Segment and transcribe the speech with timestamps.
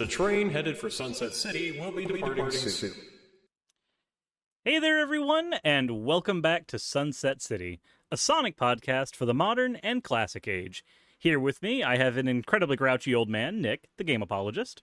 [0.00, 2.94] The train headed for Sunset City will be departing soon.
[4.64, 9.76] Hey there, everyone, and welcome back to Sunset City, a Sonic podcast for the modern
[9.76, 10.82] and classic age.
[11.18, 14.82] Here with me, I have an incredibly grouchy old man, Nick, the game apologist.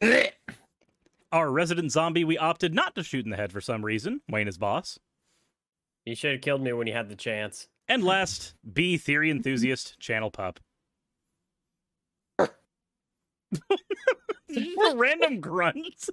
[1.30, 4.48] Our resident zombie we opted not to shoot in the head for some reason, Wayne
[4.48, 4.98] is boss.
[6.04, 7.68] You should have killed me when you had the chance.
[7.86, 10.58] And last, B theory enthusiast, Channel Pup.
[14.50, 16.08] A random grunt.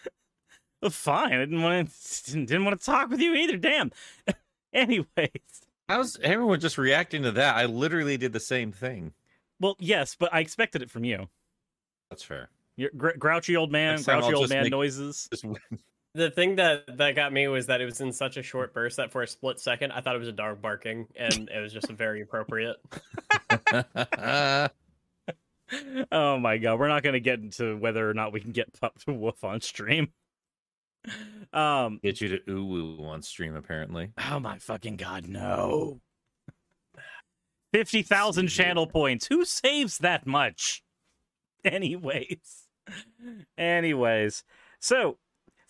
[0.82, 1.32] well, fine.
[1.32, 3.56] I didn't want to didn't want to talk with you either.
[3.56, 3.92] Damn.
[4.72, 5.06] Anyways,
[5.88, 7.56] How's everyone just reacting to that?
[7.56, 9.12] I literally did the same thing.
[9.58, 11.28] well, yes, but I expected it from you.
[12.10, 12.50] That's fair.
[12.76, 15.28] You're gr- grouchy old man, grouchy old man make- noises.
[16.14, 18.96] The thing that that got me was that it was in such a short burst
[18.96, 21.72] that for a split second I thought it was a dog barking, and it was
[21.72, 22.76] just very appropriate.
[26.12, 28.78] oh my god, we're not going to get into whether or not we can get
[28.80, 30.08] pup to woof on stream.
[31.52, 34.10] Um, get you to ooh on stream apparently.
[34.30, 36.00] oh my fucking god, no.
[37.72, 39.26] 50,000 channel points.
[39.28, 40.82] Who saves that much?
[41.64, 42.66] Anyways.
[43.56, 44.44] Anyways.
[44.80, 45.18] So,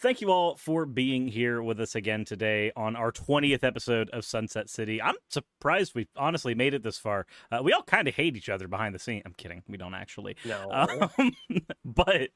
[0.00, 4.24] thank you all for being here with us again today on our 20th episode of
[4.24, 5.02] Sunset City.
[5.02, 7.26] I'm surprised we honestly made it this far.
[7.50, 9.22] Uh, we all kind of hate each other behind the scene.
[9.26, 9.62] I'm kidding.
[9.66, 10.36] We don't actually.
[10.44, 10.70] No,
[11.18, 11.32] Um,
[11.84, 12.30] but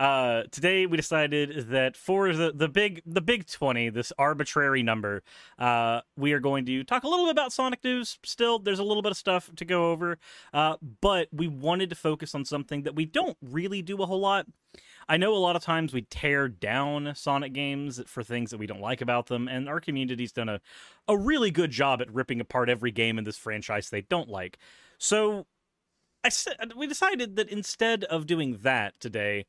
[0.00, 5.22] uh, today we decided that for the, the big the big twenty, this arbitrary number,
[5.58, 8.18] uh, we are going to talk a little bit about Sonic news.
[8.24, 10.18] Still, there's a little bit of stuff to go over,
[10.54, 14.20] uh, but we wanted to focus on something that we don't really do a whole
[14.20, 14.46] lot.
[15.08, 18.66] I know a lot of times we tear down Sonic games for things that we
[18.66, 20.60] don't like about them, and our community's done a,
[21.06, 24.58] a really good job at ripping apart every game in this franchise they don't like.
[24.98, 25.46] So
[26.24, 29.46] I said uh, we decided that instead of doing that today,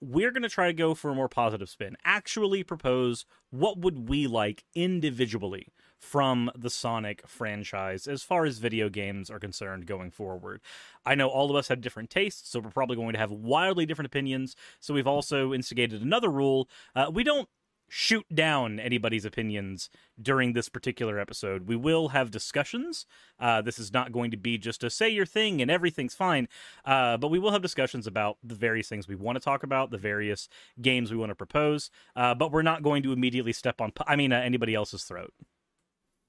[0.00, 1.96] we're going to try to go for a more positive spin.
[2.04, 8.88] Actually propose what would we like individually from the Sonic franchise as far as video
[8.88, 10.60] games are concerned going forward.
[11.04, 13.86] I know all of us have different tastes, so we're probably going to have wildly
[13.86, 14.56] different opinions.
[14.80, 16.68] So we've also instigated another rule.
[16.94, 17.48] Uh, we don't
[17.88, 19.88] shoot down anybody's opinions
[20.20, 21.68] during this particular episode.
[21.68, 23.06] We will have discussions.
[23.38, 26.48] Uh, this is not going to be just a say your thing and everything's fine,
[26.84, 29.90] uh, but we will have discussions about the various things we want to talk about,
[29.90, 30.48] the various
[30.80, 31.90] games we want to propose.
[32.14, 35.32] Uh, but we're not going to immediately step on, I mean, uh, anybody else's throat.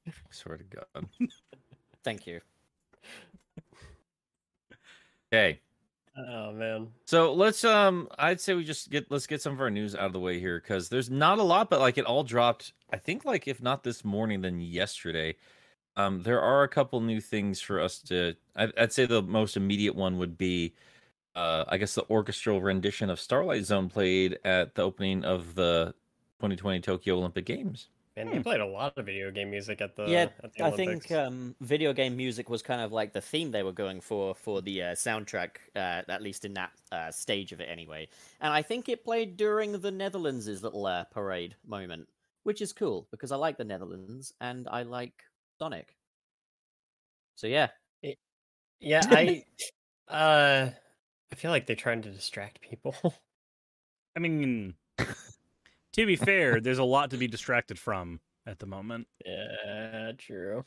[0.32, 1.08] Swear to God.
[2.04, 2.42] Thank you.
[5.34, 5.60] Okay.
[6.18, 9.70] oh man, So let's um I'd say we just get let's get some of our
[9.70, 12.24] news out of the way here because there's not a lot, but like it all
[12.24, 15.36] dropped, I think like if not this morning, then yesterday.
[15.96, 19.58] Um there are a couple new things for us to I I'd say the most
[19.58, 20.74] immediate one would be
[21.36, 25.94] uh I guess the orchestral rendition of Starlight Zone played at the opening of the
[26.40, 27.90] 2020 Tokyo Olympic Games.
[28.18, 30.72] Man, they played a lot of video game music at the yeah, at the I
[30.72, 34.36] think um, video game music was kind of like the theme they were going for
[34.36, 38.08] for the uh, soundtrack, uh, at least in that uh, stage of it anyway.
[38.42, 42.08] And I think it played during the Netherlands' little uh, parade moment,
[42.44, 45.24] which is cool because I like the Netherlands and I like
[45.60, 45.96] Sonic.
[47.36, 47.70] So yeah,
[48.80, 49.44] yeah, I
[50.08, 50.70] uh,
[51.32, 52.96] I feel like they're trying to distract people.
[54.16, 54.74] I mean,
[55.98, 59.08] to be fair, there's a lot to be distracted from at the moment.
[59.26, 60.64] yeah, true.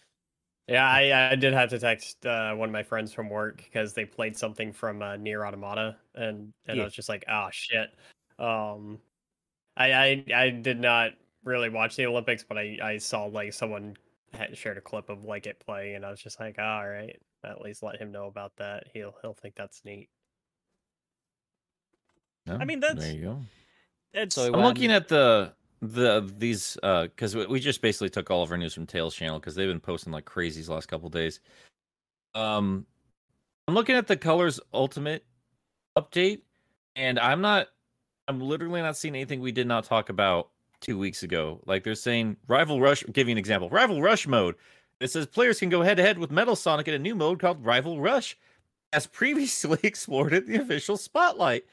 [0.67, 3.93] Yeah, I, I did have to text uh, one of my friends from work because
[3.93, 6.83] they played something from uh, Nier Automata, and and Yeah.
[6.83, 7.91] I was just like, oh shit.
[8.39, 8.99] Um,
[9.77, 13.97] I, I I did not really watch the Olympics, but I I saw like someone
[14.33, 16.89] had shared a clip of like it playing, and I was just like, "Ah, all
[16.89, 18.85] right, at least let him know about that.
[18.93, 20.09] He'll he'll think that's neat.
[22.47, 22.59] No?
[22.59, 23.41] mean, that's- there you go.
[24.13, 28.31] It's, So- I'm looking at the the these uh because we we just basically took
[28.31, 31.09] all of our news from Tails channel because they've been posting like crazy last couple
[31.09, 31.41] days.
[32.35, 32.87] Um,
[33.67, 35.25] I'm looking at the Colors Ultimate
[35.97, 36.41] update,
[36.97, 37.69] and I'm not.
[38.29, 41.61] I'm literally not seeing anything we did not talk about two weeks ago.
[41.67, 43.05] Like they're saying Rival Rush.
[43.13, 43.69] Give you an example.
[43.71, 44.57] Rival Rush mode.
[45.01, 47.41] It says players can go head to head with Metal Sonic in a new mode
[47.41, 48.37] called Rival Rush,
[48.93, 51.65] as previously explored in the official spotlight.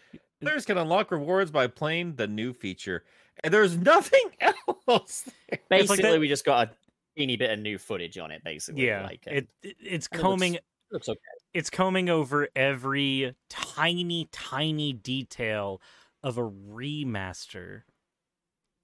[0.41, 3.03] Players can unlock rewards by playing the new feature,
[3.43, 4.21] and there's nothing
[4.87, 5.23] else.
[5.23, 5.33] there.
[5.49, 6.71] It's like basically that- we just got a
[7.17, 8.43] teeny bit of new footage on it.
[8.43, 10.57] Basically, yeah, like uh, it, it it's and it looks- combing
[10.91, 11.19] looks okay.
[11.53, 15.81] it's combing over every tiny tiny detail
[16.23, 17.81] of a remaster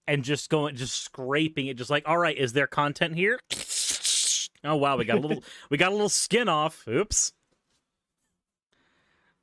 [0.06, 3.40] and just going just scraping it just like all right is there content here
[4.66, 7.32] oh wow we got a little we got a little skin off oops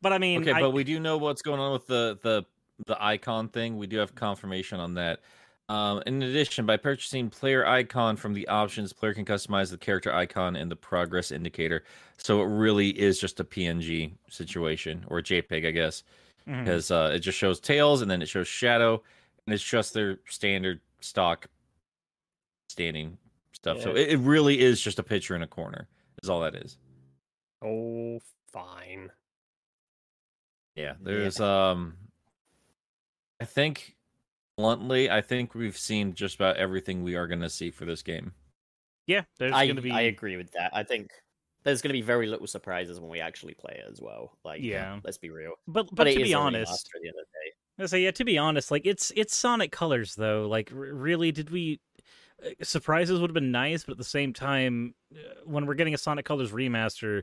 [0.03, 2.45] But I mean, Okay, I- but we do know what's going on with the the
[2.87, 3.77] the icon thing.
[3.77, 5.21] We do have confirmation on that.
[5.69, 10.13] Um, in addition, by purchasing player icon from the options, player can customize the character
[10.13, 11.85] icon and the progress indicator.
[12.17, 16.03] So it really is just a PNG situation or JPEG, I guess,
[16.65, 19.01] because uh, it just shows tails and then it shows shadow,
[19.47, 21.47] and it's just their standard stock
[22.69, 23.17] standing
[23.53, 23.81] stuff.
[23.81, 25.87] So it, it really is just a picture in a corner.
[26.23, 26.79] Is all that is.
[27.63, 28.19] Oh,
[28.53, 29.11] fine.
[30.81, 31.97] Yeah, there's um
[33.41, 33.97] I think
[34.57, 38.03] bluntly, I think we've seen just about everything we are going to see for this
[38.03, 38.33] game.
[39.07, 39.91] yeah, there's going to be.
[39.91, 40.71] I agree with that.
[40.75, 41.09] I think
[41.65, 44.37] there's going to be very little surprises when we actually play it as well.
[44.45, 45.01] Like, Yeah.
[45.05, 45.53] let's be real.
[45.67, 47.85] but but, But, to be honest, at the end of the day.
[47.85, 48.11] I say yeah.
[48.11, 50.47] To be honest, like it's it's Sonic Colors though.
[50.47, 51.81] Like r- really, did we?
[52.45, 55.95] uh, Surprises would have been nice, but at the same time, uh, when we're getting
[55.95, 57.23] a Sonic Colors remaster,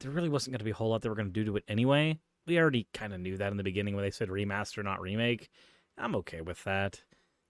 [0.00, 1.56] there really wasn't going to be a whole lot that we're going to do to
[1.58, 2.18] it anyway.
[2.46, 5.48] We already kind of knew that in the beginning when they said remaster, not remake.
[5.96, 7.02] I'm okay with that.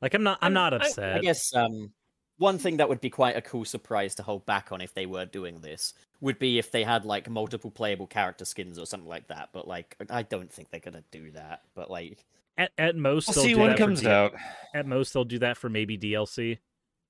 [0.03, 0.39] Like I'm not.
[0.41, 1.17] I'm I'm- not I- I upset.
[1.17, 1.93] I guess um,
[2.39, 5.07] one thing that would be quite a cool surprise to hold back on if they
[5.07, 9.09] were doing this would be if they had like multiple playable character skins or something
[9.09, 9.51] like that.
[9.53, 11.63] But like, I don't think they're gonna do that.
[11.75, 12.25] But like,
[12.59, 14.35] At at most, We'll they'll see do when that it for comes D- out.
[14.75, 16.59] At most, they'll do that for maybe DLC.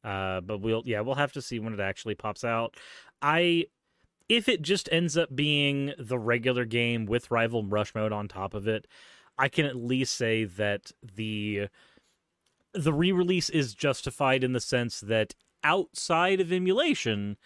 [0.04, 2.76] Uh, but we'll yeah, we'll have to see when it actually pops out.
[3.22, 3.64] I
[4.28, 8.54] if it just ends up being the regular game with rival rush mode on top
[8.54, 8.86] of it,
[9.38, 11.68] I can at least say that the
[12.72, 17.36] the re-release is justified in the sense that outside of emulation,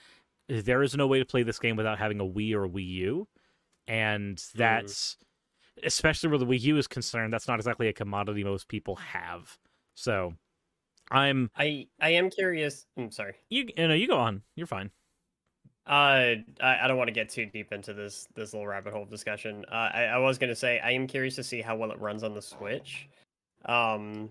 [0.48, 2.86] there is no way to play this game without having a Wii or a Wii
[2.86, 3.28] U,
[3.86, 4.58] and hmm.
[4.58, 5.16] that's
[5.84, 7.32] especially where the Wii U is concerned.
[7.32, 9.58] That's not exactly a commodity most people have.
[9.94, 10.34] So,
[11.10, 12.86] I'm I I am curious.
[12.96, 13.34] I'm sorry.
[13.50, 13.68] you.
[13.76, 14.42] You know, you go on.
[14.54, 14.90] You're fine.
[15.88, 19.06] Uh, I, I don't want to get too deep into this this little rabbit hole
[19.06, 19.64] discussion.
[19.70, 22.22] Uh, I, I was gonna say I am curious to see how well it runs
[22.22, 23.08] on the Switch,
[23.64, 24.28] um,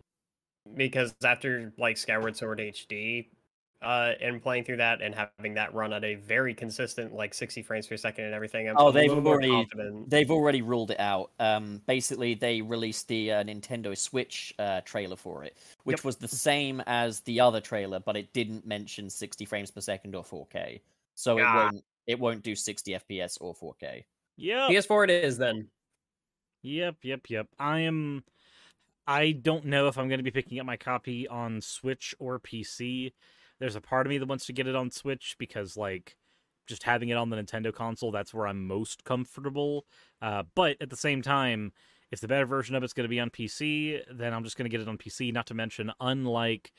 [0.76, 3.28] because after like Skyward Sword HD,
[3.82, 7.62] uh, and playing through that and having that run at a very consistent like 60
[7.64, 9.68] frames per second and everything, I'm Oh, they've already-
[10.08, 11.32] they've already ruled it out.
[11.40, 16.06] Um, basically, they released the uh, Nintendo Switch uh, trailer for it, which Yep.
[16.06, 20.14] was the same as the other trailer, but it didn't mention 60 frames per second
[20.16, 20.82] or 4K.
[21.18, 24.04] So it won't it won't do 60 FPS or 4K.
[24.38, 25.70] Yeah, PS4 it is then.
[26.62, 27.48] Yep, yep, yep.
[27.58, 28.24] I am.
[29.08, 32.40] I don't know if I'm going to be picking up my copy on Switch or
[32.40, 33.14] PC.
[33.60, 36.18] There's a part of me that wants to get it on Switch because, like,
[36.68, 39.86] just having it on the Nintendo console, that's where I'm most comfortable.
[40.22, 41.72] Uh, but at the same time,
[42.12, 44.70] if the better version of it's going to be on PC, then I'm just going
[44.70, 45.34] to get it on PC.
[45.34, 46.72] Not to mention, unlike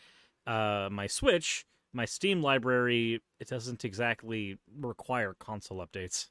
[0.46, 6.26] uh, my Switch, my Steam library, it doesn't exactly require console updates.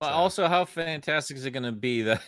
[0.00, 2.22] But So- also, how fantastic is it going to be that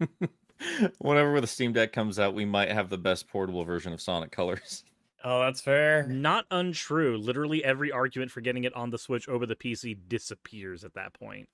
[0.98, 4.30] whenever the Steam Deck comes out, we might have the best portable version of Sonic
[4.30, 4.84] Colors?
[5.22, 6.06] Oh, that's fair.
[6.06, 7.18] Not untrue.
[7.18, 11.12] Literally every argument for getting it on the Switch over the PC disappears at that
[11.12, 11.46] point.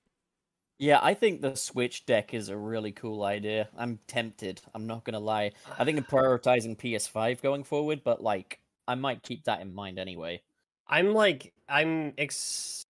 [0.79, 3.67] Yeah, I think the Switch deck is a really cool idea.
[3.75, 4.61] I'm tempted.
[4.73, 5.51] I'm not gonna lie.
[5.77, 9.99] I think I'm prioritizing PS5 going forward, but like I might keep that in mind
[9.99, 10.41] anyway.
[10.87, 12.85] I'm like I'm ex.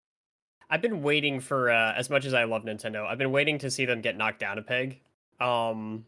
[0.70, 3.06] I've been waiting for uh, as much as I love Nintendo.
[3.06, 5.02] I've been waiting to see them get knocked down a peg.
[5.40, 6.06] Um,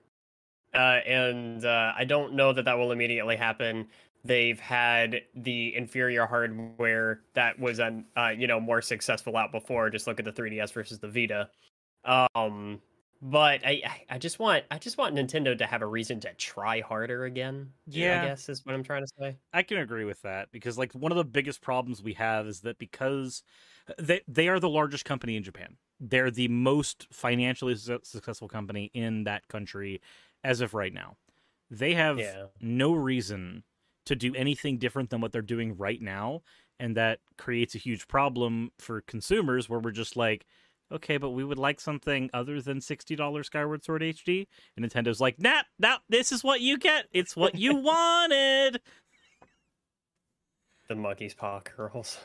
[0.73, 3.87] uh, and uh, I don't know that that will immediately happen.
[4.23, 9.89] They've had the inferior hardware that was un, uh, you know more successful out before.
[9.91, 11.49] Just look at the 3DS versus the Vita.
[12.03, 12.81] Um,
[13.31, 16.81] but I I- just want I just want Nintendo to have a reason to try
[16.81, 17.73] harder again.
[17.87, 18.21] Yeah.
[18.21, 19.37] I guess is what I'm trying to say.
[19.53, 22.61] I can agree with that because like one of the biggest problems we have is
[22.61, 23.43] that because
[23.97, 25.77] they they are the largest company in Japan.
[25.99, 30.01] They're the most financially su- successful company in that country
[30.43, 31.17] as of right now.
[31.71, 32.47] They have Yeah.
[32.61, 33.63] no reason
[34.05, 36.43] to do anything different than what they're doing right now
[36.79, 40.45] and that creates a huge problem for consumers where we're just like
[40.91, 45.39] okay but we would like something other than $60 skyward sword hd and nintendo's like
[45.39, 48.79] nah nah this is what you get it's what you wanted
[50.87, 52.17] The monkey's paw curls.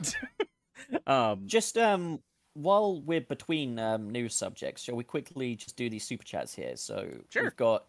[1.06, 2.20] um Just um
[2.54, 6.76] while we're between um news subjects, shall we quickly just do these super chats here?
[6.76, 7.44] So Sure.
[7.44, 7.84] we've got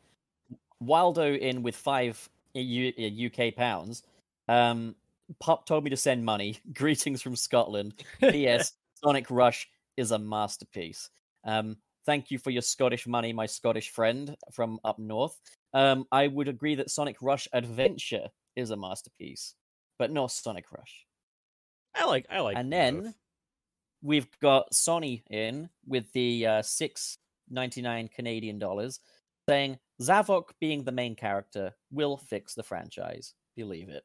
[0.80, 4.04] Waldo in with five U- uh, UK pounds.
[4.48, 4.96] Um,
[5.40, 6.58] Pop told me to send money.
[6.74, 8.04] Greetings from Scotland.
[8.20, 8.74] P.S.
[9.04, 9.70] Sonic Rush
[10.02, 11.10] is a masterpiece.
[11.46, 15.40] Um, thank you for your Scottish money, my Scottish friend from up north.
[15.74, 19.56] Um, I would agree that Sonic Rush Adventure is a masterpiece,
[19.98, 21.06] but not Sonic Rush.
[21.96, 22.78] i like i like and both.
[22.78, 23.14] then
[24.02, 27.18] we've got Sonny in with the uh, six
[27.50, 29.00] 99 Canadian dollars,
[29.48, 33.34] saying Zavok being the main character will fix the franchise.
[33.56, 34.04] Believe it.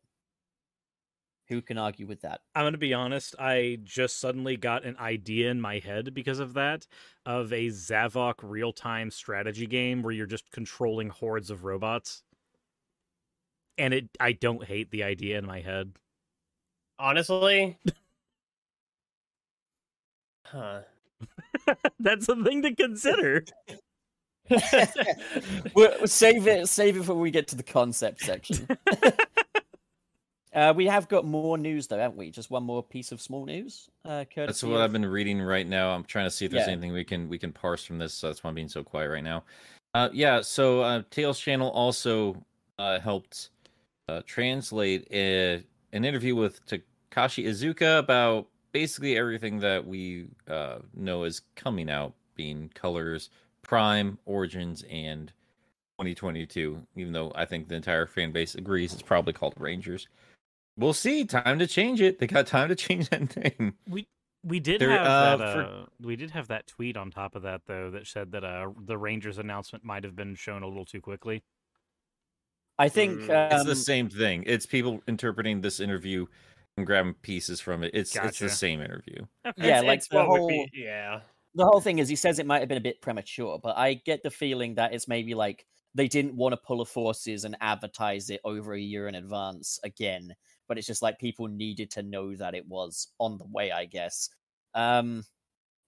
[1.48, 2.40] Who can argue with that?
[2.54, 3.36] I'm gonna be honest.
[3.38, 6.86] I just suddenly got an idea in my head because of that
[7.24, 12.22] of a Zavok real-time strategy game where you're just controlling hordes of robots,
[13.78, 14.08] and it.
[14.20, 15.92] I don't hate the idea in my head.
[16.98, 17.78] Honestly,
[20.44, 20.80] huh?
[22.00, 23.44] That's a thing to consider.
[25.74, 26.68] We'll save it.
[26.68, 28.68] Save it for when we get to the concept section.
[30.56, 32.30] uh, we have got more news, though, haven't we?
[32.30, 33.90] Just one more piece of small news.
[34.06, 35.90] Uh, That's what of- I've been reading right now.
[35.90, 36.72] I'm trying to see if there's Yeah.
[36.72, 38.14] anything we can we can parse from this.
[38.14, 39.44] So that's why I'm being so quiet right now.
[39.92, 40.40] Uh, yeah.
[40.40, 42.42] So uh, Tails channel also
[42.78, 43.50] uh, helped
[44.08, 51.24] uh, translate a, an interview with Takashi Iizuka about basically everything that we uh, know
[51.24, 53.28] is coming out, being Colors,
[53.62, 55.32] Prime, Origins, and
[55.98, 56.80] 2022.
[56.96, 60.08] Even though I think the entire fan base agrees it's probably called Rangers.
[60.76, 61.24] We'll see.
[61.24, 62.18] Time to change it.
[62.18, 63.74] They got time to change that name.
[63.88, 64.06] We
[64.44, 65.52] we did There- have uh, that.
[65.54, 68.44] for- Uh, we did have that tweet on top of that though that said that
[68.44, 71.42] uh, the Rangers announcement might have been shown a little too quickly.
[72.78, 74.44] I think Mm, It's um, the same thing.
[74.46, 76.26] It's people interpreting this interview
[76.76, 77.90] and grabbing pieces from it.
[77.94, 79.22] It's it's the same interview.
[79.46, 79.54] Okay.
[79.66, 81.20] Yeah, It's- like it's the whole- be- yeah.
[81.54, 83.94] the whole thing is he says it might have been a bit premature, but I
[83.94, 85.64] get the feeling that it's maybe like
[85.94, 89.80] they didn't want to pull a forces and advertise it over a year in advance
[89.82, 90.34] again.
[90.68, 93.84] But it's just like people needed to know that it was on the way, I
[93.84, 94.30] guess.
[94.74, 95.24] Um,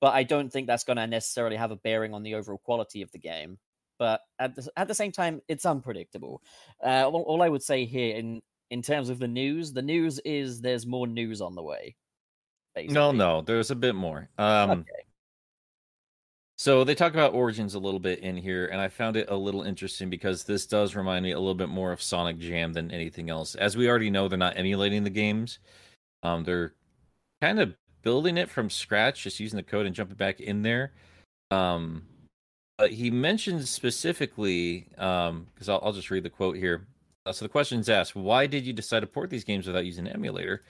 [0.00, 3.02] but I don't think that's going to necessarily have a bearing on the overall quality
[3.02, 3.58] of the game.
[3.99, 6.42] But at the, at the same time, it's unpredictable.
[6.85, 10.18] Uh, all, all I would say here in in terms of the news, the news
[10.20, 11.97] is there's more news on the way.
[12.76, 14.28] No, no, there's a bit more.
[14.38, 15.04] Um, Okay.
[16.59, 19.37] So they talk about Origins a little bit in here, and I found it a
[19.37, 22.91] little interesting because this does remind me a little bit more of Sonic Jam than
[22.91, 23.55] anything else.
[23.55, 25.61] As we already know, they're not emulating the games.
[26.25, 26.73] Um, they're
[27.41, 30.91] kind of building it from scratch, just using the code and jumping back in there.
[31.53, 32.03] Um,
[32.77, 36.88] but he mentions specifically, um, because I'll, I'll just read the quote here.
[37.25, 39.87] Uh, so the question is asked, why did you decide to port these games without
[39.87, 40.65] using an emulator?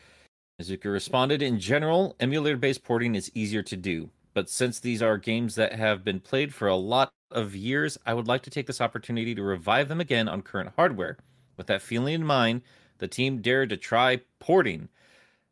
[0.61, 4.11] Iizuka responded, in general, emulator-based porting is easier to do.
[4.35, 8.15] But since these are games that have been played for a lot of years, I
[8.15, 11.19] would like to take this opportunity to revive them again on current hardware.
[11.57, 12.63] With that feeling in mind,
[12.99, 14.89] the team dared to try porting.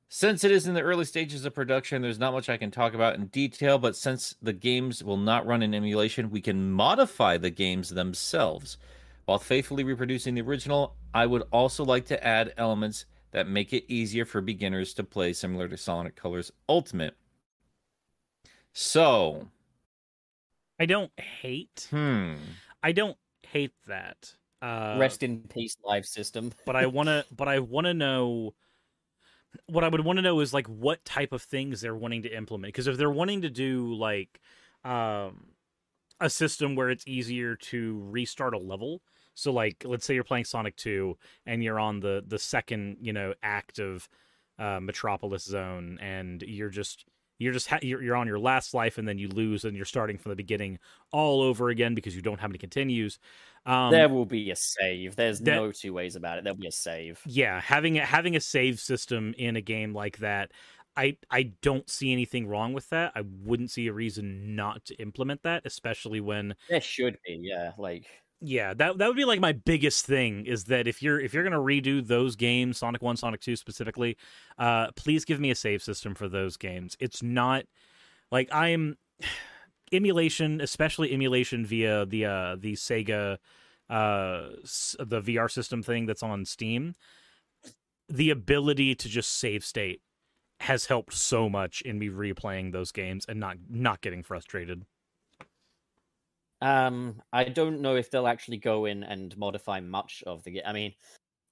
[0.08, 2.94] Since it is in the early stages of production, there's not much I can talk
[2.94, 7.36] about in detail, but since the games will not run in emulation, we can modify
[7.36, 8.78] the games themselves.
[9.24, 13.92] While faithfully reproducing the original, I would also like to add elements that make it
[13.92, 17.16] easier for beginners to play similar to Sonic Colors Ultimate.
[18.78, 19.48] So,
[20.78, 21.86] I don't hate.
[21.88, 22.34] hmm.
[22.82, 23.16] I don't
[23.50, 24.34] hate that.
[24.60, 26.52] Uh, Rest in peace, live system.
[26.66, 27.24] but I want to.
[27.34, 28.54] But I want to know.
[29.64, 32.36] What I would want to know is like what type of things they're wanting to
[32.36, 32.74] implement.
[32.74, 34.42] Because if they're wanting to do like
[34.84, 35.52] um,
[36.20, 39.00] a system where it's easier to restart a level,
[39.34, 41.16] so like let's say you're playing Sonic Two
[41.46, 44.06] and you're on the the second you know act of
[44.58, 47.06] uh, Metropolis Zone, and you're just
[47.38, 49.84] you're just ha- you're, you're on your last life, and then you lose, and you're
[49.84, 50.78] starting from the beginning
[51.12, 53.18] all over again because you don't have any continues.
[53.66, 55.16] Um, there will be a save.
[55.16, 56.44] There's that- no two ways about it.
[56.44, 57.20] There'll be a save.
[57.26, 60.52] yeah having a, having a save system in a game like that
[60.96, 64.94] i i don't see anything wrong with that i wouldn't see a reason not to
[64.94, 67.72] implement that especially when There should be, yeah.
[67.76, 68.06] Like,
[68.40, 71.42] yeah that that would be like my biggest thing is that if you're if you're
[71.48, 74.16] to redo those games sonic 1 sonic 2 specifically
[74.58, 76.96] uh please give me a save system for those games.
[77.00, 77.64] It's not
[78.30, 78.96] like i'm
[79.92, 83.38] emulation especially emulation via the uh the sega
[83.88, 84.48] uh
[84.98, 86.94] the vr system thing that's on steam
[88.08, 90.00] the ability to just save state
[90.60, 94.84] has helped so much in me replaying those games and not not getting frustrated
[96.66, 100.62] um, I don't know if they'll actually go in and modify much of the game.
[100.66, 100.94] I mean,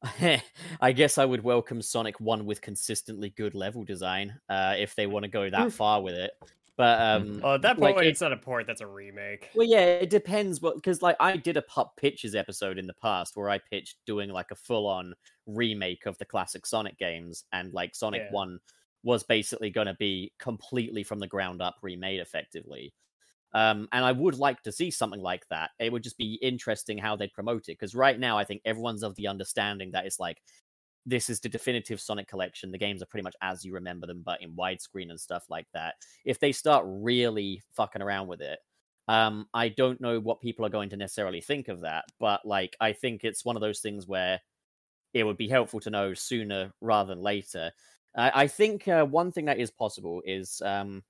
[0.81, 5.07] I guess I would welcome Sonic One with consistently good level design, uh, if they
[5.07, 6.33] want to go that far with it.
[6.77, 8.67] But um, Well, at that like, point, it- it's not a port.
[8.67, 9.51] That's a remake.
[9.55, 10.61] Well, yeah, it depends.
[10.61, 13.99] What because like I did a pup pitches episode in the past where I pitched
[14.07, 15.15] doing like a full on
[15.47, 18.33] remake of the classic Sonic games, and like Sonic Yeah.
[18.33, 18.59] One
[19.05, 22.93] was basically going to be completely from the ground up remade, effectively.
[23.55, 25.71] Um, and I would like to see something like that.
[25.79, 29.03] It would just be interesting how they'd promote it because right now I think everyone's
[29.05, 30.43] of the understanding that it's like
[31.07, 32.73] this is the definitive Sonic collection.
[32.73, 35.67] The games are pretty much as you remember them, but in widescreen and stuff like
[35.75, 35.97] that.
[36.25, 38.59] If they start really fucking around with it,
[39.09, 42.77] Um, I don't know what people are going to necessarily think of that, but like
[42.81, 44.41] I think it's one of those things where
[45.15, 47.73] it would be helpful to know sooner rather than later.
[48.17, 51.05] I, I think uh, one thing that is possible is um,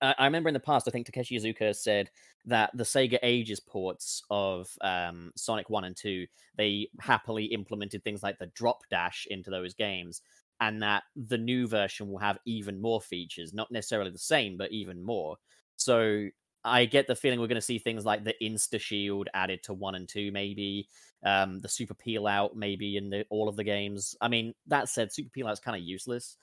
[0.00, 2.10] I, I remember in the past, I think Takeshi Iizuka said
[2.46, 8.22] that the Sega Ages ports of um, Sonic 1 and 2, they happily implemented things
[8.22, 10.22] like the drop dash into those games,
[10.60, 14.72] and that the new version will have even more features, not necessarily the same, but
[14.72, 15.36] even more.
[15.76, 16.28] So
[16.64, 19.74] I get the feeling we're going to see things like the Insta Shield added to
[19.74, 20.88] 1 and 2, maybe.
[21.22, 24.14] Um, the Super Peel Out, maybe in the, all of the games.
[24.20, 26.36] I mean, that said, Super Peel Out is kind of useless,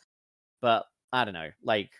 [0.60, 1.50] but I don't know.
[1.63, 1.91] Like,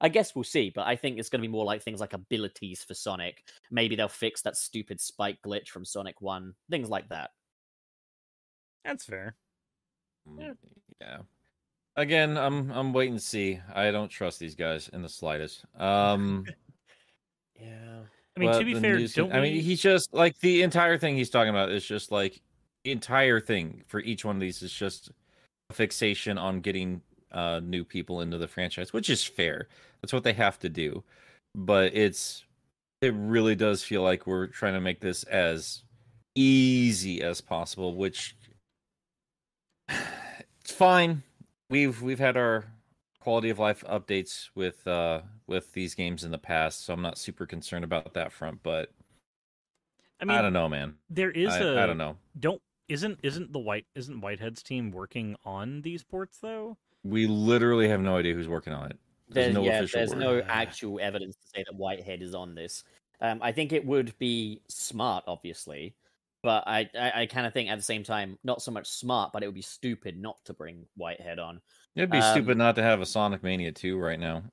[0.00, 2.12] I guess we'll see, but I think it's going to be more like things like
[2.12, 3.44] abilities for Sonic.
[3.70, 7.30] Maybe they'll fix that stupid spike glitch from Sonic 1, things like that.
[8.84, 9.34] That's fair.
[10.28, 10.56] Mm,
[11.00, 11.18] Yeah.
[11.96, 13.58] Again, I'm I'm waiting to see.
[13.74, 15.64] I don't trust these guys in the slightest.
[15.76, 16.44] Um
[17.60, 18.02] Yeah.
[18.36, 20.96] I mean, to be fair, news- don't I mean, we- he's just like the entire
[20.96, 22.40] thing he's talking about is just like
[22.84, 25.10] the entire thing for each one of these is just
[25.70, 29.68] a fixation on getting uh new people into the franchise, which is fair.
[30.00, 31.04] That's what they have to do.
[31.54, 32.44] But it's
[33.00, 35.82] it really does feel like we're trying to make this as
[36.34, 38.36] easy as possible, which
[39.88, 41.22] it's fine.
[41.70, 42.64] We've we've had our
[43.20, 47.18] quality of life updates with uh with these games in the past, so I'm not
[47.18, 48.92] super concerned about that front, but
[50.20, 50.94] I mean I, don't know, man.
[51.10, 52.16] there is I a I don't know.
[52.38, 56.78] don't isn't isn't the white isn't Whitehead's team working on these ports though?
[57.08, 58.98] We literally have no idea who's working on it.
[59.28, 60.18] There's There's, no yeah, official there's word.
[60.18, 62.84] no actual evidence to say that Whitehead is on this.
[63.20, 65.94] Um, I think it would be smart, obviously,
[66.42, 69.32] but I, I, I kind of think at the same time, not so much smart,
[69.32, 71.60] but it would be stupid not to bring Whitehead on.
[71.96, 74.44] It'd be um, stupid not to have a Sonic Mania 2 right now.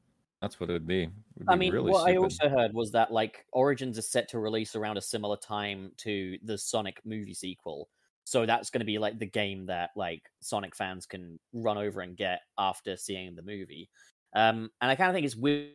[0.42, 1.04] That's what it would be.
[1.04, 4.10] It would I be mean, really what I also heard was that like Origins is
[4.10, 7.90] set to release around a similar time to the Sonic movie sequel.
[8.26, 12.02] So that's going to be like the game that like Sonic fans can run over
[12.02, 13.90] and get after seeing the movie.
[14.34, 15.72] Um, and I kind of think it's weird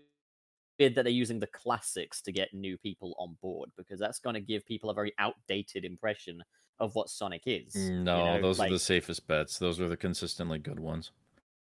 [0.79, 4.41] that they're using the classics to get new people on board because that's going to
[4.41, 6.43] give people a very outdated impression
[6.79, 7.93] of what Sonic is.
[8.17, 9.59] you No, know, those are the safest bets.
[9.59, 11.13] Those are the consistently good ones.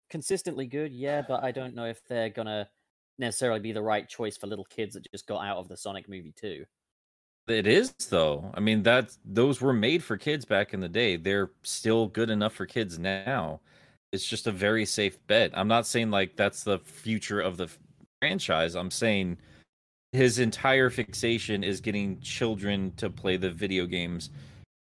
[0.09, 2.69] consistently good, yeah, but I don't know if they're gonna
[3.17, 6.07] necessarily be the right choice for little kids that just got out of the Sonic
[6.09, 6.65] movie too.
[7.47, 8.51] It is though.
[8.53, 11.17] I mean, that those were made for kids back in the day.
[11.17, 13.59] They're still good enough for kids now.
[14.11, 15.51] It's just a very safe bet.
[15.53, 17.69] I'm not saying like that's the future of the
[18.21, 18.75] franchise.
[18.75, 19.37] I'm saying
[20.13, 24.29] his entire fixation is getting children to play the video games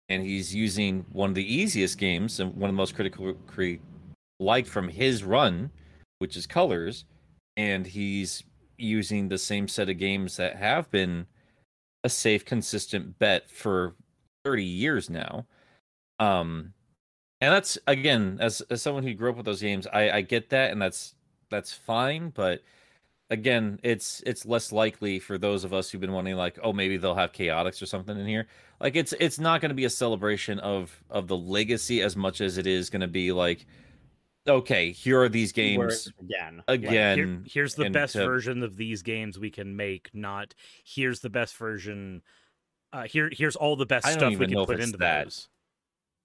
[0.09, 3.81] and he's using one of the easiest games and one of the most critical cre-
[4.39, 5.69] liked from his run,
[6.19, 7.05] which is Colors,
[7.57, 8.43] and he's
[8.77, 11.25] using the same set of games that have been
[12.03, 13.95] a safe, consistent bet for
[14.43, 15.45] 30 years now.
[16.19, 16.73] Um,
[17.41, 20.49] and that's again, as as someone who grew up with those games, I I get
[20.49, 21.13] that, and that's
[21.49, 22.29] that's fine.
[22.31, 22.63] But
[23.29, 26.97] again, it's it's less likely for those of us who've been wanting like, oh, maybe
[26.97, 28.47] they'll have Chaotix or something in here.
[28.79, 32.41] Like it's it's not going to be a celebration of of the legacy as much
[32.41, 33.65] as it is going to be like,
[34.47, 36.63] okay, here are these games it began.
[36.67, 37.17] again.
[37.17, 40.09] Here- here's the and best to- version of these games we can make.
[40.13, 40.53] Not
[40.85, 42.21] here's the best version.
[42.93, 44.77] Uh, here, here's all the best I don't stuff we even can know if put
[44.77, 45.25] it's into that.
[45.25, 45.47] those.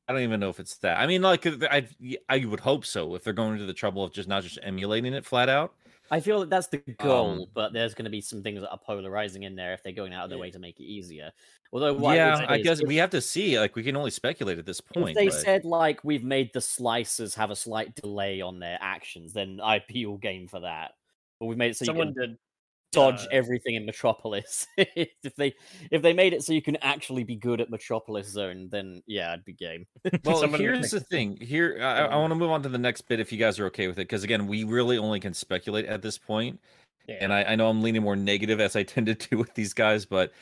[0.08, 0.98] I don't even know if it's that.
[0.98, 1.86] I mean, like, I
[2.28, 3.14] I would hope so.
[3.14, 5.74] If they're going to the trouble of just not just emulating it flat out.
[6.10, 8.70] I feel that that's the goal, Um, but there's going to be some things that
[8.70, 11.30] are polarizing in there if they're going out of their way to make it easier.
[11.72, 13.58] Although, what yeah, I guess if- we have to see.
[13.58, 15.10] Like, we can only speculate at this point.
[15.10, 18.78] If they but- said like we've made the slicers have a slight delay on their
[18.80, 20.92] actions, then I'd be all game for that.
[21.40, 22.38] But we've made it so you Someone can did.
[22.92, 24.66] dodge uh, everything in Metropolis.
[24.76, 25.54] if they
[25.90, 29.32] if they made it so you can actually be good at Metropolis Zone, then yeah,
[29.32, 29.86] I'd be game.
[30.24, 31.38] Well, here's the thing.
[31.40, 33.66] Here, I, I want to move on to the next bit if you guys are
[33.66, 36.60] okay with it, because again, we really only can speculate at this point.
[37.08, 37.16] Yeah.
[37.20, 39.72] And I, I know I'm leaning more negative as I tend to do with these
[39.72, 40.32] guys, but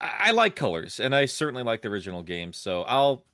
[0.00, 2.52] I, I like colors, and I certainly like the original game.
[2.52, 3.24] So I'll,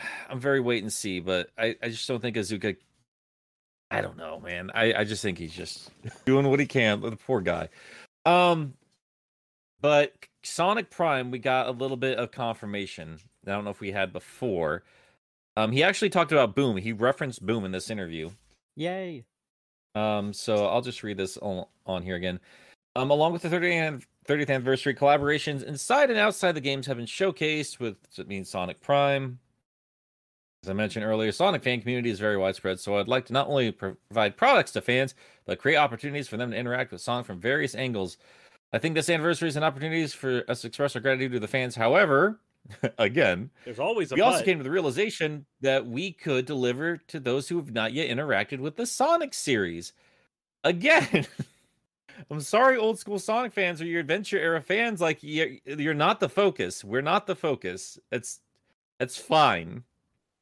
[0.28, 2.76] I'm very wait and see, but I, I just don't think Azuka.
[3.90, 4.70] I don't know, man.
[4.74, 5.90] I, I just think he's just
[6.26, 7.00] doing what he can.
[7.00, 7.68] The poor guy.
[8.26, 8.74] Um,
[9.80, 13.18] but Sonic Prime, we got a little bit of confirmation.
[13.46, 14.82] I don't know if we had before.
[15.56, 16.76] Um, he actually talked about Boom.
[16.76, 18.30] He referenced Boom in this interview.
[18.76, 19.24] Yay!
[19.94, 22.38] Um, so I'll just read this on, on here again.
[22.94, 26.98] Um, along with the 30th, an- 30th anniversary collaborations inside and outside the games have
[26.98, 29.38] been showcased with it means Sonic Prime.
[30.64, 33.48] As I mentioned earlier, Sonic fan community is very widespread, so I'd like to not
[33.48, 35.14] only provide products to fans,
[35.46, 38.18] but create opportunities for them to interact with Sonic from various angles.
[38.72, 41.48] I think this anniversary is an opportunity for us to express our gratitude to the
[41.48, 41.74] fans.
[41.74, 42.40] However,
[42.98, 47.20] again, There's always a we also came to the realization that we could deliver to
[47.20, 49.92] those who have not yet interacted with the Sonic series.
[50.64, 51.26] Again,
[52.30, 55.00] I'm sorry, old school Sonic fans or your adventure era fans.
[55.00, 56.84] Like you're, you're not the focus.
[56.84, 57.98] We're not the focus.
[58.12, 58.40] It's
[59.00, 59.84] it's fine.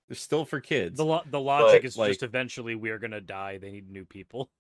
[0.09, 0.97] They're still for kids.
[0.99, 3.59] The lo- the logic But, is like- just eventually we're gonna die.
[3.59, 4.51] They need new people.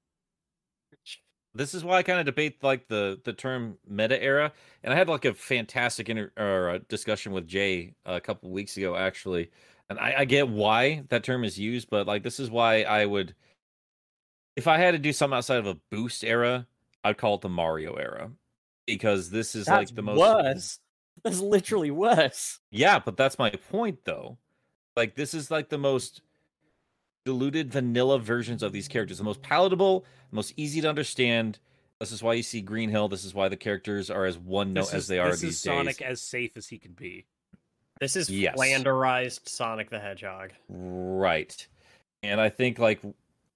[1.55, 4.53] this is why I kind of debate like the the term meta era,
[4.83, 8.77] and I had like a fantastic inter- or uh, discussion with Jay a couple weeks
[8.77, 9.51] ago actually,
[9.89, 13.07] and I, I get why that term is used, but like this is why I
[13.07, 13.35] would,
[14.57, 16.67] if I had to do something outside of a boost era,
[17.07, 18.31] I'd call it the Mario era,
[18.87, 20.79] because this is That's like the most worse.
[21.25, 22.61] That's literally worse.
[22.71, 24.37] Yeah, but that's my point though.
[24.97, 26.21] Like this is like the most
[27.25, 31.59] diluted vanilla versions of these characters, the most palatable, most easy to understand.
[32.01, 33.09] This is why you see Green Hill.
[33.09, 35.61] This is why the characters are as one note as they are this these is
[35.61, 36.09] Sonic days.
[36.09, 37.25] as safe as he can be.
[37.99, 38.57] This is Yes.
[38.59, 40.53] flanderized Sonic the Hedgehog.
[40.69, 41.67] Right.
[42.23, 43.01] And I think like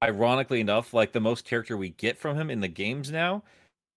[0.03, 3.43] ironically enough, like the most character we get from him in the games now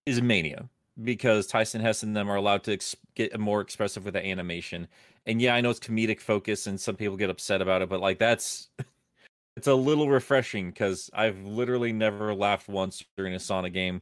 [0.06, 0.70] is Mania
[1.02, 4.88] because Tyson Hesse and them are allowed to ex- get more expressive with the animation.
[5.26, 8.02] And yeah, I know it's comedic focus and some people get upset about it, but
[8.02, 8.70] like that's
[9.58, 14.02] it's a little refreshing because I've literally never laughed once during a Sonic game.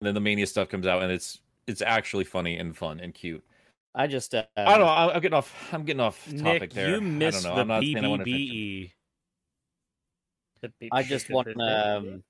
[0.00, 3.12] And then the Mania stuff comes out and it's it's actually funny and fun and
[3.12, 3.44] cute.
[3.94, 4.86] I just uh, I don't know.
[4.86, 5.68] I'm getting off.
[5.72, 6.90] I'm getting off topic Nick, there.
[6.90, 7.80] you missed I don't know.
[7.80, 8.90] the saying
[10.92, 12.24] I just want to um,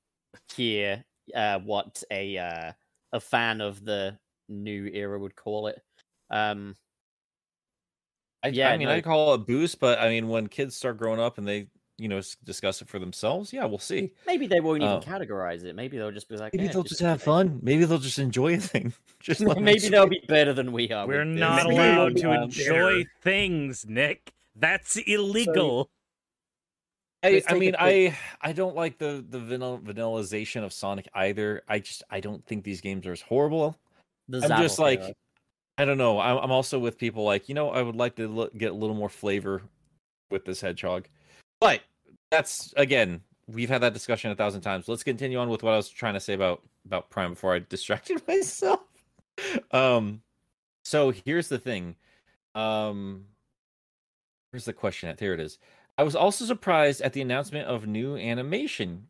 [0.55, 2.73] hear uh, what a uh,
[3.12, 5.81] a fan of the new era would call it.
[6.31, 6.77] Um,
[8.43, 8.95] I, Yeah, I mean, no.
[8.95, 11.69] I call it a boost, but I mean, when kids start growing up and they,
[11.99, 14.12] you know, discuss it for themselves, yeah, we'll see.
[14.27, 15.01] maybe they won't even Oh.
[15.01, 15.75] categorize it.
[15.75, 17.59] Maybe they'll just be like, Maybe "Eh, they'll it's just have fun.
[17.62, 18.93] Maybe they'll just enjoy a thing.
[19.21, 20.11] just let 'em Maybe they'll it.
[20.11, 21.07] be better than we are.
[21.07, 21.41] We're with this.
[21.41, 24.33] not allowed to enjoy things, Nick.
[24.55, 25.91] That's illegal.
[27.22, 31.62] I, I mean, I I don't like the the vanilla, vanillization of Sonic either.
[31.68, 33.76] I just I don't think these games are as horrible.
[34.28, 35.12] The I'm just like, era.
[35.78, 36.20] I don't know.
[36.20, 38.74] I'm, I'm also with people like, you know, I would like to lo- get a
[38.74, 39.62] little more flavor
[40.31, 41.09] with this hedgehog.
[41.61, 41.81] But
[42.31, 44.87] that's again, we've had that discussion a thousand times.
[44.88, 47.59] Let's continue on with what I was trying to say about about Prime before I
[47.68, 48.81] distracted myself.
[49.72, 50.22] Um,
[50.85, 51.96] so here's the thing.
[52.54, 53.24] Um,
[54.52, 55.18] here's the question at?
[55.18, 55.59] There it is.
[55.98, 59.08] I was also surprised at the announcement of new animation.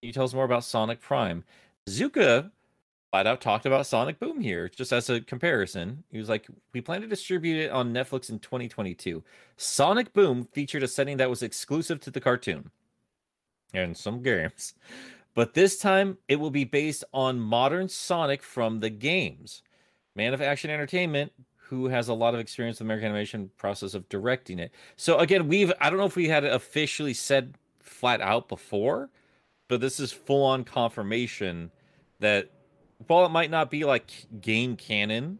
[0.00, 1.44] Can you tell us more about Sonic Prime?
[1.88, 2.50] Zuka
[3.10, 6.04] flat out talked about Sonic Boom here, just as a comparison.
[6.12, 9.24] He was like, We plan to distribute it on Netflix in 2022.
[9.56, 12.70] Sonic Boom featured a setting that was exclusive to the cartoon
[13.72, 14.74] and some games.
[15.34, 19.62] But this time, it will be based on modern Sonic from the games.
[20.14, 21.32] Man of Action Entertainment,
[21.68, 24.72] who has a lot of experience with the American animation process of directing it.
[24.96, 29.10] So again, we've I don't know if we had it officially said flat out before,
[29.68, 31.70] but this is full on confirmation
[32.20, 32.50] that
[33.08, 35.38] while it might not be like game canon,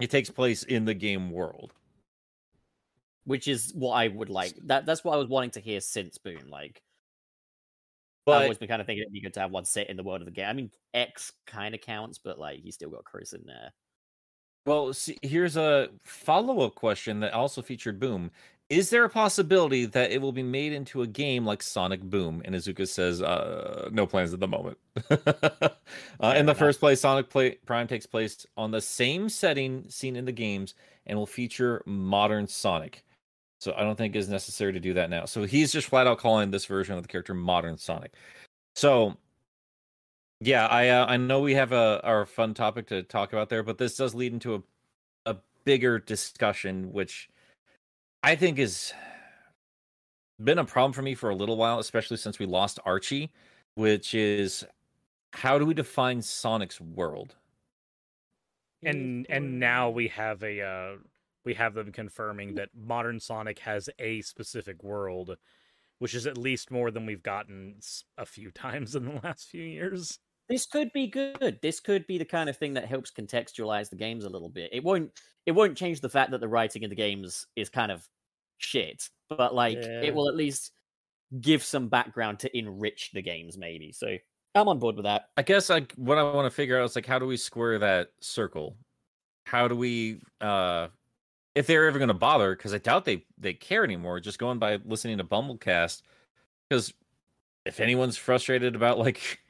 [0.00, 1.72] it takes place in the game world.
[3.24, 4.54] which is what I would like.
[4.64, 6.48] That that's what I was wanting to hear since Boom.
[6.48, 6.82] Like
[8.26, 10.02] I've always been kind of thinking it'd be good to have one set in the
[10.02, 10.48] world of the game.
[10.48, 13.72] I mean, X kind of counts, but like you still got Chris in there.
[14.66, 18.30] Well, see, here's a follow up question that also featured Boom.
[18.70, 22.40] Is there a possibility that it will be made into a game like Sonic Boom?
[22.44, 24.78] And Azuka says, uh, no plans at the moment.
[25.10, 30.16] uh, in the first place, Sonic Play- Prime takes place on the same setting seen
[30.16, 30.74] in the games
[31.06, 33.04] and will feature modern Sonic.
[33.60, 35.26] So I don't think it's necessary to do that now.
[35.26, 38.14] So he's just flat out calling this version of the character modern Sonic.
[38.74, 39.16] So
[40.44, 43.62] yeah, I uh, I know we have a our fun topic to talk about there,
[43.62, 44.62] but this does lead into a
[45.26, 47.30] a bigger discussion, which
[48.22, 48.92] I think is
[50.42, 53.30] been a problem for me for a little while, especially since we lost Archie,
[53.74, 54.64] which is
[55.32, 57.36] how do we define Sonic's world?
[58.82, 60.96] and and now we have a uh
[61.44, 65.36] we have them confirming that modern Sonic has a specific world,
[65.98, 67.76] which is at least more than we've gotten
[68.16, 70.18] a few times in the last few years.
[70.52, 71.58] This could be good.
[71.62, 74.68] This could be the kind of thing that helps contextualize the games a little bit.
[74.70, 75.10] It won't.
[75.46, 78.06] It won't change the fact that the writing in the games is kind of
[78.58, 80.02] shit, but like Yeah.
[80.02, 80.72] it will at least
[81.40, 83.92] give some background to enrich the games, maybe.
[83.92, 84.18] So
[84.54, 85.30] I'm on board with that.
[85.38, 87.78] I guess like what I want to figure out is like how do we square
[87.78, 88.76] that circle?
[89.46, 90.88] How do we uh
[91.54, 94.58] if they're ever going to bother because I doubt they they care anymore just going
[94.58, 96.02] by listening to BumbleKast
[96.68, 96.92] because
[97.64, 99.40] if anyone's frustrated about like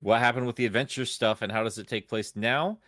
[0.00, 2.78] what happened with the adventure stuff and how does it take place now?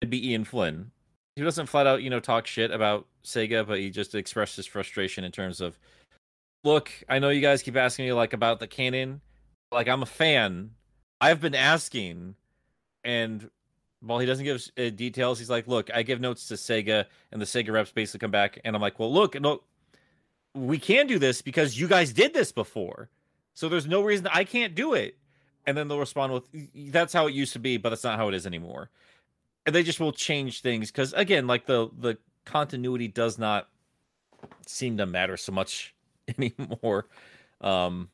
[0.00, 0.90] It'd be Ian Flynn.
[1.36, 4.66] He doesn't flat out, you know, talk shit about Sega, but he just expressed his
[4.66, 5.78] frustration in terms of,
[6.64, 9.20] look, I know you guys keep asking me like about the canon,
[9.70, 10.70] like I'm a fan.
[11.20, 12.34] I've been asking,
[13.04, 13.50] and
[14.00, 17.40] while he doesn't give uh, details, he's like, "Look, I give notes to Sega, and
[17.40, 19.62] the Sega reps basically come back, and I'm like, well, look, no,
[20.54, 23.10] we can do this because you guys did this before,
[23.54, 25.16] so there's no reason I can't do it."
[25.68, 26.44] And then they'll respond with,
[26.90, 28.88] "That's how it used to be, but that's not how it is anymore."
[29.66, 33.68] And they just will change things because, again, like the the continuity does not
[34.64, 35.94] seem to matter so much
[36.38, 37.06] anymore.
[37.60, 38.08] Um,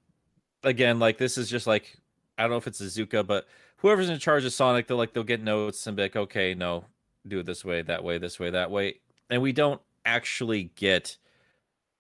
[0.64, 1.96] again, like this is just like
[2.36, 5.22] I don't know if it's Azuka, but whoever's in charge of Sonic, they'll like they'll
[5.22, 6.86] get notes and be like, okay, no,
[7.24, 8.96] do it this way, that way, this way, that way,
[9.30, 11.18] and we don't actually get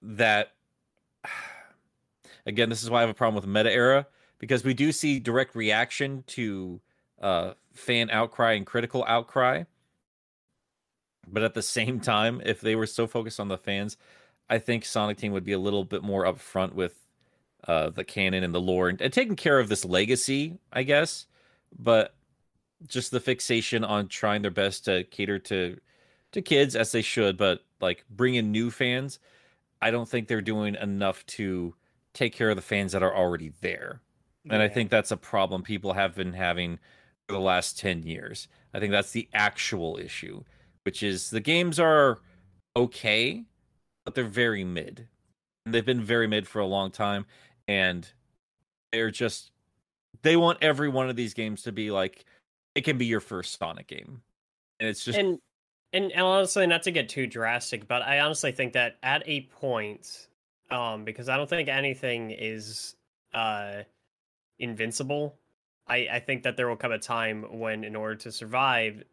[0.02, 0.50] that.
[2.44, 5.18] Again, this is why I have a problem with meta era because we do see
[5.18, 6.80] direct reaction to
[7.20, 9.64] uh, fan outcry and critical outcry.
[11.26, 13.96] But at the same time, if they were so focused on the fans,
[14.48, 16.94] I think Sonic Team would be a little bit more upfront with
[17.66, 21.26] uh, the canon and the lore and, and taking care of this legacy, I guess.
[21.76, 22.14] But
[22.86, 25.78] just the fixation on trying their best to cater to
[26.32, 29.18] to kids as they should, but like bring in new fans.
[29.80, 31.74] I don't think they're doing enough to
[32.12, 34.00] take care of the fans that are already there.
[34.50, 36.78] And I think that's a problem people have been having
[37.28, 38.48] for the last 10 years.
[38.74, 40.44] I think that's the actual issue,
[40.84, 42.18] which is the games are
[42.76, 43.44] okay,
[44.04, 45.08] but they're very mid.
[45.64, 47.24] And they've been very mid for a long time
[47.66, 48.10] and
[48.92, 49.50] they're just
[50.22, 52.24] they want every one of these games to be like
[52.74, 54.22] it can be your first Sonic game.
[54.80, 55.38] And it's just and
[55.92, 59.42] and and honestly, not to get too drastic, but I honestly think that at a
[59.42, 60.28] point,
[60.70, 62.96] um, because I don't think anything is
[63.32, 63.82] uh
[64.58, 65.38] invincible.
[65.86, 69.04] I I think that there will come a time when, in order to survive,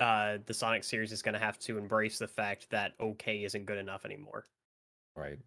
[0.00, 3.66] uh, the Sonic series is going to have to embrace the fact that okay isn't
[3.66, 4.46] good enough anymore.
[5.16, 5.38] right.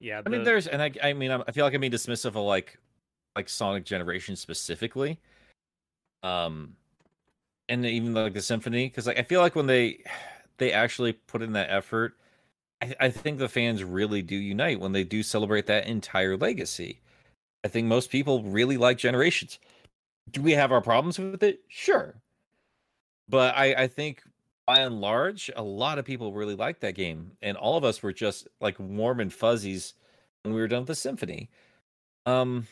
[0.00, 2.26] Yeah, I mean, there's, and I, I mean, I'm- I feel like I'm being dismissive
[2.26, 2.78] of like,
[3.36, 5.20] like Sonic Generation specifically,
[6.22, 6.76] um,
[7.68, 10.04] and even like the Symphony, because like I feel like when they,
[10.58, 12.16] they actually put in that effort,
[12.82, 17.00] I, I think the fans really do unite when they do celebrate that entire legacy.
[17.64, 19.58] I think most people really like Generations.
[20.30, 21.60] Do we have our problems with it?
[21.68, 22.14] Sure,
[23.28, 24.22] but I, I think
[24.66, 28.02] by and large, a lot of people really liked that game, and all of us
[28.02, 29.94] were just like warm and fuzzies
[30.42, 31.50] when we were done with the symphony.
[32.26, 32.68] Um,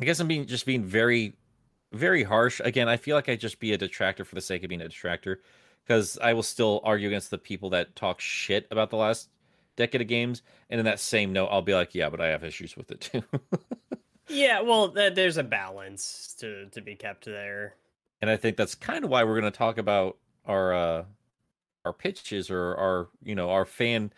[0.00, 1.34] I guess I'm being just being very,
[1.92, 2.60] very harsh.
[2.64, 4.88] Again, I feel like I just be a detractor for the sake of being a
[4.88, 5.40] detractor,
[5.84, 9.28] because I will still argue against the people that talk shit about the last
[9.76, 12.44] decade of games, and in that same note, I'll be like, yeah, but I have
[12.44, 13.22] issues with it too.
[14.28, 17.74] Yeah, well, th- there's a balance to to be kept there.
[18.22, 21.04] and I think that's kind of why we're going to talk about our uh
[21.84, 24.12] our pitches or our you know our fan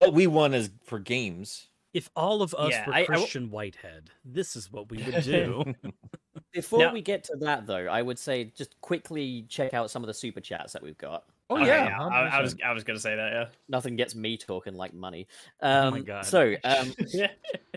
[0.00, 1.68] what we want is for games.
[1.94, 5.02] if all of us Yeah, were I- I w- Christian Whitehead, this is what we
[5.02, 5.74] would do.
[6.52, 10.02] Before Now- we get to that, though, I would say just quickly check out some
[10.02, 11.24] of the super chats that we've got.
[11.48, 13.32] Oh Okay, yeah, I, I was I was gonna say that.
[13.32, 13.44] Yeah.
[13.68, 15.28] Nothing gets me talking like money.
[15.62, 16.26] Oh Um, my God.
[16.26, 17.28] So, um, Yeah.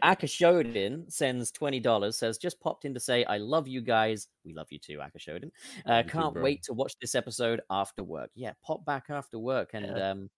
[0.04, 2.18] Akashodin sends twenty dollars.
[2.18, 4.28] Says just popped in to say I love you guys.
[4.44, 5.52] We love you too, Akashodin.
[5.88, 6.44] Uh, you can't bro.
[6.44, 8.32] wait to watch this episode after work.
[8.36, 10.10] Yeah, pop back after work and Yeah.
[10.12, 10.30] um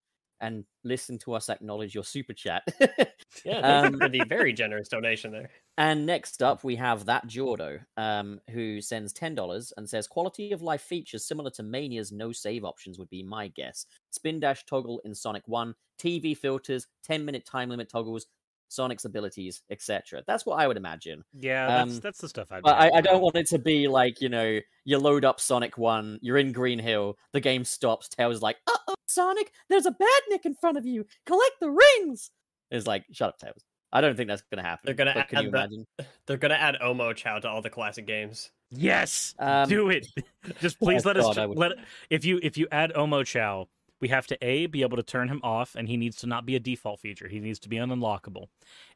[0.42, 2.64] and listen to us acknowledge your super chat.
[3.46, 5.50] Yeah, thank Um, the very generous donation there.
[5.78, 10.52] And next up, we have that Jordo, um, who sends ten dollars and says quality
[10.52, 13.86] of life features similar to Mania's no save options would be my guess.
[14.10, 18.26] Spin dash toggle in Sonic One, TV filters, ten minute time limit toggles,
[18.68, 20.24] Sonic's abilities, etc.
[20.28, 21.24] That's what I would imagine.
[21.40, 22.64] yeah, that's Um, that's the stuff I'd.
[22.64, 25.78] But I, I don't want it to be like you know you load up Sonic
[25.78, 29.92] One, you're in Green Hill, the game stops, Tails is like, uh Sonic, there's a
[29.92, 32.32] badnik in front of you, collect the rings.
[32.70, 33.64] It's like, shut up, Tails.
[33.94, 34.84] I don't think that's gonna happen.
[34.86, 35.88] They're gonna but can add you the- imagine?
[36.26, 38.52] They're gonna add Omochao to all the classic games.
[38.70, 40.08] Yes, Um, do it.
[40.62, 41.72] Just please oh let us God, ju- I would- let
[42.10, 43.68] if you if you add Omochao,
[44.00, 46.46] we have to a be able to turn him off, and he needs to not
[46.46, 47.28] be a default feature.
[47.28, 48.48] He needs to be an unlockable.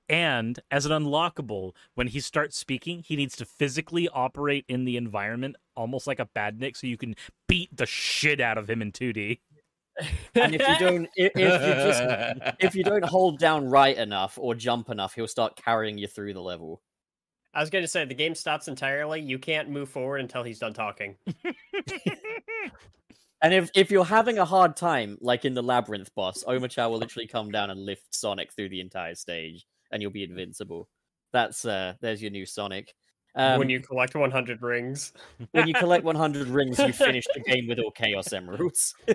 [0.08, 4.96] And as an unlockable, when he starts speaking, he needs to physically operate in the
[4.98, 7.16] environment almost like a badnik, so you can
[7.48, 9.40] beat the shit out of him in 2D.
[10.36, 14.38] And if you don't if, if you just if you don't hold down right enough
[14.40, 16.82] or jump enough he'll start carrying you through the level
[17.54, 19.22] I was gonna say the game stops entirely.
[19.22, 21.16] You can't move forward until he's done talking.
[23.42, 26.98] and if if you're having a hard time like in the labyrinth boss omochao will
[26.98, 30.90] literally come down and lift sonic through the entire stage and you'll be invincible
[31.32, 32.94] that's uh there's your new sonic
[33.36, 35.14] Um, when you collect 100 rings.
[35.52, 38.96] when you collect 100 rings, you finish the game with all Chaos Emeralds.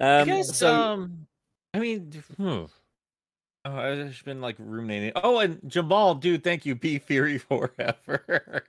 [0.00, 0.56] I um, guess.
[0.56, 1.26] so um,
[1.74, 2.64] I mean, hmm.
[3.64, 5.12] Oh, I've just been like ruminating.
[5.14, 6.74] Oh, and Jamal, dude, thank you.
[6.74, 8.64] Be Theory forever.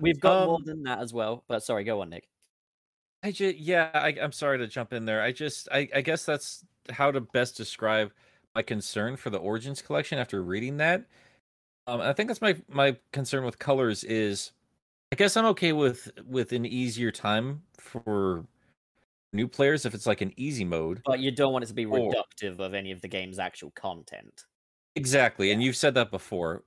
[0.00, 1.44] we've got more um, than that as well.
[1.46, 2.28] But sorry, go on, Nick.
[3.22, 5.20] I just, yeah, I, I'm sorry to jump in there.
[5.20, 8.12] I just, I, I guess that's how to best describe
[8.54, 11.04] my concern for the Origins collection after reading that.
[11.86, 14.52] Um, I think that's my my concern with colors is,
[15.12, 18.46] I guess I'm okay with with an easier time for
[19.32, 21.02] new players if it's like an easy mode.
[21.04, 23.70] But you don't want it to be Or- reductive of any of the game's actual
[23.72, 24.44] content.
[24.96, 26.64] Exactly, and you've said that before.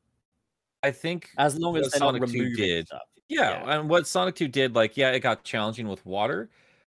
[0.83, 2.87] I think As long as What they're not Sonic 2 did.
[2.87, 3.01] stuff.
[3.29, 3.79] Yeah, Yeah.
[3.79, 6.49] and what Sonic 2 did, like, yeah, it got challenging with water,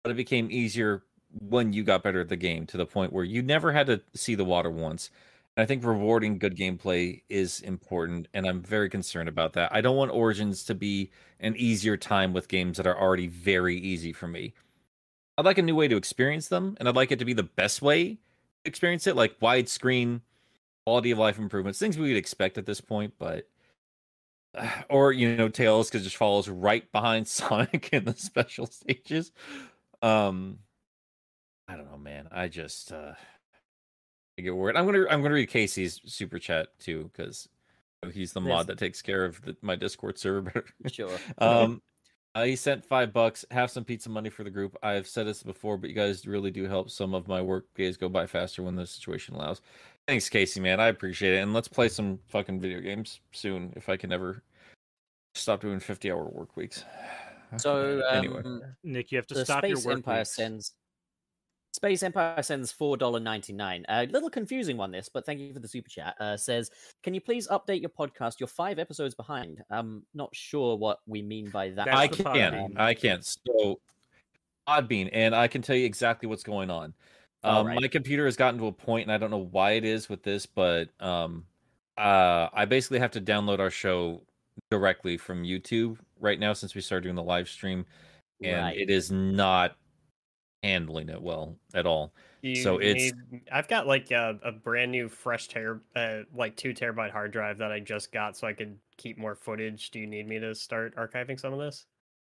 [0.02, 1.04] but it became easier
[1.40, 4.02] when you got better at the game to the point where you never had to
[4.14, 5.10] see the water once.
[5.56, 9.72] And I think rewarding good gameplay is important, and I'm very concerned about that.
[9.74, 11.10] I don't want Origins to be
[11.40, 14.54] an easier time with games that are already very easy for me.
[15.36, 17.42] I'd like a new way to experience them, and I'd like it to be the
[17.42, 18.18] best way to
[18.64, 20.20] experience it, like widescreen,
[20.86, 23.48] quality of life improvements, things we would expect at this point, but
[24.90, 29.32] or you know tails because just follows right behind sonic in the special stages
[30.02, 30.58] um
[31.68, 33.12] i don't know man i just uh
[34.38, 37.48] get worried i'm gonna i'm gonna read casey's super chat too because
[38.12, 38.48] he's the Yes.
[38.48, 41.18] mod that takes care of the, my discord server Sure.
[41.38, 41.82] um
[42.34, 45.42] uh, he sent five bucks have some pizza money for the group i've said this
[45.42, 48.62] before but you guys really do help some of my work days go by faster
[48.62, 49.60] when the situation allows
[50.08, 53.90] thanks casey man i appreciate it and let's play some fucking video games soon if
[53.90, 54.42] i can ever
[55.34, 56.84] stop doing 50 hour work weeks
[57.58, 58.42] So um, anyway
[58.84, 59.94] Nick, you have to the stop your Space work.
[59.96, 60.36] Empire weeks.
[60.36, 60.72] sends
[61.72, 63.84] Space Empire sends four dollar ninety nine.
[63.88, 66.14] A little confusing one this, but thank you for the super chat.
[66.20, 66.70] Uh, says,
[67.02, 68.40] can you please update your podcast?
[68.40, 69.62] You're five episodes behind.
[69.70, 71.94] I'm not sure what we mean by that.
[71.94, 72.78] I can Podbean.
[72.78, 73.78] i can so
[74.68, 76.94] Podbean, and i can tell you exactly what's going on
[77.42, 77.80] um, Alright.
[77.80, 80.22] my computer has gotten to a point and i don't know why it is with
[80.22, 81.44] this but um
[81.98, 84.22] uh i basically have to download our show
[84.70, 87.84] directly from youtube right now since we started doing the live stream
[88.44, 88.78] and Right.
[88.78, 89.76] it is not
[90.64, 94.92] handling it well at all You So it's- need- I've got like a, a brand
[94.92, 98.52] new fresh ter uh, like two terabyte hard drive that I just got so I
[98.52, 99.90] could keep more footage.
[99.90, 101.86] Do you need me to start archiving some of this?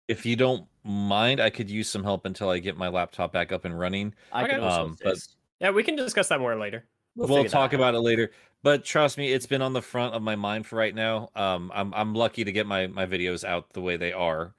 [0.09, 3.53] if you don't mind i could use some help until i get my laptop back
[3.53, 4.65] up and running I can Okay.
[4.65, 5.17] also Um, but-
[5.61, 6.83] Yeah, we can discuss that more later.
[7.15, 7.75] We'll, figure that talk out.
[7.75, 8.31] about it later.
[8.63, 11.29] But trust me, it's been on the front of my mind for right now.
[11.35, 14.53] Um, I'm I'm lucky to get my my videos out the way they are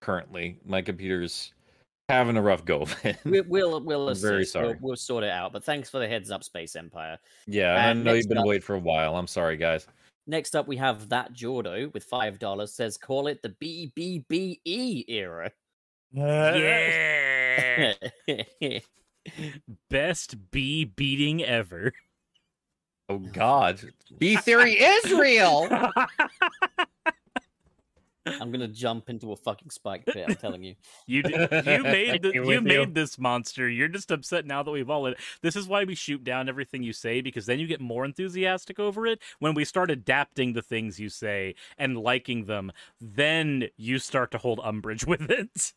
[0.00, 0.60] currently.
[0.64, 1.52] My computer's
[2.08, 3.16] having a rough go of it.
[3.24, 4.54] We, we'll we'll I'm very assist.
[4.56, 4.78] We'll, sorry.
[4.80, 5.52] we'll sort it out.
[5.52, 7.18] But thanks for the heads up, Space Empire.
[7.46, 9.16] yeah, and I know you've been up- waiting for a while.
[9.16, 9.86] I'm sorry, guys.
[10.26, 12.72] Next up, we have that Jordo with five dollars.
[12.72, 13.50] Says, call it the
[14.00, 15.50] BBBE era.
[16.12, 17.92] Yeah,
[19.90, 21.92] best bee beating ever.
[23.08, 23.80] Oh God,
[24.18, 25.68] B theory is real.
[28.26, 30.24] I'm gonna jump into a fucking spike pit.
[30.28, 30.74] I'm telling you.
[31.06, 32.86] You d- you made the, you made you.
[32.86, 33.68] this monster.
[33.68, 35.12] You're just upset now that we've all.
[35.42, 38.78] This is why we shoot down everything you say because then you get more enthusiastic
[38.80, 39.20] over it.
[39.40, 44.38] When we start adapting the things you say and liking them, then you start to
[44.38, 45.72] hold umbrage with it.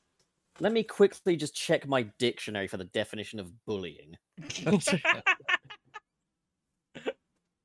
[0.59, 4.17] Let me quickly just check my dictionary for the definition of bullying.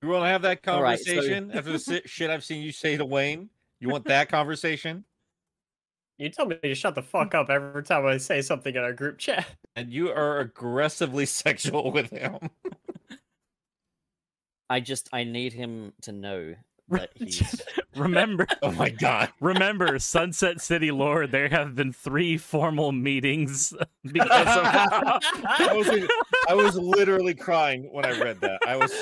[0.03, 2.73] You want to have that All right, so- conversation after the shit I've seen you
[2.73, 3.49] say to Wayne?
[3.83, 5.05] You want that conversation?
[6.17, 8.93] You tell me to shut the fuck up every time I say something in our
[8.93, 9.45] group chat.
[9.75, 12.39] And you are aggressively sexual with him.
[14.71, 16.55] I just I need him to know
[16.93, 17.61] that he's
[17.97, 19.31] remember, Oh my God.
[19.41, 21.27] remember, Sunset City lore.
[21.27, 23.75] There have been three formal meetings
[24.05, 24.65] because of.
[24.65, 26.09] I was,
[26.49, 28.61] I was literally crying when I read that.
[28.67, 28.93] I was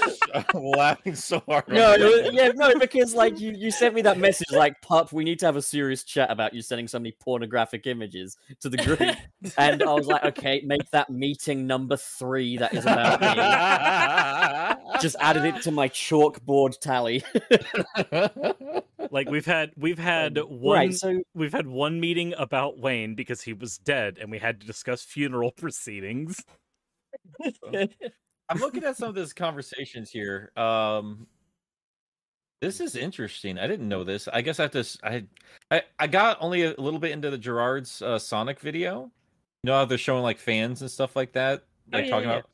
[0.55, 1.69] laughing so hard.
[1.69, 4.51] No, I it read was- yeah, no, because like you, you sent me that message
[4.53, 7.87] like, "Pup, we need to have a serious chat about you sending so many pornographic
[7.87, 9.01] images to the group,"
[9.59, 13.27] and I was like, "Okay, make that meeting number three that is about me."
[15.01, 17.23] Just added it to my chalkboard tally.
[19.11, 23.43] like we've had we've had one right, so we've had one meeting about Wayne because
[23.43, 26.43] he was dead and we had to discuss funeral proceedings.
[27.43, 30.53] I'm looking at some of these conversations here.
[30.57, 31.27] Um,
[32.61, 33.59] this is interesting.
[33.59, 34.29] I didn't know this.
[34.29, 35.25] I guess I have to.
[35.71, 39.11] I I got only a little bit into the Gerard's uh, Sonic video.
[39.63, 42.29] You know how they're showing like fans and stuff like that, Oh, like yeah, talking
[42.29, 42.51] yeah, about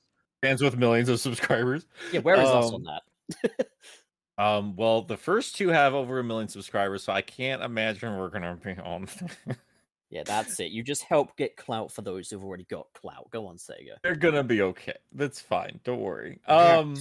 [0.46, 1.86] fans with millions of subscribers.
[2.12, 3.68] yeah, where is us um, on that?
[4.38, 8.28] Um, well, the first two have over a million subscribers, so I can't imagine we're
[8.28, 9.08] gonna be on.
[10.08, 10.70] Yeah, that's it.
[10.70, 13.28] You just help get clout for those who've already got clout.
[13.32, 13.96] Go on, Sega.
[14.04, 14.94] They're gonna be okay.
[15.12, 15.80] That's fine.
[15.82, 16.38] Don't worry.
[16.46, 16.94] Um,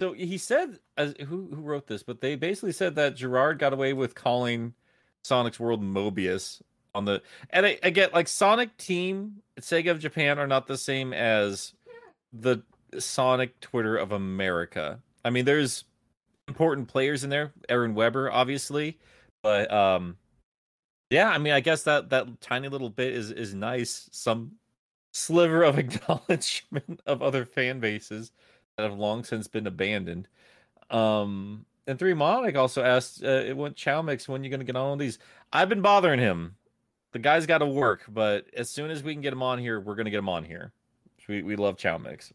[0.00, 2.02] so he said, as who who wrote this?
[2.02, 4.74] But they basically said that Gerard got away with calling
[5.22, 6.60] Sonic's World Mobius
[6.92, 10.76] on the, and I, I get like Sonic Team Sega of Japan are not the
[10.76, 11.72] same as
[12.32, 12.62] the
[12.98, 15.00] Sonic Twitter of America.
[15.24, 15.84] I mean, there's
[16.48, 18.98] important players in there, Aaron Webber, obviously,
[19.42, 20.16] but um,
[21.10, 24.08] yeah, I mean, I guess that that tiny little bit is is nice.
[24.12, 24.52] Some
[25.12, 28.32] sliver of acknowledgement of other fan bases
[28.76, 30.28] that have long since been abandoned.
[30.90, 34.28] Um, and three Monic also asked, uh, "It went Chow Mix.
[34.28, 35.18] When you going to get on these?"
[35.52, 36.56] I've been bothering him.
[37.12, 39.80] The guy's got to work, but as soon as we can get him on here,
[39.80, 40.72] we're going to get him on here.
[41.28, 42.32] We we love Chow Mix.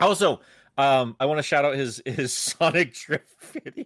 [0.00, 0.40] Also,
[0.76, 3.84] um, I want to shout out his his Sonic Drift video.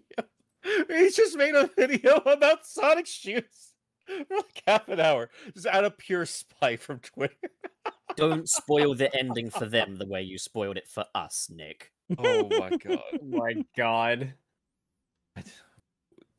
[0.88, 3.74] He's just made a video about Sonic shoes
[4.06, 7.34] for like half an hour, just out of pure spite from Twitter.
[8.16, 11.90] Don't spoil the ending for them the way you spoiled it for us, Nick.
[12.18, 13.00] Oh my god.
[13.14, 14.34] Oh my god.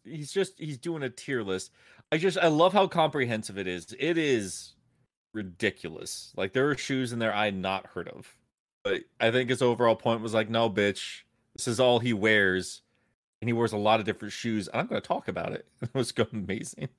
[0.03, 1.71] he's just he's doing a tier list.
[2.11, 3.87] I just I love how comprehensive it is.
[3.99, 4.72] It is
[5.33, 6.33] ridiculous.
[6.35, 8.35] Like there are shoes in there I had not heard of.
[8.83, 11.21] But I think his overall point was like, no, bitch,
[11.55, 12.81] this is all he wears.
[13.41, 14.67] And he wears a lot of different shoes.
[14.67, 15.67] And I'm gonna talk about it.
[15.81, 16.89] It was amazing.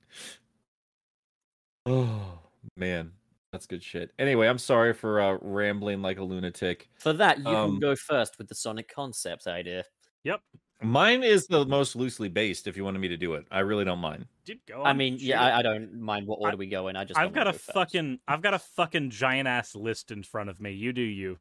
[1.85, 2.39] Oh
[2.77, 3.11] man,
[3.51, 4.11] that's good shit.
[4.19, 6.89] Anyway, I'm sorry for uh, rambling like a lunatic.
[6.95, 9.83] For that, you Um, can go first with the Sonic concept idea.
[10.23, 10.41] Yep.
[10.81, 12.67] Mine is the most loosely based.
[12.67, 14.25] If you wanted me to do it, I really don't mind.
[14.43, 15.41] Dude, go I mean, yeah.
[15.41, 16.95] I, I don't mind what order we go in.
[16.95, 17.73] I just I've got a wanna go first.
[17.73, 20.71] fucking I've got a fucking giant ass list in front of me.
[20.71, 21.39] You do you.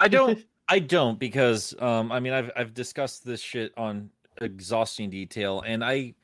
[0.00, 0.44] I don't.
[0.68, 5.84] I don't because um I mean I've I've discussed this shit on exhausting detail and
[5.84, 6.14] I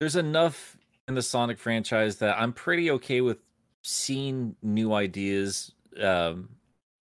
[0.00, 0.76] there's enough
[1.08, 3.38] in the Sonic franchise that I'm pretty okay with
[3.82, 6.48] seeing new ideas um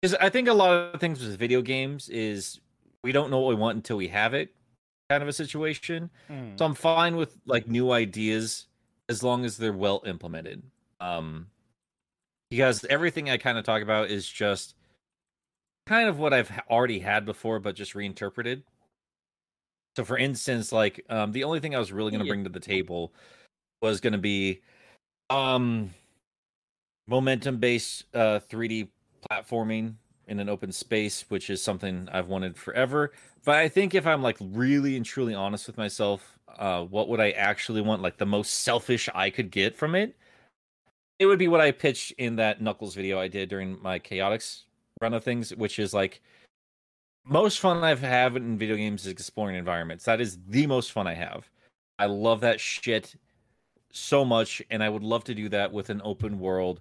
[0.03, 2.59] cuz I think a lot of things with video games is
[3.03, 4.53] we don't know what we want until we have it
[5.09, 6.09] kind of a situation.
[6.27, 6.55] Hmm.
[6.57, 8.67] So I'm fine with like new ideas
[9.09, 10.63] as long as they're well implemented.
[10.99, 11.49] Um
[12.49, 14.75] because everything I kind of talk about is just
[15.85, 18.63] kind of what I've already had before but just reinterpreted.
[19.97, 22.31] So for instance, like um the only thing I was really going to Yeah.
[22.31, 23.13] bring to the table
[23.81, 24.61] was going to be
[25.29, 25.91] um
[27.07, 28.89] momentum based uh 3D
[29.29, 29.95] platforming
[30.31, 33.11] in an open space, which is something I've wanted forever.
[33.43, 37.19] But I think if I'm like really and truly honest with myself, uh, what would
[37.19, 38.01] I actually want?
[38.01, 40.15] Like the most selfish I could get from it,
[41.19, 44.63] it would be what I pitched in that Knuckles video I did during my Chaotix
[45.01, 46.21] run of things, which is like
[47.25, 50.05] most fun I've had in video games is exploring environments.
[50.05, 51.49] That is the most fun I have.
[51.99, 53.15] I love that shit
[53.91, 56.79] so much, and I would love to do that with an open world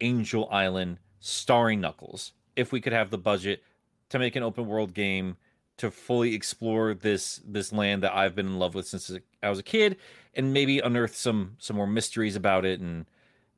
[0.00, 2.32] Angel Island starring Knuckles.
[2.56, 3.62] If we could have the budget
[4.10, 5.36] to make an open world game
[5.78, 9.10] to fully explore this this land that I've been in love with since
[9.42, 9.96] I was a kid,
[10.34, 13.06] and maybe unearth some some more mysteries about it, and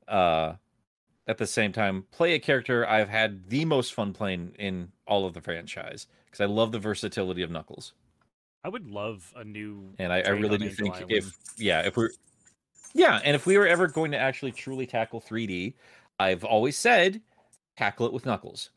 [0.09, 0.55] uh,
[1.27, 5.27] at the same time play a character I've had the most fun playing in all
[5.27, 7.93] of the franchise because I love the versatility of Knuckles,
[8.65, 11.13] I would love a new and I, I really do Angel think Island.
[11.13, 12.11] if yeah if we're
[12.95, 15.75] yeah, and if we were ever going to actually truly tackle 3D,
[16.19, 17.21] I've always said
[17.77, 18.71] tackle it with Knuckles.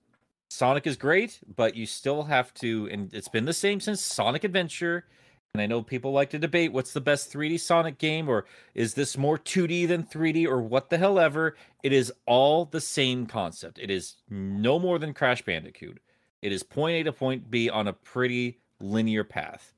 [0.50, 4.44] Sonic is great, but you still have to, and it's been the same since Sonic
[4.44, 5.06] Adventure.
[5.54, 8.94] And I know people like to debate what's the best 3D Sonic game, or is
[8.94, 11.56] this more 2D than 3D, or what the hell ever.
[11.82, 13.80] It is all the same concept.
[13.80, 16.00] It is no more than Crash Bandicoot.
[16.42, 19.74] It is point A to point B on a pretty linear path,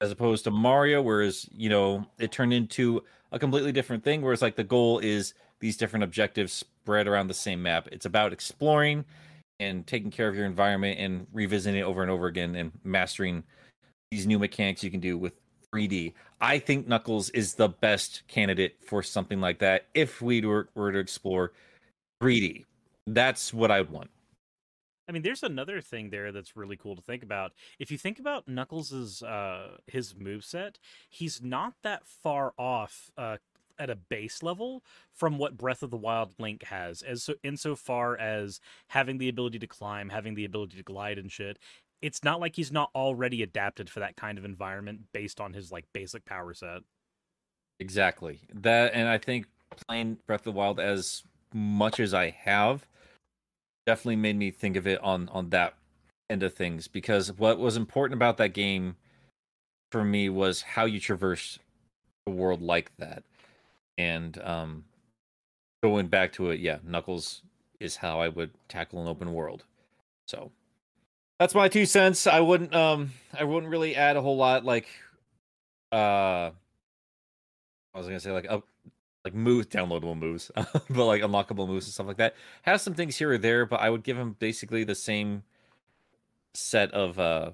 [0.00, 3.02] as opposed to Mario, whereas, you know, it turned into
[3.32, 7.34] a completely different thing, whereas, like, the goal is these different objectives spread around the
[7.34, 7.88] same map.
[7.90, 9.04] It's about exploring
[9.60, 13.42] and taking care of your environment and revisiting it over and over again and mastering
[14.10, 15.32] these new mechanics you can do with
[15.74, 16.12] 3D.
[16.40, 20.92] I think Knuckles is the best candidate for something like that if we were, were
[20.92, 21.52] to explore
[22.22, 22.64] 3D.
[23.06, 24.10] That's what I would want.
[25.08, 27.52] I mean, there's another thing there that's really cool to think about.
[27.78, 30.76] If you think about Knuckles' uh, his moveset,
[31.08, 33.36] he's not that far off uh,
[33.78, 38.16] at a base level from what Breath of the Wild Link has, as so, insofar
[38.18, 41.58] as having the ability to climb, having the ability to glide and shit.
[42.02, 45.72] It's not like he's not already adapted for that kind of environment based on his
[45.72, 46.80] like basic power set.
[47.80, 48.40] Exactly.
[48.52, 49.46] That and I think
[49.86, 51.22] playing Breath of the Wild as
[51.52, 52.86] much as I have
[53.86, 55.74] definitely made me think of it on on that
[56.28, 58.96] end of things because what was important about that game
[59.92, 61.58] for me was how you traverse
[62.26, 63.22] a world like that.
[63.98, 64.84] And um
[65.82, 67.42] going back to it, yeah, Knuckles
[67.80, 69.64] is how I would tackle an open world.
[70.26, 70.50] So
[71.38, 72.26] that's my two cents.
[72.26, 74.88] I wouldn't um I wouldn't really add a whole lot like
[75.92, 76.50] uh
[77.94, 78.64] I was gonna say like up
[79.24, 82.34] like moves downloadable moves, but like unlockable moves and stuff like that.
[82.62, 85.42] Has some things here or there, but I would give him basically the same
[86.54, 87.50] set of uh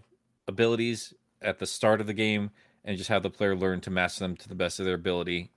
[0.47, 2.51] abilities at the start of the game
[2.85, 5.51] and just have the player learn to master them to the best of their ability.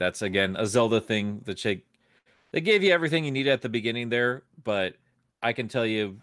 [0.00, 1.82] That's again a Zelda thing that they
[2.52, 4.96] they gave you everything you needed at the beginning there, but
[5.42, 6.20] I can tell you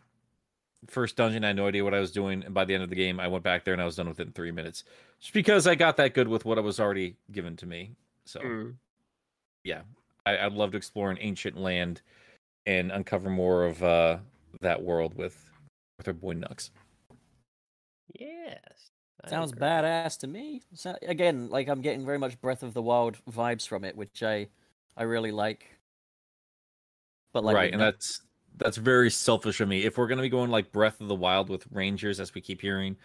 [0.87, 2.89] first dungeon I had no idea what I was doing and by the end of
[2.89, 4.83] the game I went back there and I was done within 3 minutes.
[5.19, 7.91] Just because I got that good with what I was already given to me.
[8.25, 8.75] So Mm.
[9.63, 9.81] yeah,
[10.25, 12.01] I, I'd love to explore an ancient land
[12.65, 14.17] and uncover more of uh,
[14.61, 15.51] that world with
[15.97, 16.71] with our boy Nux.
[18.19, 18.91] Yes.
[19.27, 20.61] I Sounds badass to me.
[20.73, 24.23] So, again, like I'm getting very much Breath of the Wild vibes from it, which
[24.23, 24.47] I
[24.95, 25.65] I really like.
[27.33, 28.21] But like right, and Knuck- that's
[28.57, 29.83] that's very selfish of me.
[29.83, 32.61] If we're gonna be going like Breath of the Wild with Rangers, as we keep
[32.61, 32.95] hearing,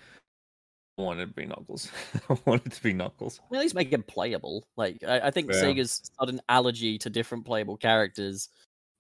[0.98, 1.90] I want it to be Knuckles.
[2.30, 3.40] I want it to be Knuckles.
[3.52, 4.66] at least make it playable.
[4.76, 5.56] Like I, I think Yeah.
[5.62, 8.48] Sega's sudden allergy to different playable characters,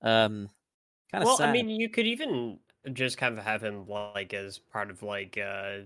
[0.02, 0.48] um,
[1.10, 1.48] kind of Well, sad.
[1.50, 2.58] I mean, you could even
[2.92, 5.82] just kind of have him like as part of like uh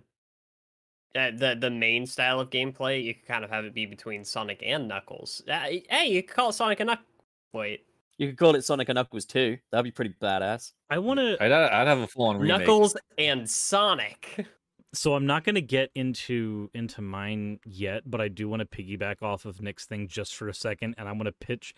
[1.15, 3.03] uh, the the main style of gameplay.
[3.03, 5.43] You could kind of have it be between Sonic and Knuckles.
[5.49, 7.07] Uh, hey, you could call it Sonic and Knuckles.
[7.53, 7.87] Wait,
[8.19, 9.59] you could call it Sonic and Knuckles too.
[9.71, 10.73] That'd be pretty badass.
[10.91, 11.37] I want to.
[11.43, 12.59] I'd I'd have a full on remake.
[12.59, 14.47] Knuckles and Sonic.
[14.95, 18.67] So I'm not going to get into into mine yet, but I do want to
[18.67, 21.75] piggyback off of Nick's thing just for a second, and I want to pitch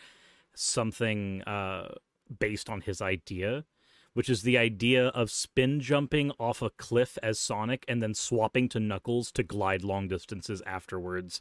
[0.54, 1.94] something uh,
[2.38, 3.64] based on his idea,
[4.14, 8.68] which is the idea of spin jumping off a cliff as Sonic and then swapping
[8.70, 11.40] to Knuckles to glide long distances afterwards.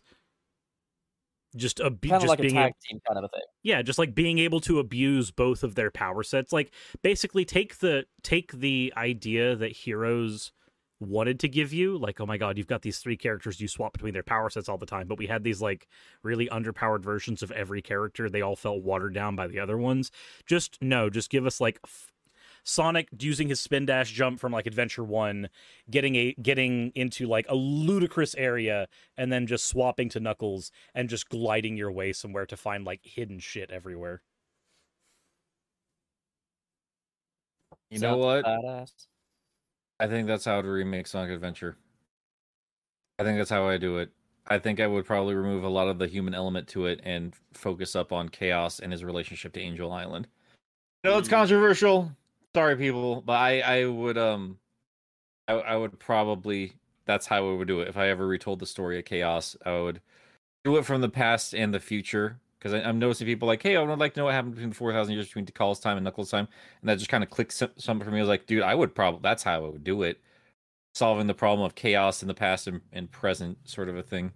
[1.55, 3.41] Just a Kind of like a tag team kind of a thing.
[3.63, 7.79] yeah just like being able to abuse both of their power sets like basically take
[7.79, 10.51] the take the idea that heroes
[10.99, 13.93] wanted to give you like oh my god you've got these three characters you swap
[13.93, 15.87] between their power sets all the time but we had these like
[16.21, 20.11] really underpowered versions of every character they all felt watered down by the other ones
[20.45, 22.11] just no just give us like f-
[22.71, 25.47] Sonic using his spin dash jump from like Adventure 1
[25.89, 31.07] getting a getting into like a ludicrous area and then just swapping to Knuckles and
[31.07, 34.21] just gliding your way somewhere to find like hidden shit everywhere.
[37.89, 38.43] You know what?
[38.43, 38.91] Badass.
[40.01, 41.77] I think that's how to remake Sonic Adventure.
[43.17, 44.11] I think that's how I do it.
[44.45, 47.33] I think I would probably remove a lot of the human element to it and
[47.53, 50.27] focus up on Chaos and his relationship to Angel Island.
[51.05, 51.31] No, it's Mm.
[51.31, 52.11] controversial.
[52.57, 54.57] Sorry, people, but I, I would um,
[55.47, 56.73] I, I would probably
[57.05, 57.87] that's how I would do it.
[57.87, 60.01] If I ever retold the story of Chaos, I would
[60.65, 62.39] do it from the past and the future.
[62.57, 64.75] Because I'm noticing people like, hey, I would like to know what happened between the
[64.75, 66.47] 4,000 years between Tikal's time and Knuckles' time.
[66.81, 68.17] And that just kind of clicks some- something for me.
[68.17, 70.19] I was like, dude, I would probably, that's how I would do it.
[70.95, 74.31] Solving the problem of chaos in the past and, and present, sort of a thing.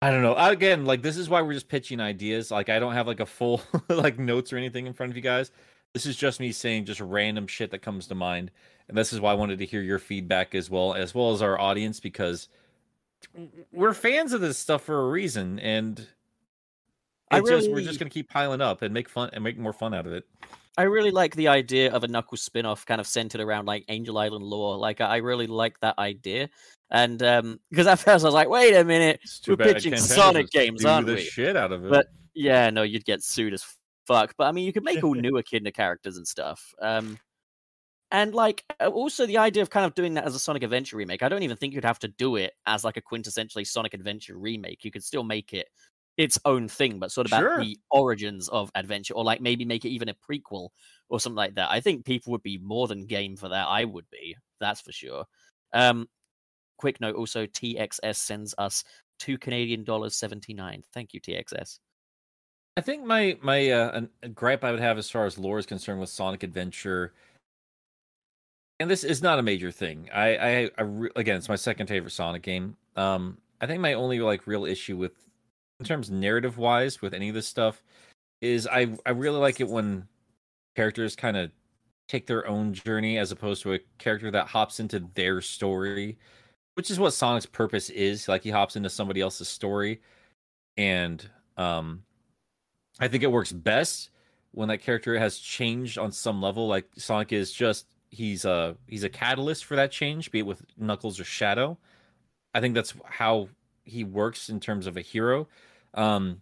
[0.00, 0.36] I don't know.
[0.36, 2.52] Again, like, this is why we're just pitching ideas.
[2.52, 5.22] Like, I don't have like a full, like, notes or anything in front of you
[5.22, 5.50] guys.
[5.94, 8.50] This is just me saying just random shit that comes to mind.
[8.88, 11.40] And this is why I wanted to hear your feedback as well, as well as
[11.40, 12.48] our audience, because
[13.72, 15.58] we're fans of this stuff for a reason.
[15.60, 16.06] And
[17.30, 19.72] I it's just we're just gonna keep piling up and make fun and make more
[19.72, 20.24] fun out of it.
[20.76, 24.18] I really like the idea of a Knuckles spin-off kind of centered around like Angel
[24.18, 24.76] Island lore.
[24.76, 26.50] Like I really like that idea.
[26.90, 30.84] And um because at first I was like, wait a minute, We're pitching Sonic games,
[30.84, 31.20] aren't the we?
[31.20, 31.90] shit out of it.
[31.90, 33.64] But- yeah, no, you'd get sued as
[34.06, 34.34] fuck.
[34.36, 36.74] But I mean you could make all new Echidna characters and stuff.
[36.80, 37.18] Um
[38.10, 41.22] and like also the idea of kind of doing that as a Sonic Adventure remake.
[41.22, 44.38] I don't even think you'd have to do it as like a quintessentially Sonic Adventure
[44.38, 44.84] remake.
[44.84, 45.68] You could still make it
[46.16, 47.54] its own thing, but sort of Sure.
[47.54, 50.68] about the origins of adventure, or like maybe make it even a prequel
[51.08, 51.70] or something like that.
[51.70, 53.66] I think people would be more than game for that.
[53.66, 55.24] I would be, that's for sure.
[55.72, 56.08] Um,
[56.78, 58.84] quick note also, TXS sends us
[59.18, 60.84] two Canadian dollars seventy nine.
[60.92, 61.80] Thank you, TXS.
[62.76, 64.00] I think my my uh,
[64.34, 67.12] gripe I would have as far as lore is concerned with Sonic Adventure,
[68.80, 70.10] and this is not a major thing.
[70.12, 72.76] I I, I re- again, it's my second favorite Sonic game.
[72.96, 75.12] Um, I think my only like real issue with,
[75.78, 77.82] in terms narrative wise, with any of this stuff,
[78.40, 80.08] is I I really like it when
[80.74, 81.52] characters kind of
[82.08, 86.18] take their own journey as opposed to a character that hops into their story,
[86.74, 88.28] which is what Sonic's purpose is.
[88.28, 90.00] Like he hops into somebody else's story,
[90.76, 92.02] and um
[93.00, 94.10] I think it works best
[94.52, 96.68] when that character has changed on some level.
[96.68, 100.64] Like Sonic is just he's a he's a catalyst for that change, be it with
[100.76, 101.78] Knuckles or Shadow.
[102.54, 103.48] I think that's how
[103.84, 105.48] he works in terms of a hero.
[105.94, 106.40] Um,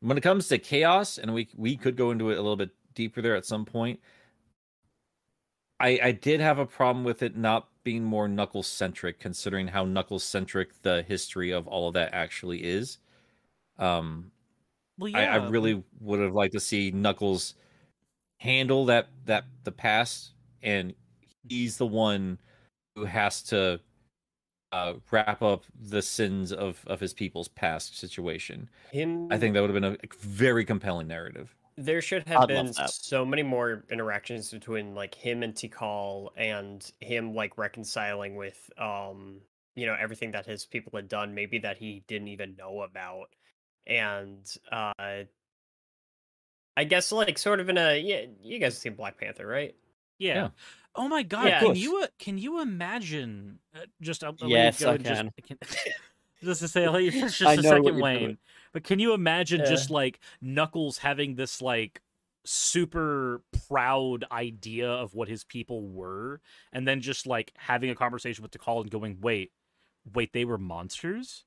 [0.00, 2.70] when it comes to chaos, and we we could go into it a little bit
[2.94, 4.00] deeper there at some point.
[5.80, 9.84] I I did have a problem with it not being more Knuckles centric, considering how
[9.84, 12.98] Knuckles centric the history of all of that actually is.
[13.78, 14.30] Um,
[14.98, 17.54] Well, I, yeah, I really would have liked to see Knuckles
[18.38, 20.94] handle that that the past, and
[21.48, 22.40] he's the one
[22.96, 23.80] who has to
[24.72, 28.70] uh, wrap up the sins of of his people's past situation.
[28.90, 31.56] Him, I think that would have been a very compelling narrative.
[31.76, 36.90] there should have I'd been so many more interactions between like him and Tikal and
[37.00, 39.40] him like reconciling with um
[39.74, 43.34] you know everything that his people had done maybe that he didn't even know about
[43.86, 44.92] and uh
[46.76, 49.74] I guess like sort of in a yeah you guys have seen Black Panther right
[50.18, 50.34] yeah.
[50.34, 50.48] Yeah.
[50.94, 51.46] Oh my god!
[51.46, 51.60] Yeah.
[51.60, 53.58] Can you uh, can you imagine?
[53.74, 55.32] Uh, just I'll, I'll you Yes, go I and just, can.
[55.42, 55.58] can-
[56.44, 58.18] just to say, I'll let you finish I just a second, Wayne.
[58.20, 58.38] doing.
[58.74, 59.66] But can you imagine Yeah.
[59.70, 62.02] just like Knuckles having this like
[62.44, 66.40] super proud idea of what his people were,
[66.74, 69.50] and then just like having a conversation with Tikal and going, "Wait,
[70.12, 71.44] wait, they were monsters."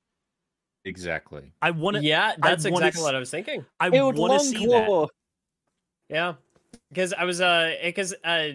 [0.86, 1.52] Exactly.
[1.62, 2.04] I want to.
[2.04, 4.66] yeah that's wanna exactly what I was thinking I It would want to long see
[4.68, 5.10] that.
[6.10, 6.34] Yeah,
[6.90, 8.50] because I was uh, because uh,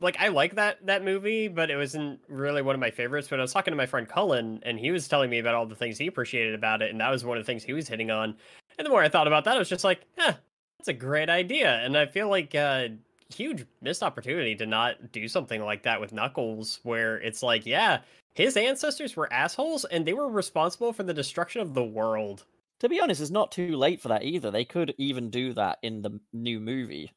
[0.00, 3.28] like I like that that movie, but it wasn't really one of my favorites.
[3.28, 5.66] But I was talking to my friend Cullen, and he was telling me about all
[5.66, 7.88] the things he appreciated about it, and that was one of the things he was
[7.88, 8.36] hitting on.
[8.78, 10.32] And the more I thought about that, I was just like, eh,
[10.78, 11.78] that's a great idea.
[11.78, 12.88] And I feel like uh,
[13.34, 18.00] huge missed opportunity to not do something like that with Knuckles, where it's like, yeah,
[18.34, 22.44] his ancestors were assholes, and they were responsible for the destruction of the world.
[22.80, 24.50] To be honest, it's not too late for that either.
[24.50, 27.12] They could even do that in the new movie.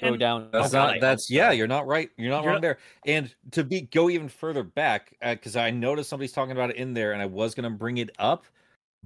[0.00, 0.48] Go And- down.
[0.52, 0.92] That's Oh, not.
[0.94, 1.50] hope That's yeah.
[1.52, 2.10] You're not right.
[2.16, 2.78] You're not You're wrong not- there.
[3.06, 6.76] And to be go even further back, uh, because I noticed somebody's talking about it
[6.76, 8.44] in there, and I was gonna bring it up,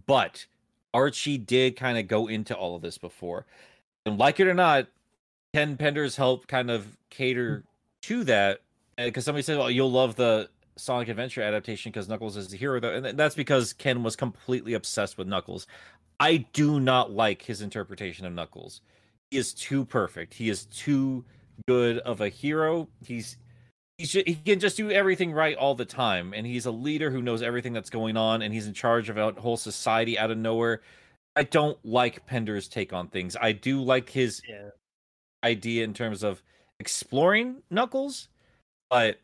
[0.07, 0.46] but
[0.94, 3.46] Archie did kind of go into all of this before,
[4.07, 4.86] and like it or not,
[5.59, 7.64] Ken Penders helped kind of cater
[8.02, 8.61] to that.
[8.96, 12.56] Uh, because somebody said, "Oh, you'll love the Sonic Adventure adaptation because Knuckles is the
[12.56, 15.66] hero," though, and that's because Ken was completely obsessed with Knuckles.
[16.20, 18.80] I do not like his interpretation of Knuckles
[19.30, 20.34] he is too perfect.
[20.34, 21.24] He is too
[21.66, 22.88] good of a hero.
[23.04, 23.36] He's
[23.98, 27.42] he can just do everything right all the time, and he's a leader who knows
[27.42, 30.82] everything that's going on, and he's in charge of a whole society out of nowhere.
[31.34, 33.36] I don't like Pender's take on things.
[33.40, 34.70] I do like his Yeah.
[35.45, 36.43] Idea in terms of
[36.80, 38.28] exploring Knuckles,
[38.91, 39.20] but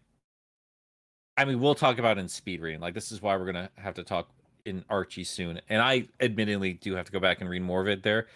[1.37, 2.81] I mean, we'll talk about in speed reading.
[2.81, 4.29] Like this is why we're gonna have to talk
[4.65, 7.89] in Archie soon, and I admittedly do have to go back and read more of
[7.89, 8.29] it there,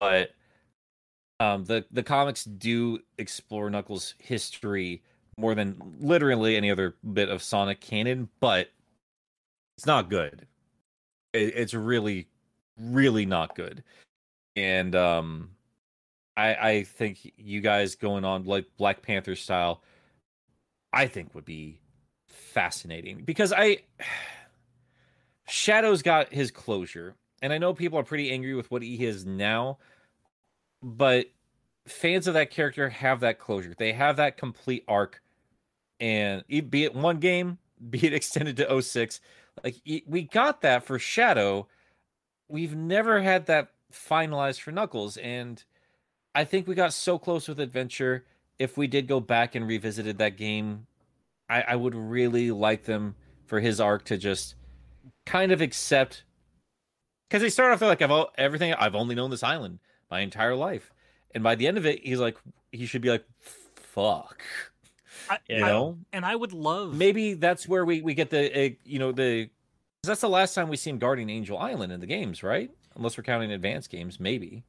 [0.00, 0.30] but
[1.40, 5.02] um, the the comics do explore Knuckles' history
[5.36, 8.70] more than literally any other bit of Sonic canon, but
[9.76, 10.48] it's not good.
[11.32, 12.26] It, it's really,
[12.76, 13.84] really not good,
[14.56, 15.50] and um,
[16.38, 19.82] I I think you guys going on like Black Panther style,
[20.92, 21.80] I think would be
[22.28, 23.78] fascinating because I
[25.48, 29.26] Shadow's got his closure, and I know people are pretty angry with what he is
[29.26, 29.78] now,
[30.82, 31.26] but
[31.86, 33.74] fans of that character have that closure.
[33.76, 35.20] They have that complete arc,
[35.98, 37.58] and be it one game,
[37.90, 39.20] be it extended to 06,
[39.64, 39.76] like
[40.06, 41.66] we got that for Shadow.
[42.48, 45.62] We've never had that finalized for Knuckles, and
[46.34, 48.24] I think we got so close with Adventure.
[48.58, 50.86] If we did go back and revisited that game,
[51.48, 53.14] I, I would really like them
[53.46, 54.54] for his arc to just
[55.26, 56.24] kind of accept
[57.28, 59.78] because they start off there like I've al- everything I've only known this island
[60.10, 60.92] my entire life,
[61.34, 62.36] and by the end of it, he's like
[62.72, 63.24] he should be like
[63.76, 64.42] fuck,
[65.30, 65.98] I, you I- know.
[66.12, 69.50] and I would love Maybe that's where we we get the uh, you know the
[70.02, 72.70] that's the last time we see him guarding Angel Island in the games, right?
[72.96, 74.64] Unless we're counting advanced games, maybe.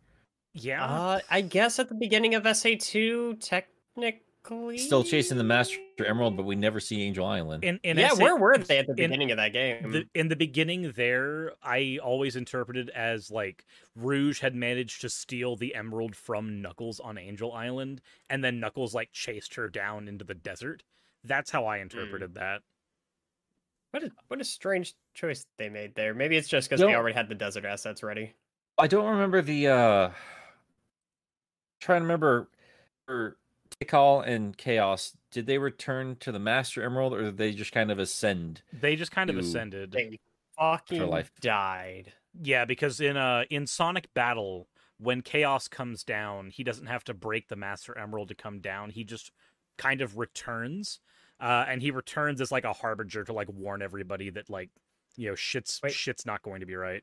[0.53, 4.77] Yeah, Uh, I guess at the beginning of SA2, technically.
[4.79, 7.63] Still chasing the Master Emerald, but we never see Angel Island.
[7.63, 9.91] in, in yeah, SA where were they at the in- beginning of that game?
[9.91, 15.55] the, in the beginning there i always interpreted as like rouge had managed to steal
[15.57, 20.23] the emerald from knuckles on angel island and then knuckles like chased her down into
[20.23, 20.83] the desert
[21.25, 22.61] that's how i interpreted that
[23.91, 26.13] What a what a strange choice they made there.
[26.13, 28.33] Maybe it's just because they already had the desert assets ready.
[28.77, 30.09] I don't remember the uh
[31.79, 32.49] trying to remember
[33.05, 33.37] for
[33.81, 37.91] Tikal and Chaos, did they return to the Master Emerald or did they just kind
[37.91, 38.61] of ascend?
[38.73, 40.19] they just kind of ascended They
[40.57, 41.31] fucking life.
[41.39, 42.13] died.
[42.41, 44.67] yeah because in uh in sonic battle
[44.97, 48.89] when chaos comes down he doesn't have to break the master emerald to come down
[48.89, 49.31] he just
[49.77, 50.99] kind of returns,
[51.39, 54.69] uh, and he returns as like a harbinger to like warn everybody that like
[55.15, 55.93] you know shit's Wait.
[55.93, 57.01] shit's not going to be right.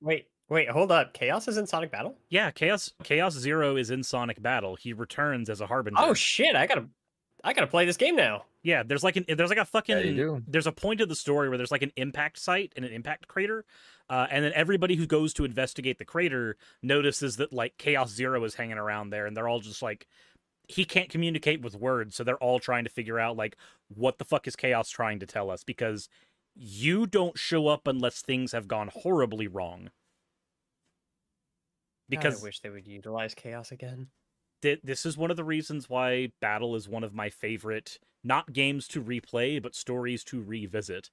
[0.00, 1.12] Wait, wait, hold up.
[1.14, 2.16] Chaos is in Sonic Battle?
[2.28, 4.76] Yeah, Chaos Chaos Zero is in Sonic Battle.
[4.76, 6.00] He returns as a harbinger.
[6.00, 6.54] Oh shit!
[6.54, 6.86] I gotta,
[7.42, 8.44] I gotta play this game now.
[8.62, 10.42] Yeah, there's like an there's like a fucking Yeah, you do.
[10.46, 13.26] there's a point of the story where there's like an impact site and an impact
[13.26, 13.64] crater,
[14.08, 18.44] uh, and then everybody who goes to investigate the crater notices that like Chaos Zero
[18.44, 20.06] is hanging around there, and they're all just like,
[20.68, 23.56] he can't communicate with words, so they're all trying to figure out like
[23.88, 26.08] what the fuck is Chaos trying to tell us because
[26.54, 29.90] you don't show up unless things have gone horribly wrong.
[32.10, 34.08] God, Because I wish they would utilize Chaos again.
[34.62, 38.52] th- this is one of the reasons why Battle is one of my favorite not
[38.52, 41.10] games to replay, but stories to revisit.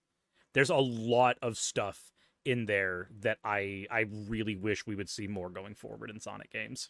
[0.54, 2.12] There's a lot of stuff
[2.46, 6.52] in there that I I really wish we would see more going forward in Sonic
[6.52, 6.90] games.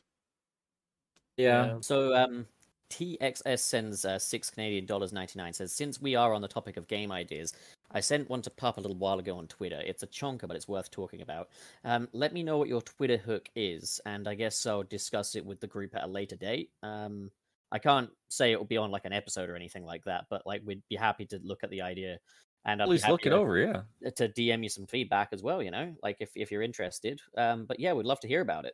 [1.38, 1.78] Yeah.
[1.82, 2.45] So um,
[2.89, 5.54] TXS sends uh, six Canadian dollars ninety nine.
[5.54, 7.54] Says since we are on the topic of game ideas,
[7.91, 9.81] I sent one to Pup a little while ago on Twitter.
[9.83, 11.49] It's a chonker, but it's worth talking about.
[11.83, 15.45] Um, let me know what your Twitter hook is, and I guess I'll discuss it
[15.45, 16.69] with the group at a later date.
[16.83, 17.31] Um,
[17.71, 20.45] I can't say it will be on like an episode or anything like that, but
[20.45, 22.19] like we'd be happy to look at the idea.
[22.65, 23.57] And I'd At least look it to- over.
[23.57, 24.09] Yeah.
[24.15, 25.63] to DM you some feedback as well.
[25.63, 27.21] You know, like if if you're interested.
[27.37, 28.73] Um, but yeah, we'd love to hear about it.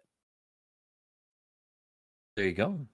[2.35, 2.85] There you go.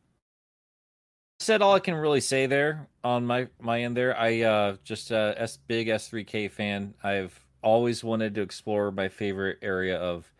[1.41, 4.15] Said all I can really say there on my my end there.
[4.15, 6.93] I uh just uh S big S3K fan.
[7.03, 10.31] I've always wanted to explore my favorite area of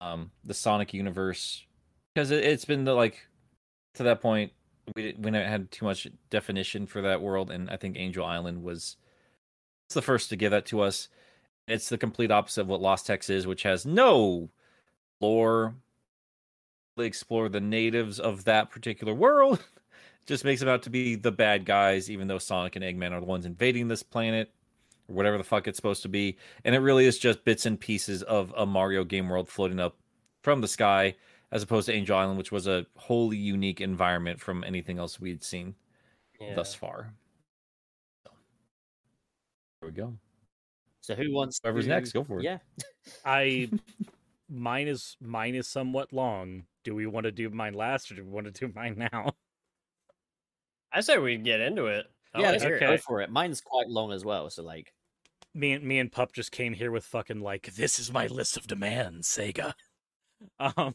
[0.00, 1.66] um the Sonic universe
[2.14, 3.26] because it, it's been the like
[3.94, 4.52] to that point
[4.94, 8.62] we we haven't had too much definition for that world and I think Angel Island
[8.62, 8.96] was
[9.88, 11.08] it's the first to give that to us.
[11.66, 14.50] It's the complete opposite of what Lost Hex is, which has no
[15.20, 15.74] lore,
[16.96, 19.64] really explore the natives of that particular world.
[20.26, 23.20] Just makes them out to be the bad guys, even though Sonic and Eggman are
[23.20, 24.50] the ones invading this planet,
[25.08, 26.36] or whatever the fuck it's supposed to be.
[26.64, 29.96] And it really is just bits and pieces of a Mario game world floating up
[30.42, 31.14] from the sky,
[31.52, 35.44] as opposed to Angel Island, which was a wholly unique environment from anything else we'd
[35.44, 35.74] seen
[36.54, 37.12] thus far.
[38.24, 38.32] So,
[39.80, 40.14] there we go.
[41.06, 41.60] So who wants?
[41.62, 42.44] Whoever's to- next, go for it.
[42.44, 42.58] Yeah.
[43.24, 43.70] I
[44.50, 46.64] mine is mine is somewhat long.
[46.82, 49.34] Do we want to do mine last or do we want to do mine now?
[50.92, 52.06] I say we get into it.
[52.34, 52.78] I yeah, let's okay.
[52.78, 53.30] go for it.
[53.30, 54.92] Mine's quite long as well, so like,
[55.54, 58.56] me and me and Pup just came here with fucking like this is my list
[58.56, 59.72] of demands, Sega.
[60.60, 60.94] Um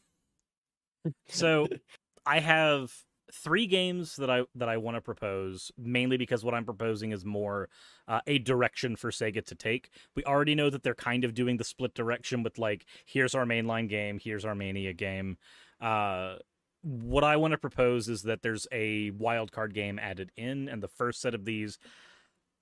[1.27, 1.67] so
[2.25, 2.91] I have
[3.33, 7.25] three games that I that I want to propose, mainly because what I'm proposing is
[7.25, 7.69] more
[8.07, 9.89] uh, a direction for Sega to take.
[10.15, 13.45] We already know that they're kind of doing the split direction with like here's our
[13.45, 15.37] mainline game, here's our mania game.
[15.79, 16.35] Uh
[16.81, 20.81] what I want to propose is that there's a wild card game added in, and
[20.81, 21.77] the first set of these,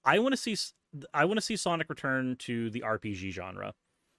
[0.04, 0.56] I want to see.
[1.14, 3.74] I want to see Sonic return to the RPG genre.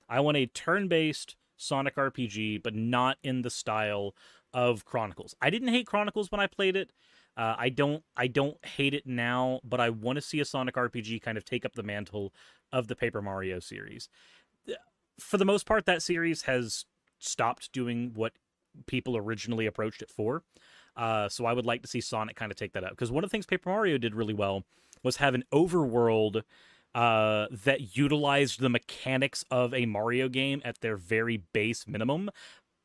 [0.08, 4.14] I want a turn-based Sonic RPG, but not in the style
[4.54, 5.34] of Chronicles.
[5.40, 6.92] I didn't hate Chronicles when I played it.
[7.36, 8.02] Uh, I don't.
[8.16, 11.44] I don't hate it now, but I want to see a Sonic RPG kind of
[11.44, 12.32] take up the mantle
[12.72, 14.08] of the Paper Mario series.
[15.18, 16.86] For the most part, that series has
[17.18, 18.32] stopped doing what
[18.86, 20.42] people originally approached it for.
[20.96, 23.24] Uh, so I would like to see Sonic kind of take that up because one
[23.24, 24.64] of the things Paper Mario did really well
[25.02, 26.42] was have an overworld
[26.94, 32.30] uh, that utilized the mechanics of a Mario game at their very base minimum,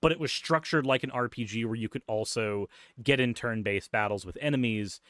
[0.01, 2.67] but it was structured like an RPG where you could also
[3.01, 5.01] get in turn-based battles with enemies.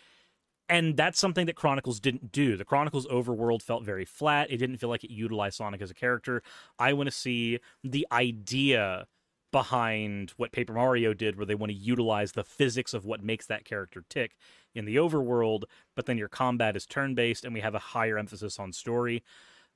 [0.67, 2.57] And that's something that Chronicles didn't do.
[2.57, 4.49] The Chronicles overworld felt very flat.
[4.49, 6.41] It didn't feel like it utilized Sonic as a character.
[6.79, 9.05] I want to see the idea
[9.55, 13.45] behind what Paper Mario did, where they want to utilize the physics of what makes
[13.45, 14.35] that character tick
[14.73, 15.63] in the overworld,
[15.95, 19.23] but then your combat is turn based and we have a higher emphasis on story.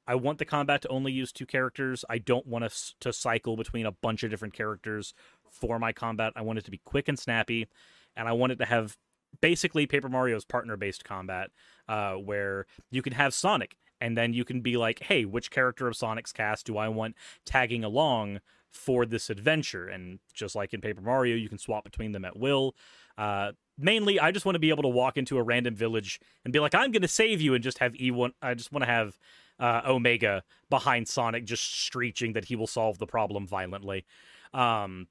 [0.05, 2.03] I want the combat to only use two characters.
[2.09, 5.13] I don't want us to cycle between a bunch of different characters
[5.49, 6.33] for my combat.
[6.35, 7.69] I want it to be quick and snappy,
[8.17, 8.97] and I want it to have
[9.39, 11.51] basically Paper Mario's partner based combat,
[11.87, 15.87] uh, where you can have Sonic, and then you can be like, hey, which character
[15.87, 17.15] of Sonic's cast do I want
[17.45, 18.41] tagging along
[18.71, 19.87] for this adventure?
[19.87, 22.75] And just like in Paper Mario, you can swap between them at will.
[23.17, 26.53] Uh, mainly, I just want to be able to walk into a random village and
[26.53, 28.31] be like, I'm going to save you, and just have E1.
[28.41, 29.17] I just want to have
[29.59, 34.05] uh, Omega behind Sonic, just screeching that he will solve the problem violently.
[34.53, 35.07] Um,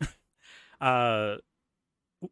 [0.80, 1.36] uh,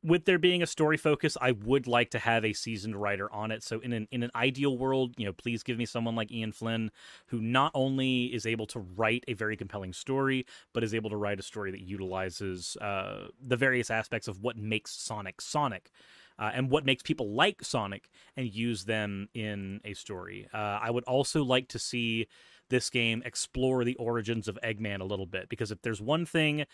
[0.02, 3.50] with there being a story focus, I would like to have a seasoned writer on
[3.52, 3.62] it.
[3.62, 6.52] So in an in an ideal world, you know, please give me someone like Ian
[6.52, 6.90] Flynn,
[7.26, 11.16] who not only is able to write a very compelling story, but is able to
[11.16, 15.90] write a story that utilizes uh, the various aspects of what makes Sonic Sonic.
[16.38, 20.48] uh, and what makes people like Sonic and use them in a story.
[20.52, 22.26] Uh, I would also like to see
[22.68, 26.64] this game explore the origins of Eggman a little bit because if there's one thing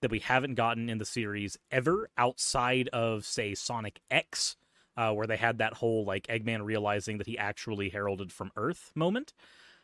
[0.00, 4.56] that we haven't gotten in the series ever outside of, say, Sonic X,
[4.96, 8.92] uh, where they had that whole like Eggman realizing that he actually heralded from Earth
[8.94, 9.32] moment.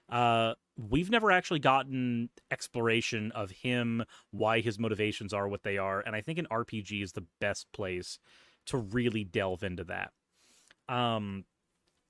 [0.09, 6.01] Uh, we've never actually gotten exploration of him, why his motivations are what they are,
[6.01, 8.19] and I think an RPG is the best place
[8.67, 10.13] to really delve into that.
[10.89, 11.45] Um,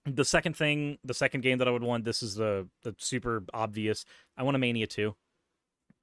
[0.07, 3.45] the second thing, the second game that I would want, this is the the super
[3.55, 4.05] obvious.
[4.37, 5.15] I want a Mania 2.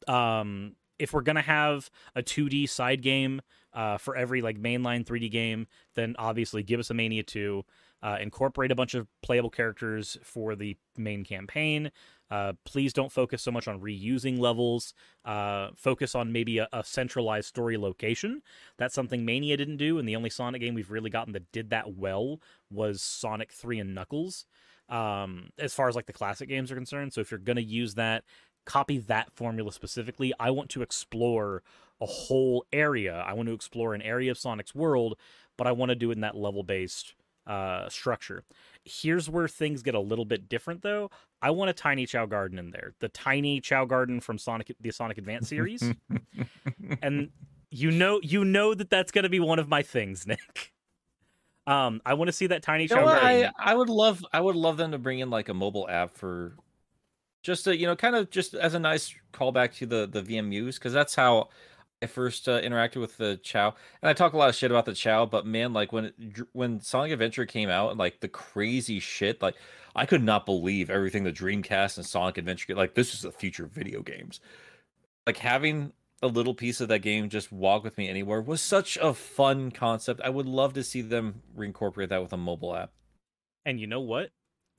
[0.07, 3.41] Um, if we're gonna have a 2D side game
[3.73, 7.63] uh, for every like mainline 3D game, then obviously give us a Mania 2.
[8.03, 11.91] Uh, incorporate a bunch of playable characters for the main campaign.
[12.31, 14.93] Uh, please don't focus so much on reusing levels.
[15.25, 18.41] Uh, focus on maybe a, a, centralized story location.
[18.77, 21.69] That's something Mania didn't do, and the only Sonic game we've really gotten that did
[21.71, 22.39] that well
[22.71, 24.45] was Sonic 3 and Knuckles.
[24.89, 27.13] Um, as far as like the classic games are concerned.
[27.13, 28.23] So if you're gonna use that,
[28.65, 30.33] copy that formula specifically.
[30.39, 31.63] I want to explore
[31.99, 33.23] a whole area.
[33.25, 35.17] I want to explore an area of Sonic's world,
[35.57, 37.13] but I want to do it in that level based
[37.47, 38.43] uh, structure.
[38.83, 41.11] Here's where things get a little bit different, though.
[41.41, 44.91] I want a tiny Chao Garden in there, the tiny Chao Garden from Sonic, the
[44.91, 45.83] Sonic Advance series,
[47.01, 47.29] and
[47.69, 50.73] you know, you know that that's going to be one of my things, Nick.
[51.67, 53.51] Um, I want to see that tiny Chao Garden.
[53.57, 56.15] I, I would love, I would love them to bring in like a mobile app
[56.15, 56.55] for
[57.41, 60.75] just to, you know, kind of just as a nice callback to the the VMUs,
[60.75, 61.49] because that's how
[62.01, 64.85] I first uh, interacted with the Chao, and I talk a lot of shit about
[64.85, 66.11] the Chao, but man, like when
[66.53, 69.55] when Sonic Adventure came out and like the crazy shit, like
[69.95, 73.65] I could not believe everything the Dreamcast and Sonic Adventure like this is the future
[73.65, 74.39] of video games.
[75.27, 78.97] Like having a little piece of that game just walk with me anywhere was such
[79.01, 80.21] a fun concept.
[80.23, 82.91] I would love to see them reincorporate that with a mobile app.
[83.65, 84.31] And you know what?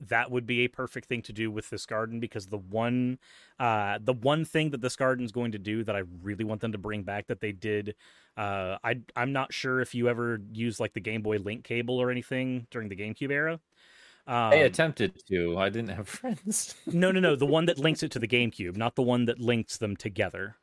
[0.09, 3.17] That would be a perfect thing to do with this garden because the one
[3.59, 6.61] uh the one thing that this garden is going to do that I really want
[6.61, 7.95] them to bring back that they did
[8.37, 11.99] uh I I'm not sure if you ever used like the Game Boy link cable
[11.99, 13.59] or anything during the GameCube era.
[14.25, 15.57] Um, I attempted to.
[15.57, 16.75] I didn't have friends.
[16.85, 17.35] no, no, no.
[17.35, 20.55] The one that links it to the GameCube, not the one that links them together.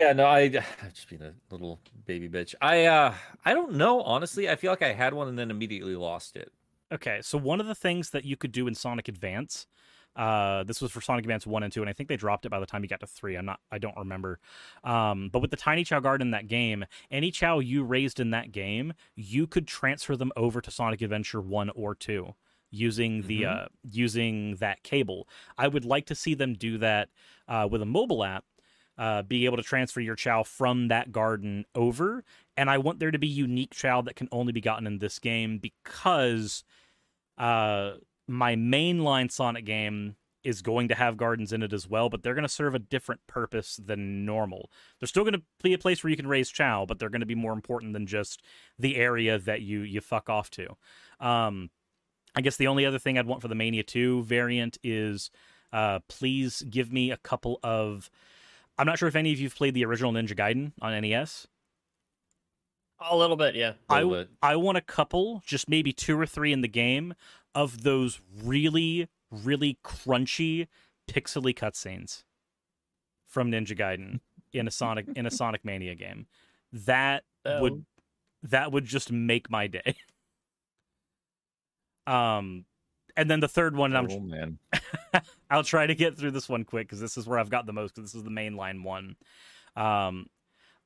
[0.00, 0.40] Yeah, no, I
[0.82, 2.54] I've just been a little baby bitch.
[2.60, 3.14] I uh
[3.44, 4.48] I don't know, honestly.
[4.48, 6.52] I feel like I had one and then immediately lost it.
[6.92, 9.66] Okay, so one of the things that you could do in Sonic Advance,
[10.16, 12.48] uh, this was for Sonic Advance one and two, and I think they dropped it
[12.48, 13.36] by the time you got to three.
[13.36, 14.40] I'm not, I don't remember.
[14.84, 18.30] Um, but with the tiny Chao Garden in that game, any Chow you raised in
[18.30, 22.34] that game, you could transfer them over to Sonic Adventure one or two
[22.70, 23.64] using the mm-hmm.
[23.64, 25.28] uh, using that cable.
[25.56, 27.08] I would like to see them do that
[27.48, 28.44] uh, with a mobile app.
[28.98, 32.24] Uh, be able to transfer your Chao from that garden over,
[32.56, 35.20] and I want there to be unique Chao that can only be gotten in this
[35.20, 36.64] game because
[37.38, 37.92] uh,
[38.26, 42.34] my mainline Sonic game is going to have gardens in it as well, but they're
[42.34, 44.70] going to serve a different purpose than normal.
[44.98, 47.20] They're still going to be a place where you can raise Chao, but they're going
[47.20, 48.42] to be more important than just
[48.78, 50.76] the area that you you fuck off to.
[51.20, 51.70] Um,
[52.34, 55.30] I guess the only other thing I'd want for the Mania 2 variant is
[55.72, 58.10] uh, please give me a couple of.
[58.78, 61.48] I'm not sure if any of you've played the original Ninja Gaiden on NES.
[63.00, 63.74] A little bit, yeah.
[63.88, 64.28] I, bit.
[64.42, 67.14] I want a couple, just maybe two or three in the game,
[67.54, 70.66] of those really, really crunchy,
[71.08, 72.24] pixely cutscenes
[73.26, 74.20] from Ninja Gaiden
[74.52, 76.26] in a Sonic in a Sonic Mania game.
[76.72, 77.62] That oh.
[77.62, 77.84] would
[78.42, 79.96] that would just make my day.
[82.06, 82.64] um
[83.18, 84.58] and then the third one, oh, I'm man.
[85.50, 87.72] I'll try to get through this one quick because this is where I've got the
[87.72, 87.96] most.
[87.96, 89.16] Because this is the mainline one.
[89.74, 90.26] Um,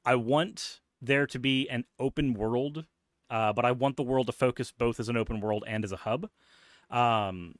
[0.07, 2.87] I want there to be an open world,
[3.29, 5.93] uh, but I want the world to focus both as an open world and as
[5.93, 6.31] a hub.
[6.91, 7.57] Um,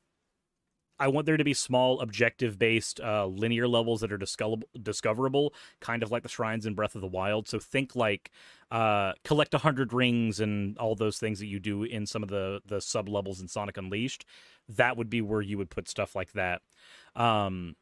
[1.03, 4.19] I want there to be small objective based uh, linear levels that are
[4.81, 7.49] discoverable, kind of like the shrines in Breath of the Wild.
[7.49, 8.31] So think like
[8.71, 12.61] uh, collect 100 rings and all those things that you do in some of the,
[12.67, 14.25] the sub levels in Sonic Unleashed.
[14.69, 16.63] That would be where you would put stuff like that.
[17.17, 17.75] Um,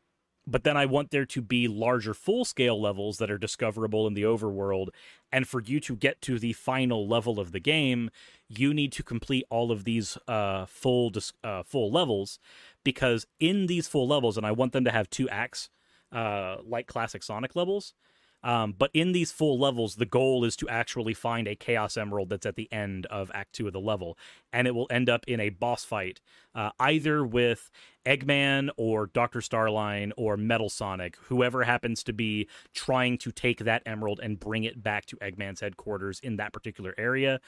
[0.46, 4.14] but then I want there to be larger full scale levels that are discoverable in
[4.14, 4.88] the overworld.
[5.30, 8.10] And for you to get to the final level of the game,
[8.48, 11.12] you need to complete all of these uh, full
[11.44, 12.38] uh, full levels
[12.84, 15.68] because in these full levels, and I want them to have two acts
[16.12, 17.94] uh, like classic Sonic levels.
[18.42, 22.30] Um, but in these full levels, the goal is to actually find a Chaos Emerald
[22.30, 24.16] that's at the end of Act 2 of the level.
[24.52, 26.20] And it will end up in a boss fight,
[26.54, 27.70] uh, either with
[28.06, 29.40] Eggman or Dr.
[29.40, 34.64] Starline or Metal Sonic, whoever happens to be trying to take that emerald and bring
[34.64, 37.40] it back to Eggman's headquarters in that particular area.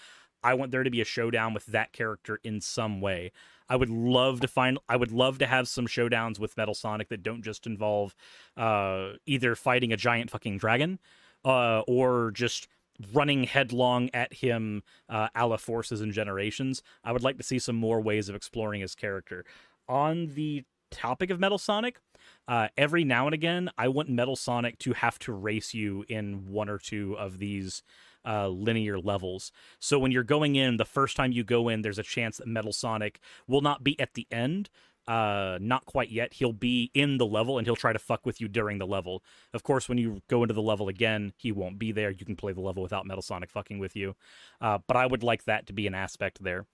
[0.44, 3.32] I want there to be a showdown with that character in some way.
[3.68, 4.78] I would love to find.
[4.88, 8.14] I would love to have some showdowns with Metal Sonic that don't just involve
[8.56, 10.98] uh, either fighting a giant fucking dragon,
[11.44, 12.68] uh, or just
[13.12, 16.82] running headlong at him, uh, a la Forces and Generations.
[17.02, 19.44] I would like to see some more ways of exploring his character.
[19.88, 21.98] On the topic of Metal Sonic,
[22.46, 26.50] uh, every now and again, I want Metal Sonic to have to race you in
[26.50, 27.82] one or two of these
[28.26, 29.52] uh, linear levels.
[29.78, 32.46] So when you're going in, the first time you go in, there's a chance that
[32.46, 34.70] Metal Sonic will not be at the end.
[35.08, 36.34] Uh, not quite yet.
[36.34, 39.22] He'll be in the level and he'll try to fuck with you during the level.
[39.52, 42.10] Of course, when you go into the level again, he won't be there.
[42.10, 44.14] You can play the level without Metal Sonic fucking with you.
[44.60, 46.66] Uh, but I would like that to be an aspect there.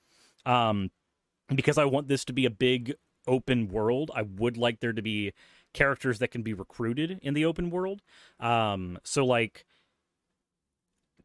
[0.45, 0.91] Um,
[1.55, 2.95] because I want this to be a big
[3.27, 5.33] open world, I would like there to be
[5.73, 8.03] characters that can be recruited in the open world.
[8.41, 9.65] Um, so like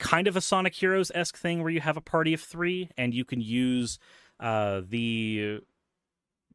[0.04, 3.14] kind of a Sonic Heroes esque thing where you have a party of three and
[3.14, 3.98] you can use
[4.40, 5.62] uh, the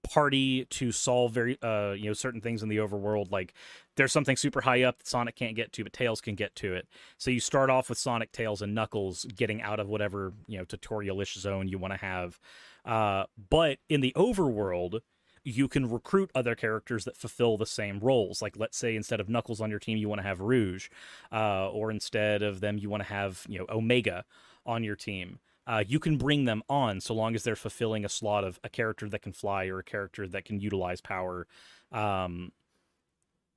[0.05, 3.53] party to solve very uh you know certain things in the overworld like
[3.97, 6.73] there's something super high up that Sonic can't get to but Tails can get to
[6.73, 6.87] it.
[7.17, 10.65] So you start off with Sonic, Tails and Knuckles getting out of whatever, you know,
[10.65, 12.39] tutorialish zone you want to have.
[12.85, 15.01] Uh but in the overworld,
[15.49, 18.43] you can recruit other characters that fulfill the same roles.
[18.43, 20.89] Like, let's say instead of Knuckles on your team, you want to have Rouge,
[21.33, 24.25] uh, or instead of them, you want to have you know Omega
[24.67, 25.39] on your team.
[25.67, 28.71] Uh, you can bring them on so long as they're fulfilling a slot of a
[28.71, 31.47] character that can fly or a character that can utilize power.
[31.93, 32.53] Um,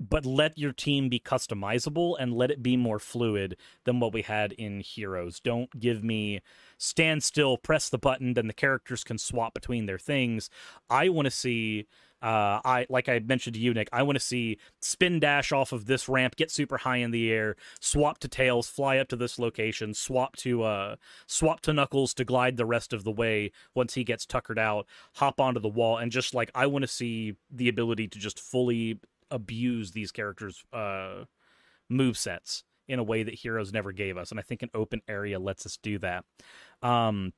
[0.09, 4.23] but let your team be customizable and let it be more fluid than what we
[4.23, 5.39] had in Heroes.
[5.39, 6.41] Don't give me
[6.77, 10.49] stand still, press the button, then the characters can swap between their things.
[10.89, 11.87] I want to see
[12.21, 13.89] uh, I like I mentioned to you, Nick.
[13.91, 17.31] I want to see spin dash off of this ramp, get super high in the
[17.31, 20.95] air, swap to tails, fly up to this location, swap to uh,
[21.25, 24.85] swap to Knuckles to glide the rest of the way once he gets tuckered out,
[25.15, 28.39] hop onto the wall, and just like I want to see the ability to just
[28.39, 28.99] fully
[29.31, 31.25] abuse these characters' uh,
[31.89, 35.01] move sets in a way that Heroes never gave us, and I think an open
[35.07, 36.25] area lets us do that.
[36.81, 37.33] Um,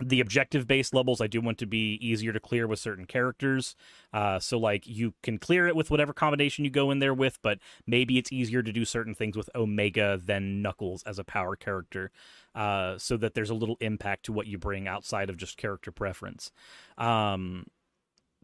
[0.00, 3.76] the objective based levels I do want to be easier to clear with certain characters.
[4.12, 7.38] Uh, so like you can clear it with whatever combination you go in there with,
[7.42, 11.54] but maybe it's easier to do certain things with Omega than Knuckles as a power
[11.54, 12.10] character,
[12.54, 15.92] uh, so that there's a little impact to what you bring outside of just character
[15.92, 16.50] preference.
[16.98, 17.66] Um,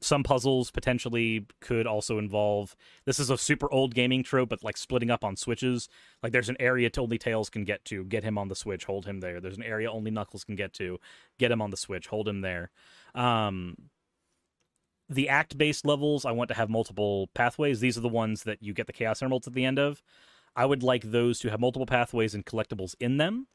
[0.01, 4.77] some puzzles potentially could also involve this is a super old gaming trope but like
[4.77, 5.89] splitting up on switches.
[6.23, 8.05] Like there's an area only tails can get to.
[8.05, 9.41] Get him on the switch hold him there.
[9.41, 10.99] There's an area only knuckles can get to.
[11.39, 12.71] Get him on the switch hold him there.
[13.15, 13.77] Um
[15.09, 17.81] the act based levels i want to have multiple pathways.
[17.81, 20.03] These are the ones that you get the chaos emeralds at the end of.
[20.57, 23.47] I would like those to have multiple pathways and collectibles in them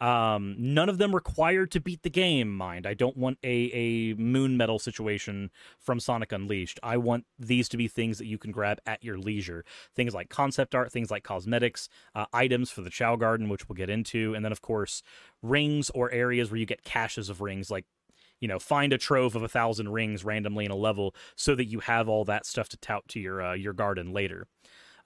[0.00, 2.86] um, none of them required to beat the game, mind.
[2.86, 6.80] I don't want a, a moon medal situation from Sonic Unleashed.
[6.82, 9.64] I want these to be things that you can grab at your leisure.
[9.94, 13.76] Things like concept art, things like cosmetics, uh, items for the Chao Garden, which we'll
[13.76, 15.02] get into, and then, of course,
[15.42, 17.86] rings or areas where you get caches of rings, like
[18.40, 21.66] you know find a trove of a thousand rings randomly in a level so that
[21.66, 24.46] you have all that stuff to tout to your uh, your garden later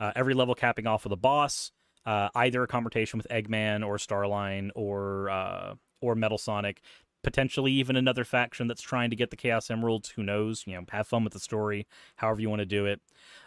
[0.01, 1.71] uh, every level capping off with a boss
[2.09, 6.81] uh, either a confrontation with Eggman or Starline or uh, or Metal Sonic,
[7.23, 10.09] potentially even another faction that's trying to get the Chaos Emeralds.
[10.11, 10.65] Who knows?
[10.67, 11.87] You know, have fun with the story,
[12.17, 13.03] however you want to do it.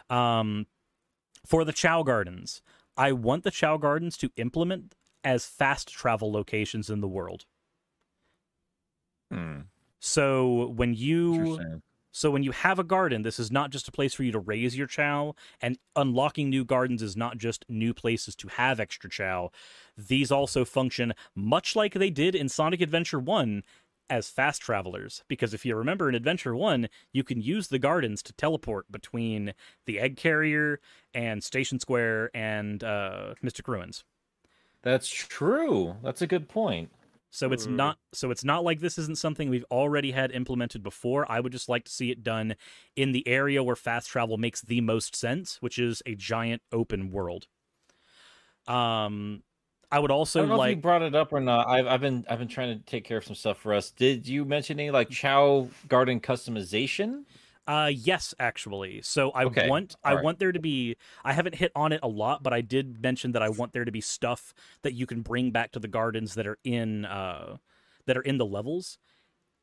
[0.08, 0.68] Um,
[1.44, 2.62] for the Chao Gardens,
[2.96, 4.94] I want the Chao Gardens to implement
[5.24, 7.46] as fast travel locations in the world.
[9.32, 9.62] Hmm.
[9.98, 11.82] So when you.
[12.12, 14.38] So when you have a garden, this is not just a place for you to
[14.38, 19.10] raise your Chao, and unlocking new gardens is not just new places to have extra
[19.10, 19.50] Chao.
[19.96, 23.62] These also function much like they did in Sonic Adventure 1
[24.10, 28.22] as fast travelers because if you remember in Adventure 1, you can use the gardens
[28.22, 29.54] to teleport between
[29.86, 30.80] the egg carrier
[31.14, 34.04] and Station Square and uh, Mystic Ruins.
[34.82, 35.96] That's true.
[36.02, 36.90] That's a good point.
[37.34, 37.76] So it's Mm.
[37.76, 41.30] not so it's not like this isn't something we've already had implemented before.
[41.32, 42.56] I would just like to see it done
[42.94, 47.10] in the area where fast travel makes the most sense, which is a giant open
[47.10, 47.48] world.
[48.66, 49.42] Um
[49.90, 51.68] I would I also don't know if like you brought it up or not.
[51.68, 53.90] I've I've been I've been trying to take care of some stuff for us.
[53.90, 57.24] Did you mention any like Chao Garden customization?
[57.66, 59.02] Uh yes, actually.
[59.02, 60.16] So I Okay, want I alright.
[60.16, 63.32] want there to be I haven't hit on it a lot, but I did mention
[63.32, 64.52] that I want there to be stuff
[64.82, 67.58] that you can bring back to the gardens that are in uh
[68.06, 68.98] that are in the levels.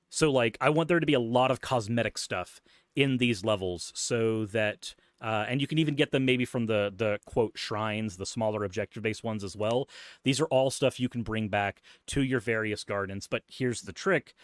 [0.10, 2.62] So like I want there to be a lot of cosmetic stuff
[2.96, 6.92] in these levels so that Uh, and you can even get them maybe from the
[6.96, 9.90] the quote shrines, the smaller objective based ones as well.
[10.24, 13.28] These are all stuff you can bring back to your various gardens.
[13.28, 14.36] But here's the trick: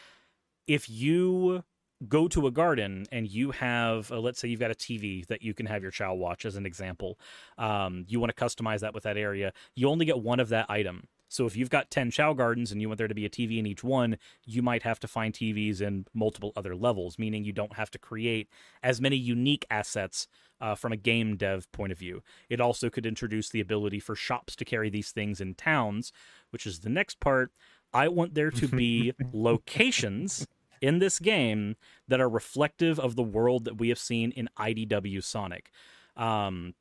[0.67, 1.63] if you
[2.07, 5.41] go to a garden and you have uh, let's say you've got a tv that
[5.41, 7.17] you can have your child watch as an example
[7.57, 10.65] um, you want to customize that with that area you only get one of that
[10.69, 11.07] item.
[11.27, 13.57] So if you've got 10 Chao gardens and you want there to be a tv
[13.57, 17.53] in each one you might have to find tvs in multiple other levels meaning you
[17.53, 18.49] don't have to create
[18.83, 20.27] as many unique assets
[20.61, 22.23] uh, from a game dev point of view.
[22.49, 26.11] It also could introduce the ability for shops to carry these things in towns
[26.51, 27.51] which is the next part.
[27.93, 30.45] I want there to be locations
[30.81, 31.75] in this game
[32.07, 35.71] that are reflective of the world that we have seen in IDW Sonic.
[36.15, 36.73] Um,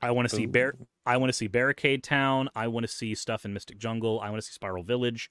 [0.00, 2.48] I want to see Bar- I want to see Barricade Town.
[2.54, 4.20] I want to see stuff in Mystic Jungle.
[4.20, 5.30] I want to see Spiral Village.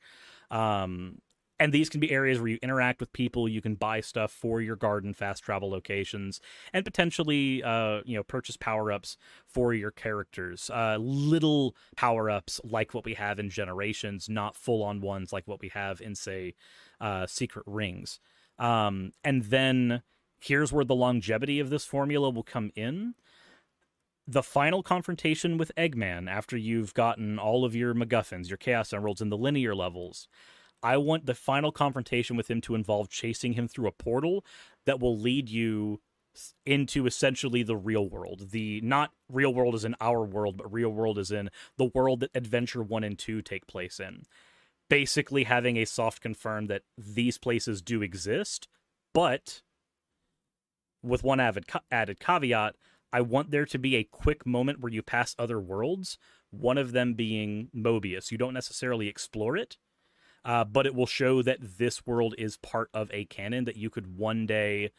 [0.51, 1.19] Um,
[1.59, 3.49] and these can be areas where you interact with people.
[3.49, 6.39] You can buy stuff for your garden, fast travel locations,
[6.73, 10.69] and potentially, uh, you know, purchase power ups for your characters.
[10.69, 15.47] Uh, little power ups like what we have in Generations, not full on ones like
[15.47, 16.53] what we have in, say,
[17.01, 18.19] uh, Secret Rings.
[18.59, 20.03] Um, and then
[20.39, 23.15] here's where the longevity of this formula will come in.
[24.27, 29.21] The final confrontation with Eggman, after you've gotten all of your MacGuffins, your Chaos Emeralds,
[29.21, 30.27] and the linear levels,
[30.84, 34.45] I want the final confrontation with him to involve chasing him through a portal
[34.86, 36.01] that will lead you
[36.65, 38.51] into essentially the real world.
[38.51, 42.19] The not real world is in our world, but real world is in the world
[42.19, 44.23] that Adventure 1 and 2 take place in.
[44.89, 48.67] Basically having a soft confirm that these places do exist,
[49.13, 49.61] but
[51.03, 52.75] with one added added caveat,
[53.11, 56.17] I want there to be a quick moment where you pass other worlds,
[56.51, 58.32] one of them being Mobius.
[58.32, 59.78] You don't necessarily explore it,
[60.47, 63.91] uh, but it will show that this world is part of a canon that you
[63.91, 64.91] could one day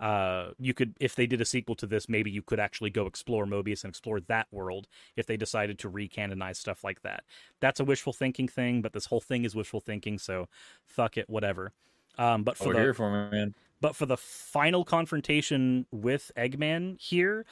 [0.00, 3.06] uh, you could if they did a sequel to this maybe you could actually go
[3.06, 7.24] explore mobius and explore that world if they decided to recanonize stuff like that
[7.60, 10.48] that's a wishful thinking thing but this whole thing is wishful thinking so
[10.86, 11.72] fuck it whatever
[12.18, 13.54] um, but for Over the, here for me, man.
[13.80, 17.46] but for the final confrontation with Eggman here,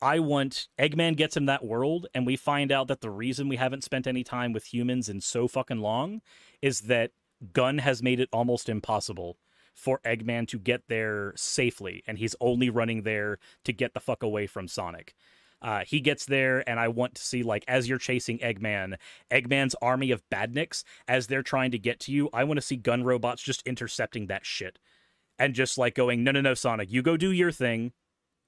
[0.00, 3.56] I want Eggman gets in that world, and we find out that the reason we
[3.56, 6.20] haven't spent any time with humans in so fucking long
[6.62, 7.12] is that
[7.52, 9.38] Gun has made it almost impossible
[9.74, 14.22] for Eggman to get there safely, and he's only running there to get the fuck
[14.22, 15.14] away from Sonic.
[15.62, 18.96] Uh, he gets there, and I want to see like as you're chasing Eggman,
[19.30, 22.28] Eggman's army of badniks as they're trying to get to you.
[22.32, 24.78] I want to see gun robots just intercepting that shit,
[25.38, 27.92] and just like going, no, no, no, Sonic, you go do your thing.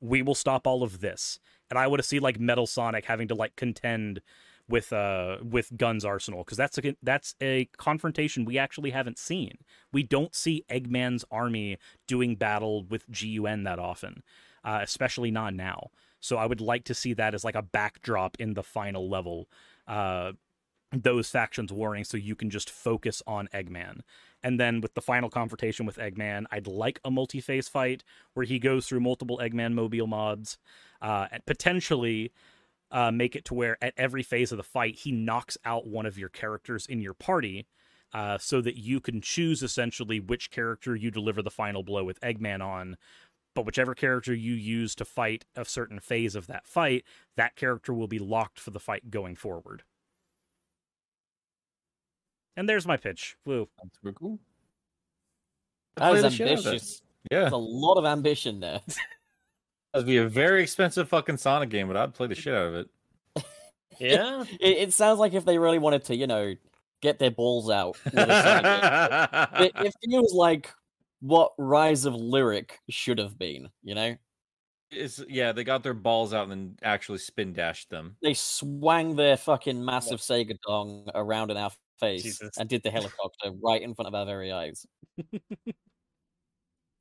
[0.00, 1.38] We will stop all of this.
[1.68, 4.22] And I want to see like Metal Sonic having to like contend
[4.70, 9.58] with uh with Gun's arsenal because that's a that's a confrontation we actually haven't seen.
[9.92, 14.22] We don't see Eggman's army doing battle with GUN that often,
[14.64, 15.90] uh, especially not now.
[16.20, 19.48] So I would like to see that as like a backdrop in the final level.
[19.86, 20.32] Uh,
[20.92, 24.00] those factions warring so you can just focus on Eggman.
[24.42, 28.02] And then with the final confrontation with Eggman, I'd like a multi phase fight
[28.34, 30.58] where he goes through multiple Eggman mobile mods,
[31.00, 32.32] uh, and potentially
[32.90, 36.06] uh, make it to where at every phase of the fight, he knocks out one
[36.06, 37.66] of your characters in your party.
[38.12, 42.20] Uh, so that you can choose essentially which character you deliver the final blow with
[42.22, 42.96] Eggman on.
[43.54, 47.04] But whichever character you use to fight a certain phase of that fight,
[47.36, 49.84] that character will be locked for the fight going forward.
[52.56, 53.36] And there's my pitch.
[53.46, 53.68] Woo.
[53.80, 54.38] That's super cool.
[55.96, 56.66] That was Play the shit out of it.
[56.66, 57.02] ambitious.
[57.30, 58.80] Yeah, There's a lot of ambition there.
[59.92, 62.74] that'd be a very expensive fucking Sonic game, but I'd play the shit out of
[62.74, 62.88] it.
[63.98, 64.44] Yeah.
[64.60, 66.54] It, it sounds like if they really wanted to, you know,
[67.02, 67.96] get their balls out.
[68.04, 69.72] with a Sonic game.
[69.84, 70.70] it, it feels like
[71.20, 73.68] what Rise of Lyric should have been.
[73.82, 74.16] You know,
[74.90, 78.16] it's yeah, they got their balls out and then actually spin dashed them.
[78.22, 82.56] they swang their fucking massive Sega dong around in our face Jesus.
[82.58, 84.86] and did the helicopter right in front of our very eyes.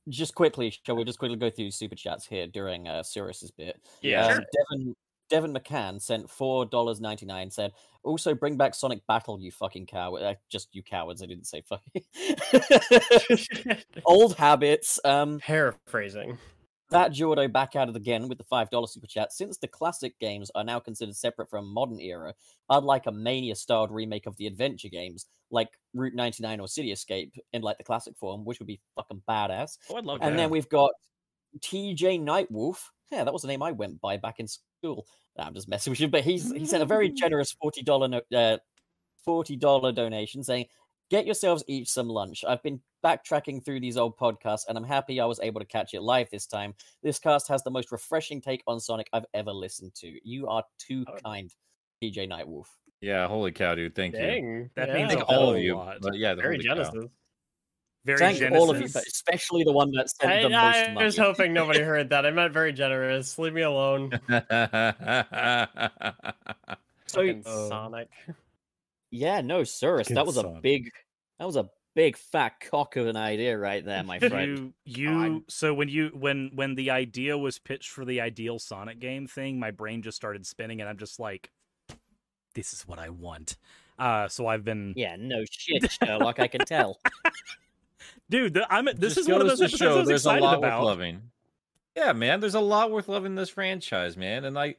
[0.07, 3.81] just quickly, shall we just quickly go through super chats here during uh, Suris's bit?
[4.01, 4.25] Yeah.
[4.25, 4.95] Um, Devin
[5.29, 7.51] Devin McCann sent four dollars ninety nine.
[7.51, 7.71] Said,
[8.03, 10.23] "Also bring back Sonic Battle, you fucking coward!
[10.23, 11.21] Uh, just you cowards!
[11.21, 12.03] I didn't say fucking
[14.05, 16.37] old habits." Um, Paraphrasing.
[16.91, 19.31] That Jordo back at it again with the five dollar super chat.
[19.31, 22.33] Since the classic games are now considered separate from modern era,
[22.69, 27.33] I'd like a Mania-styled remake of the adventure games, like Route 99 or City Escape,
[27.53, 29.77] in like the classic form, which would be fucking badass.
[29.89, 30.37] Oh, I'd love And that.
[30.37, 30.91] then we've got
[31.59, 32.79] TJ Nightwolf.
[33.11, 35.05] Yeah, that was the name I went by back in school.
[35.37, 38.07] Nah, I'm just messing with you, but he's he sent a very generous forty dollar
[38.07, 38.57] no, uh,
[39.25, 40.65] forty dollar donation saying,
[41.09, 42.43] get yourselves each some lunch.
[42.47, 45.93] I've been backtracking through these old podcasts, and I'm happy I was able to catch
[45.93, 46.73] it live this time.
[47.03, 50.19] This cast has the most refreshing take on Sonic I've ever listened to.
[50.27, 51.15] You are too Oh.
[51.23, 51.53] kind,
[52.01, 52.67] PJ Nightwolf.
[53.01, 53.95] Yeah, holy cow, dude.
[53.95, 54.69] Thank you.
[54.75, 54.93] That yeah.
[54.93, 55.75] means I a think all of you.
[55.75, 55.97] lot.
[56.01, 56.75] But yeah, the Very holy cow.
[56.75, 57.09] Genesis.
[58.05, 60.77] Very Thank all of you, but especially the one that sent I, the most money.
[60.77, 61.05] I money.
[61.05, 62.25] was hoping nobody heard that.
[62.25, 63.37] I meant very generous.
[63.37, 64.19] Leave me alone.
[67.07, 68.07] So, Sonic.
[69.11, 70.89] Yeah, no, Suris, Fucking that was a big,
[71.39, 74.73] that was a big fat cock of an idea right there, my friend.
[74.85, 75.43] You, I'm- you.
[75.49, 79.59] So when you, when, when the idea was pitched for the ideal Sonic game thing,
[79.59, 81.49] my brain just started spinning, and I'm just like,
[82.53, 83.57] "This is what I want."
[83.97, 86.99] Uh, so I've been, yeah, no shit, Sherlock, I can tell.
[88.29, 88.53] dude.
[88.53, 88.85] The, I'm.
[88.85, 90.57] This Just is one of goes those to episodes I was there's a excited lot
[90.59, 90.79] about.
[90.81, 91.21] worth loving.
[91.97, 94.45] Yeah, man, there's a lot worth loving this franchise, man.
[94.45, 94.75] And I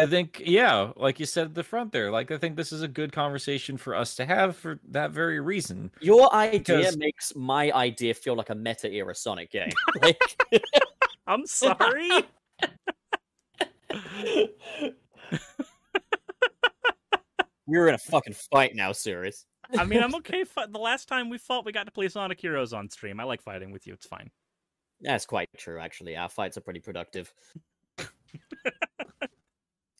[0.00, 2.82] I think, yeah, like you said at the front there, like I think this is
[2.82, 5.90] a good conversation for us to have for that very reason.
[6.00, 9.72] Your idea Because- makes my idea feel like a meta era Sonic game.
[10.02, 10.20] Like,
[11.26, 12.08] I'm sorry.
[17.66, 19.44] we're in a fucking fight now, Suris.
[19.76, 20.44] I mean, I'm okay.
[20.44, 23.18] Fi- the last time we fought, we got to play Sonic Heroes on stream.
[23.20, 23.92] I like fighting with you.
[23.94, 24.30] It's fine.
[25.00, 26.16] That's quite true, actually.
[26.16, 27.32] Our fights are pretty productive.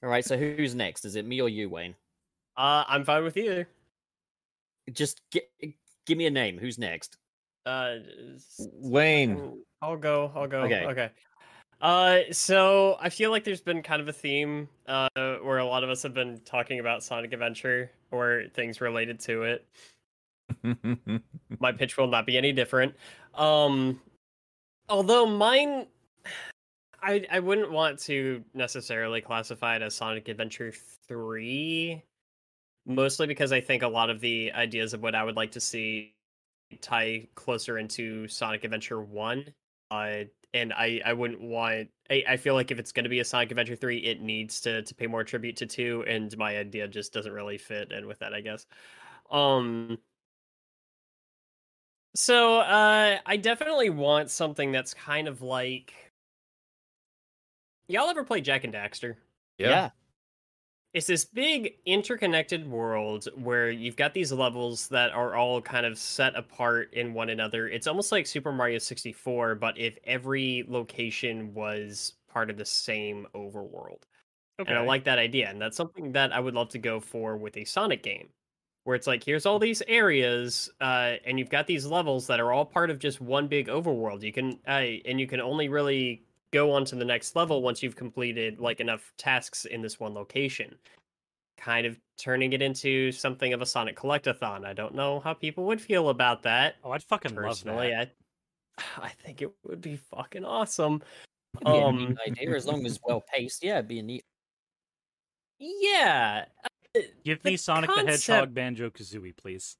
[0.03, 1.05] All right, so who's next?
[1.05, 1.95] Is it me or you, Wayne?
[2.57, 3.69] Uh, I'm fine with either.
[4.93, 5.77] Just gi-
[6.07, 6.59] give me a name.
[6.59, 7.16] Who's next?
[7.66, 7.97] Uh,
[8.59, 10.33] Wayne, I'll go.
[10.35, 10.61] I'll go.
[10.62, 10.87] Okay.
[10.87, 11.11] Okay.
[11.81, 15.85] Uh, so I feel like there's been kind of a theme uh where a lot
[15.85, 19.66] of us have been talking about Sonic Adventure or things related to it.
[21.61, 22.95] My pitch will not be any different.
[23.35, 24.01] Um,
[24.89, 25.87] although mine,
[27.03, 30.73] I I wouldn't want to necessarily classify it as Sonic Adventure
[31.07, 32.03] three,
[32.87, 35.61] mostly because I think a lot of the ideas of what I would like to
[35.61, 36.16] see
[36.83, 39.55] tie closer into Sonic Adventure one.
[39.91, 41.91] Uh, and I I wouldn't want.
[42.11, 44.61] I, I feel like if it's going to be a Sonic Adventure three, it needs
[44.62, 48.07] to to pay more tribute to two, and my idea just doesn't really fit in
[48.07, 48.35] with that.
[48.35, 48.66] I guess.
[49.31, 49.99] Um.
[52.15, 56.08] So uh, I definitely want something that's kind of like.
[57.89, 59.16] Y'all ever play Jak and Daxter?
[59.70, 59.90] yeah.
[60.93, 65.98] it's this big interconnected world where you've got these levels that are all kind of
[65.98, 67.66] set apart in one another.
[67.66, 73.27] It's almost like Super Mario 64, but if every location was part of the same
[73.35, 74.02] overworld.
[74.60, 74.70] Okay.
[74.70, 75.48] And I like that idea.
[75.48, 78.28] And that's something that I would love to go for with a Sonic game.
[78.85, 82.52] Where it's like, here's all these areas, uh, and you've got these levels that are
[82.52, 84.23] all part of just one big overworld.
[84.23, 86.23] You can, uh, and you can only really
[86.53, 90.15] go on to the next level once you've completed like enough tasks in this one
[90.15, 90.77] location.
[91.59, 94.65] Kind of turning it into something of a Sonic Collectathon.
[94.65, 96.77] I don't know how people would feel about that.
[96.85, 98.12] Oh, I'd fucking love Personally, that.
[98.79, 101.03] I, I think it would be fucking awesome.
[101.61, 103.65] It'd be Um, idea as long as well paced.
[103.65, 104.25] Yeah, it'd be a neat.
[105.59, 106.45] Yeah.
[106.97, 109.77] uh, Give the me Sonic the Hedgehog Banjo Kazooie, please.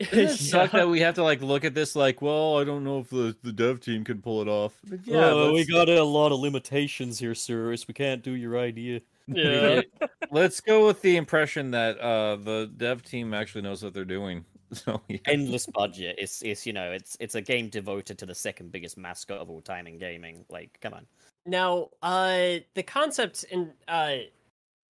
[0.10, 0.80] Doesn't it suck Yeah.
[0.80, 3.36] that we have to like look at this like, well, I don't know if the,
[3.42, 4.78] the dev team can pull it off.
[4.88, 7.86] But yeah, let's, got a lot of limitations here, Suris.
[7.86, 9.02] We can't do your idea.
[9.26, 9.82] Yeah.
[10.30, 14.44] let's go with the impression that uh the dev team actually knows what they're doing.
[14.72, 15.18] So yeah.
[15.26, 16.14] Endless budget.
[16.18, 19.50] It's it's you know it's it's a game devoted to the second biggest mascot of
[19.50, 20.44] all time in gaming.
[20.48, 21.06] Like, come on.
[21.44, 24.16] Now, uh, the concept in uh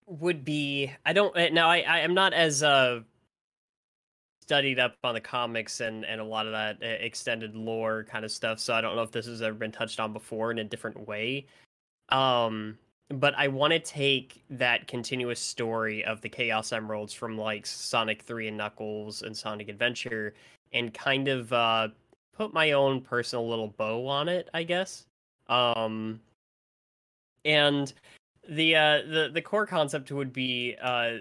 [0.06, 3.00] would be I don't uh, now I I am not as uh
[4.50, 8.24] studied up on the comics and and a lot of that uh, extended lore kind
[8.24, 10.58] of stuff, so I don't know if this has ever been touched on before in
[10.58, 11.46] a different way.
[12.08, 12.76] Um,
[13.10, 18.22] but I want to take that continuous story of the Chaos Emeralds from like Sonic
[18.22, 20.34] 3 and Knuckles and Sonic Adventure
[20.72, 21.86] and kind of uh
[22.36, 25.06] put my own personal little bow on it, I guess.
[25.48, 26.18] Um
[27.44, 27.92] and
[28.48, 31.18] the uh the the core concept would be uh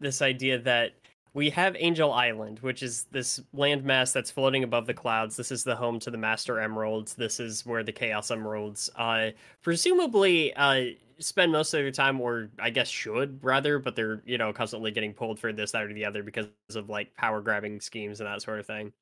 [0.00, 0.94] this idea that
[1.34, 5.36] we have Angel Island, which is this landmass that's floating above the clouds.
[5.36, 7.14] This is the home to the Master Emeralds.
[7.14, 9.30] This is where the Chaos Emeralds, uh,
[9.62, 10.84] presumably, uh,
[11.18, 14.90] spend most of their time, or I guess should rather, but they're you know constantly
[14.90, 18.26] getting pulled for this, that, or the other because of like power grabbing schemes and
[18.26, 18.92] that sort of thing.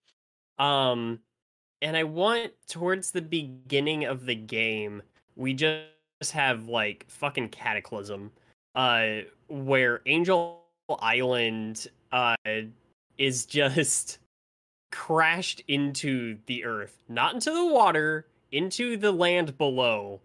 [0.59, 1.20] Um,
[1.82, 5.02] and I want towards the beginning of the game,
[5.35, 8.31] we just have like fucking cataclysm,
[8.77, 10.62] uh, where Angel
[11.01, 12.36] Island uh
[13.18, 14.18] is just
[14.92, 20.20] crashed into the earth, not into the water, into the land below.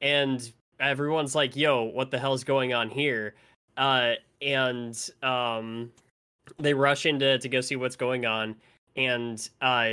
[0.00, 3.34] And everyone's like, "Yo, what the hell's going on here?"
[3.76, 5.90] Uh and um
[6.58, 8.56] they rush into to go see what's going on,
[8.96, 9.90] and uh,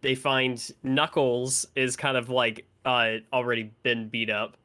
[0.00, 4.56] they find Knuckles is kind of like uh, already been beat up,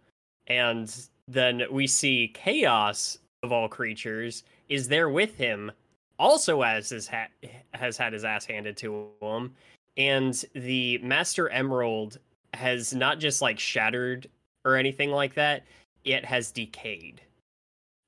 [0.47, 0.93] and
[1.27, 5.71] then we see Chaos of all creatures is there with him,
[6.19, 7.27] also as his ha-
[7.73, 9.53] has had his ass handed to him,
[9.97, 12.19] and the Master Emerald
[12.53, 14.27] has not just like shattered
[14.63, 15.63] or anything like that,
[16.03, 17.21] it has decayed.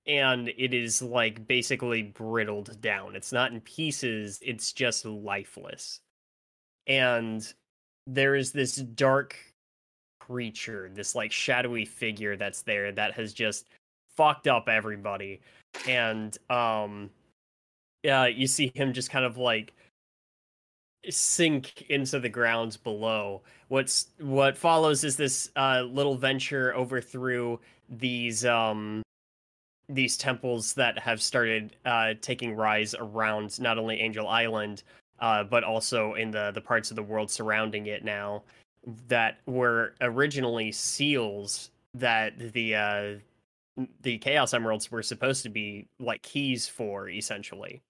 [0.05, 3.15] And it is like basically brittled down.
[3.15, 5.99] It's not in pieces, it's just lifeless.
[6.87, 7.53] And
[8.05, 9.35] there is this dark
[10.19, 13.67] creature, this like shadowy figure that's there that has just
[14.15, 15.41] fucked up everybody.
[15.87, 17.09] And um
[18.07, 19.73] yeah, you see him just kind of like
[21.09, 23.41] sink into the grounds below.
[23.67, 27.59] What's what follows is this uh, little venture over through
[27.89, 29.03] these um
[29.89, 34.83] these temples that have started uh, taking rise around not only Angel Island,
[35.19, 38.41] uh, but also in the the parts of the world surrounding it now
[39.09, 43.15] that were originally seals that the uh,
[44.01, 47.81] the Chaos Emeralds were supposed to be like keys for, essentially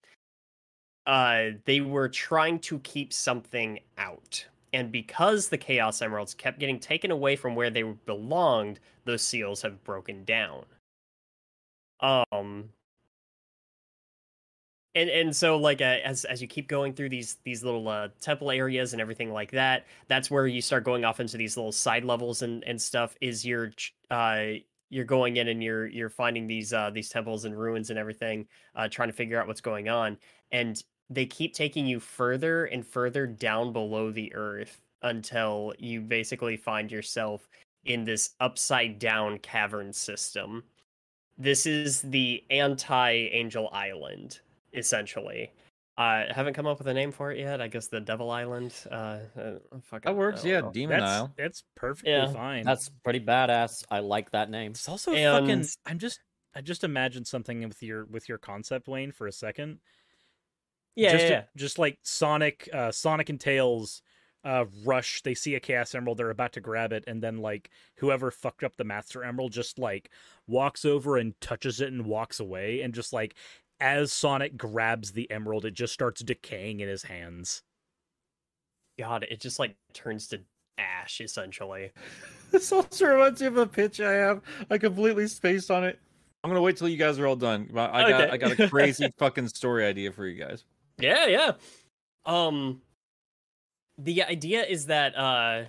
[1.07, 4.45] uh, they were trying to keep something out.
[4.73, 9.61] And because the Chaos Emeralds kept getting taken away from where they belonged, those seals
[9.61, 10.65] have broken down.
[12.01, 12.69] Um,
[14.93, 18.09] and and so like uh, as as you keep going through these these little uh,
[18.19, 21.71] temple areas and everything like that, that's where you start going off into these little
[21.71, 23.15] side levels and and stuff.
[23.21, 23.71] Is you're
[24.11, 24.43] uh
[24.89, 28.47] you're going in and you're you're finding these uh these temples and ruins and everything,
[28.75, 30.17] uh trying to figure out what's going on.
[30.51, 36.57] And they keep taking you further and further down below the earth until you basically
[36.57, 37.47] find yourself
[37.85, 40.63] in this upside down cavern system.
[41.37, 44.39] This is the anti Angel Island,
[44.73, 45.51] essentially.
[45.97, 47.59] I uh, haven't come up with a name for it yet.
[47.59, 48.73] I guess the Devil Island.
[48.91, 49.53] Uh, uh
[50.03, 50.45] that works.
[50.45, 50.71] Yeah, know.
[50.71, 51.33] Demon that's, Isle.
[51.37, 52.31] That's perfectly yeah.
[52.31, 52.65] fine.
[52.65, 53.83] That's pretty badass.
[53.89, 54.71] I like that name.
[54.71, 55.47] It's also and...
[55.47, 55.67] fucking.
[55.85, 56.19] I'm just.
[56.55, 59.79] I just imagined something with your with your concept, Wayne, for a second.
[60.97, 61.43] Yeah, just, yeah, yeah.
[61.55, 64.01] just like Sonic, uh, Sonic and Tails
[64.43, 65.21] uh, rush.
[65.21, 68.63] They see a Chaos Emerald, they're about to grab it, and then like whoever fucked
[68.63, 70.09] up the Master Emerald just like
[70.47, 73.35] walks over and touches it and walks away, and just like
[73.79, 77.61] as Sonic grabs the emerald, it just starts decaying in his hands.
[78.97, 80.39] God, it just like turns to
[80.79, 81.91] ash essentially.
[82.51, 84.41] this also reminds me of a pitch I have.
[84.69, 85.99] I completely spaced on it.
[86.43, 87.69] I'm gonna wait till you guys are all done.
[87.75, 88.31] I got okay.
[88.31, 90.63] I got a crazy fucking story idea for you guys.
[90.99, 91.51] Yeah, yeah.
[92.25, 92.81] Um
[93.97, 95.63] the idea is that uh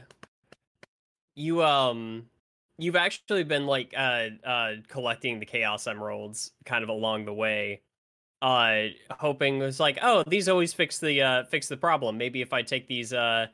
[1.34, 2.26] you um
[2.78, 7.80] you've actually been like uh uh collecting the chaos emeralds kind of along the way
[8.42, 12.52] uh hoping it's like oh these always fix the uh fix the problem maybe if
[12.52, 13.46] i take these uh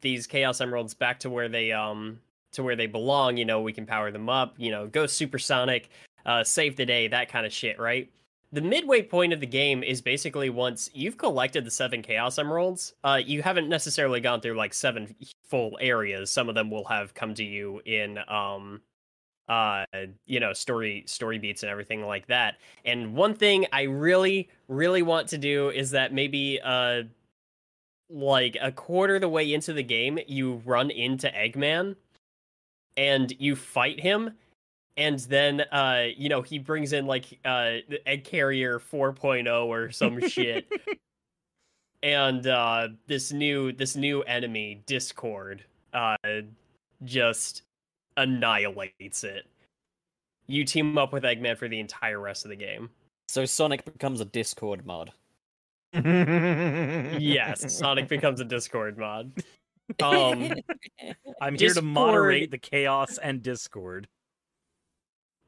[0.00, 2.20] these chaos emeralds back to where they um
[2.52, 5.90] to where they belong you know we can power them up you know go supersonic
[6.26, 8.10] uh save the day that kind of shit right
[8.52, 12.94] the midway point of the game is basically once you've collected the seven chaos emeralds
[13.04, 15.14] uh, you haven't necessarily gone through like seven
[15.48, 16.30] full areas.
[16.30, 18.80] Some of them will have come to you in um
[19.48, 19.84] uh
[20.26, 22.56] you know story story beats and everything like that.
[22.84, 27.04] And one thing i really really want to do is that maybe uh
[28.08, 31.96] like a quarter of the way into the game you run into eggman
[32.96, 34.32] and you fight him
[34.96, 39.90] and then uh you know he brings in like uh the egg carrier 4.0 or
[39.90, 40.68] some shit.
[42.02, 46.16] And uh this new this new enemy discord uh
[47.04, 47.62] just
[48.16, 49.46] annihilates it.
[50.46, 52.90] You team up with eggman for the entire rest of the game.
[53.28, 55.12] So sonic becomes a discord mod.
[57.18, 59.32] Yes sonic becomes a discord mod.
[60.02, 60.52] Um
[61.40, 61.74] i'm here discord...
[61.76, 64.08] to moderate the chaos and discord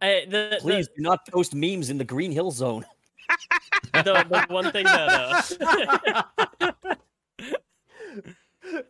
[0.00, 2.84] I, the, Please the, do not post memes in the Green Hill Zone.
[3.92, 6.72] the, the one thing that uh,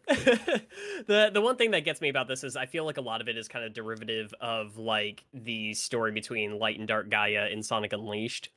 [1.06, 3.20] the the one thing that gets me about this is I feel like a lot
[3.20, 7.48] of it is kind of derivative of like the story between Light and Dark Gaia
[7.48, 8.50] in Sonic Unleashed,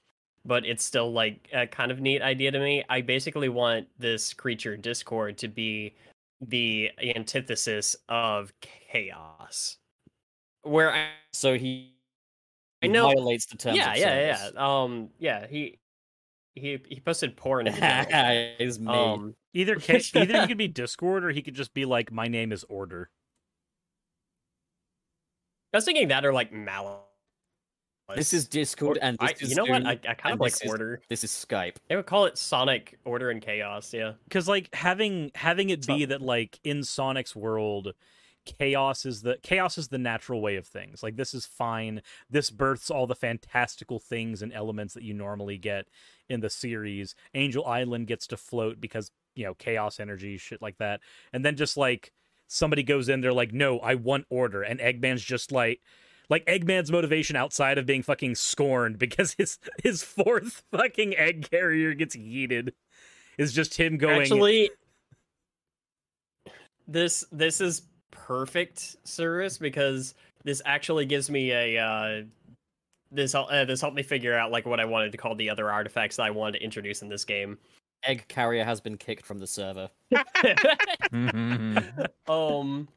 [0.46, 2.84] but it's still like a kind of neat idea to me.
[2.90, 5.96] I basically want this creature Discord to be
[6.42, 9.78] the antithesis of chaos,
[10.64, 11.91] where I, so he
[12.84, 13.78] I know violates the terms.
[13.78, 14.54] Yeah, yeah, service.
[14.56, 14.82] yeah.
[14.84, 15.48] Um, yeah.
[15.48, 15.80] He
[16.56, 17.68] he he posted porn.
[17.68, 18.88] Is me.
[18.88, 22.28] Um, either case, either he could be Discord or he could just be like, "My
[22.28, 23.10] name is Order."
[25.74, 27.00] I was thinking that or like Malice.
[28.14, 29.86] This is Discord, and this I, is you know what?
[29.86, 31.02] I, I kind of like this is- order.
[31.08, 31.78] This is Skype.
[31.88, 33.94] They would call it Sonic Order and Chaos.
[33.94, 34.14] Yeah.
[34.26, 36.10] because like having having it be Something.
[36.10, 37.94] that like in Sonic's world,
[38.46, 41.04] chaos is the chaos is the natural way of things.
[41.04, 42.02] Like this is fine.
[42.30, 45.88] This births all the fantastical things and elements that you normally get
[46.30, 47.16] in the series.
[47.34, 51.02] Angel Island gets to float because you know chaos energy, shit like that,
[51.34, 52.12] and then just like
[52.48, 55.82] somebody goes in, they're like, no, I want order, and Eggman's just like.
[56.30, 61.94] Like Eggman's motivation outside of being fucking scorned because his his fourth fucking egg carrier
[61.94, 62.72] gets yeeted
[63.38, 64.70] is just him going Actually,
[66.88, 67.82] this this is
[68.32, 70.14] perfect service because
[70.46, 72.22] this actually gives me a uh,
[73.12, 75.70] this uh, this helped me figure out like what I wanted to call the other
[75.70, 77.58] artifacts that I wanted to introduce in this game.
[78.06, 79.90] Egg carrier has been kicked from the server.
[82.30, 82.88] um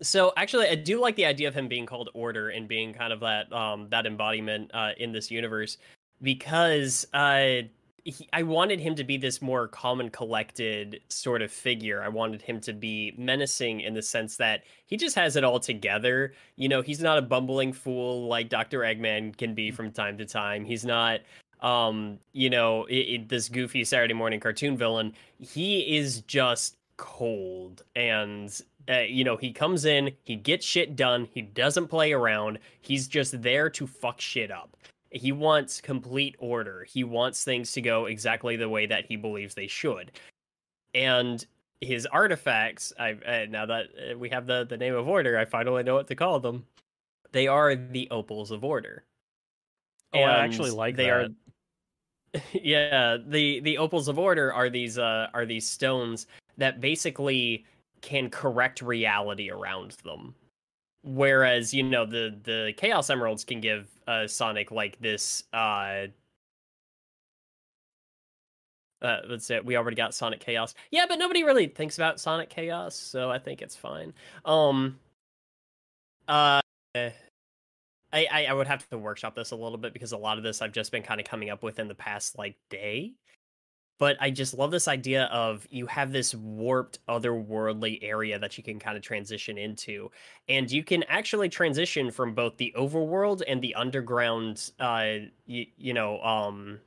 [0.00, 3.12] so actually i do like the idea of him being called order and being kind
[3.12, 5.76] of that um that embodiment uh in this universe
[6.22, 7.58] because uh
[8.04, 12.02] he, I wanted him to be this more calm and collected sort of figure.
[12.02, 15.60] I wanted him to be menacing in the sense that he just has it all
[15.60, 16.32] together.
[16.56, 18.80] You know, he's not a bumbling fool like Dr.
[18.80, 20.64] Eggman can be from time to time.
[20.64, 21.20] He's not
[21.60, 25.12] um, you know, it, it, this goofy Saturday morning cartoon villain.
[25.38, 31.28] He is just cold and uh, you know, he comes in, he gets shit done,
[31.32, 34.76] he doesn't play around, he's just there to fuck shit up.
[35.12, 36.84] He wants complete order.
[36.84, 40.12] He wants things to go exactly the way that he believes they should.
[40.94, 41.44] And
[41.80, 45.82] his artifacts, I now that uh, we have the the name of order, I finally
[45.82, 46.64] know what to call them.
[47.32, 49.04] They are the opals of order.
[50.14, 51.12] Oh, I actually like they that.
[51.12, 51.28] are
[52.52, 56.26] yeah the the opals of order are these uh are these stones
[56.56, 57.64] that basically
[58.00, 60.34] can correct reality around them
[61.02, 66.06] whereas you know the the chaos emeralds can give uh sonic like this uh
[69.02, 70.74] uh, let's say we already got Sonic Chaos.
[70.92, 74.14] Yeah, but nobody really thinks about Sonic Chaos, so I think it's fine.
[74.44, 74.98] Um,
[76.28, 76.60] uh,
[76.94, 77.10] I
[78.12, 80.72] I would have to workshop this a little bit because a lot of this I've
[80.72, 83.14] just been kind of coming up with in the past like day.
[84.02, 88.64] But I just love this idea of you have this warped otherworldly area that you
[88.64, 90.10] can kind of transition into.
[90.48, 95.94] And you can actually transition from both the overworld and the underground uh you, you
[95.94, 96.80] know, um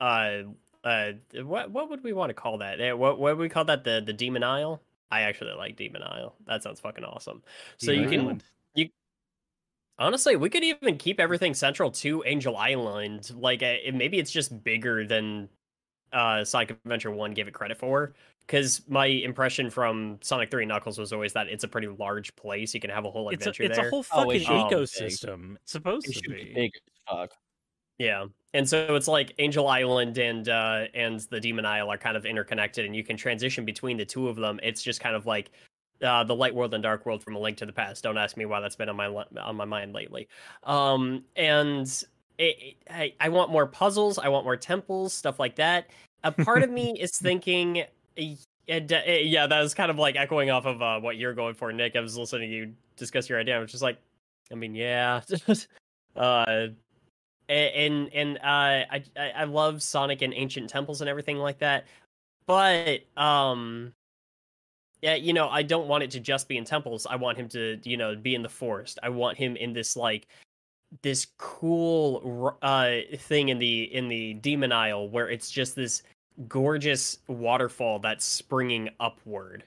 [0.00, 0.42] uh
[0.82, 1.12] uh
[1.42, 2.80] what what would we want to call that?
[2.80, 3.84] Eh, What what would we call that?
[3.84, 4.82] The the Demon Isle?
[5.10, 6.36] I actually like Demon Isle.
[6.46, 7.42] That sounds fucking awesome.
[7.78, 8.42] So you can Island.
[9.98, 13.30] Honestly, we could even keep everything central to Angel Island.
[13.30, 15.48] Like, uh, it- maybe it's just bigger than
[16.14, 18.14] uh, Sonic Adventure 1 gave it credit for.
[18.46, 22.74] Because my impression from Sonic 3 Knuckles was always that it's a pretty large place.
[22.74, 23.86] You can have a whole It's a, it's there.
[23.86, 24.78] a whole Oh, it fucking should big.
[24.78, 25.56] ecosystem.
[25.62, 26.52] It's supposed It to be be.
[26.54, 26.70] big
[27.10, 27.30] fuck.
[27.98, 28.26] Yeah.
[28.52, 32.26] And so it's like Angel Island and uh and the Demon Isle are kind of
[32.26, 34.60] interconnected and you can transition between the two of them.
[34.62, 35.50] It's just kind of like
[36.02, 38.02] uh the light world and dark world from a link to the past.
[38.04, 40.28] Don't ask me why that's been on my on my mind lately.
[40.64, 42.04] Um and
[42.38, 45.90] it, it- I, I want more puzzles, I want more temples, stuff like that.
[46.22, 47.84] A part of me is thinking
[48.68, 51.34] and, uh, eh, yeah, that was kind of like echoing off of uh, what you're
[51.34, 51.96] going for, Nick.
[51.96, 53.56] I was listening to you discuss your idea.
[53.56, 53.98] I was just like,
[54.50, 55.20] I mean, yeah.
[56.16, 56.66] uh,
[57.48, 61.84] and and uh, I I I love Sonic and ancient temples and everything like that,
[62.46, 63.92] but um,
[65.02, 67.06] yeah, you know, I don't want it to just be in temples.
[67.08, 68.98] I want him to, you know, be in the forest.
[69.02, 70.26] I want him in this like
[71.02, 76.02] this cool uh thing in the in the Demon Isle where it's just this
[76.48, 79.64] gorgeous waterfall that's springing upward,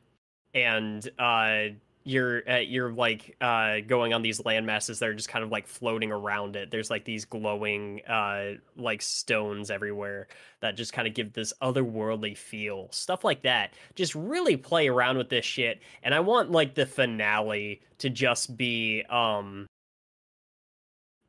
[0.53, 1.73] and uh
[2.03, 5.51] you're uh, you're like uh going on these land masses that are just kind of
[5.51, 6.71] like floating around it.
[6.71, 10.27] There's like these glowing uh like stones everywhere
[10.61, 12.87] that just kind of give this otherworldly feel.
[12.91, 13.73] Stuff like that.
[13.95, 15.81] Just really play around with this shit.
[16.01, 19.67] And i want like the finale to just be um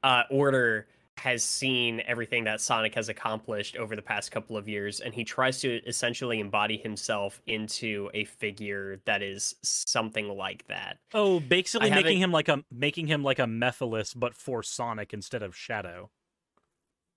[0.03, 5.01] uh order has seen everything that Sonic has accomplished over the past couple of years,
[5.01, 10.99] and he tries to essentially embody himself into a figure that is something like that.
[11.13, 14.63] Oh, basically I haven't- making him like a making him like a Mephiles, but for
[14.63, 16.11] Sonic instead of Shadow.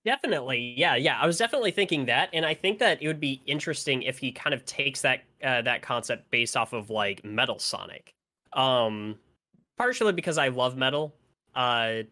[0.04, 1.16] Definitely, yeah, yeah.
[1.20, 4.32] I was definitely thinking that, and I think that it would be interesting if he
[4.32, 8.12] kind of takes that uh, that concept based off of like Metal Sonic,
[8.52, 9.16] um,
[9.78, 11.14] partially because I love metal,
[11.54, 12.02] uh,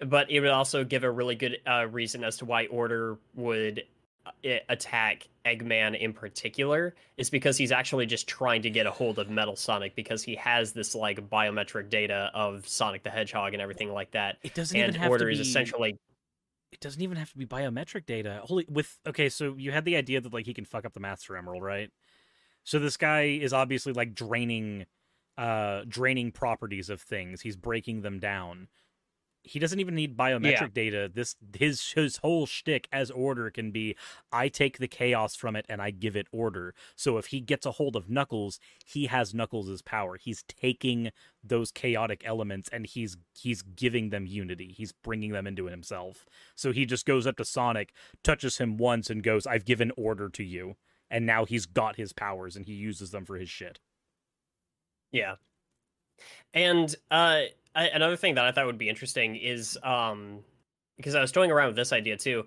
[0.00, 3.84] but it would also give a really good uh, reason as to why Order would
[4.26, 4.30] uh,
[4.68, 9.30] attack Eggman in particular is because he's actually just trying to get a hold of
[9.30, 13.92] Metal Sonic because he has this like biometric data of Sonic the Hedgehog and everything
[13.92, 14.38] like that.
[14.42, 15.40] It doesn't and even have Order to be.
[15.40, 15.98] is essentially
[16.72, 18.40] It doesn't even have to be biometric data.
[18.44, 21.00] Holy with okay, so you had the idea that like he can fuck up the
[21.00, 21.90] Master Emerald, right?
[22.64, 24.86] So this guy is obviously like draining,
[25.38, 27.40] uh, draining properties of things.
[27.40, 28.66] He's breaking them down.
[29.46, 31.10] He doesn't even need biometric data.
[31.12, 33.96] This his his whole shtick as order can be
[34.32, 36.74] I take the chaos from it and I give it order.
[36.96, 40.16] So if he gets a hold of Knuckles, he has Knuckles' power.
[40.16, 41.12] He's taking
[41.44, 44.74] those chaotic elements and he's he's giving them unity.
[44.76, 46.26] He's bringing them into himself.
[46.56, 47.92] So he just goes up to Sonic,
[48.24, 50.76] touches him once and goes, "I've given order to you."
[51.08, 53.78] And now he's got his powers and he uses them for his shit.
[55.12, 55.36] Yeah.
[56.52, 57.42] And uh
[57.76, 60.40] I, another thing that I thought would be interesting is um
[60.96, 62.46] because I was toying around with this idea too.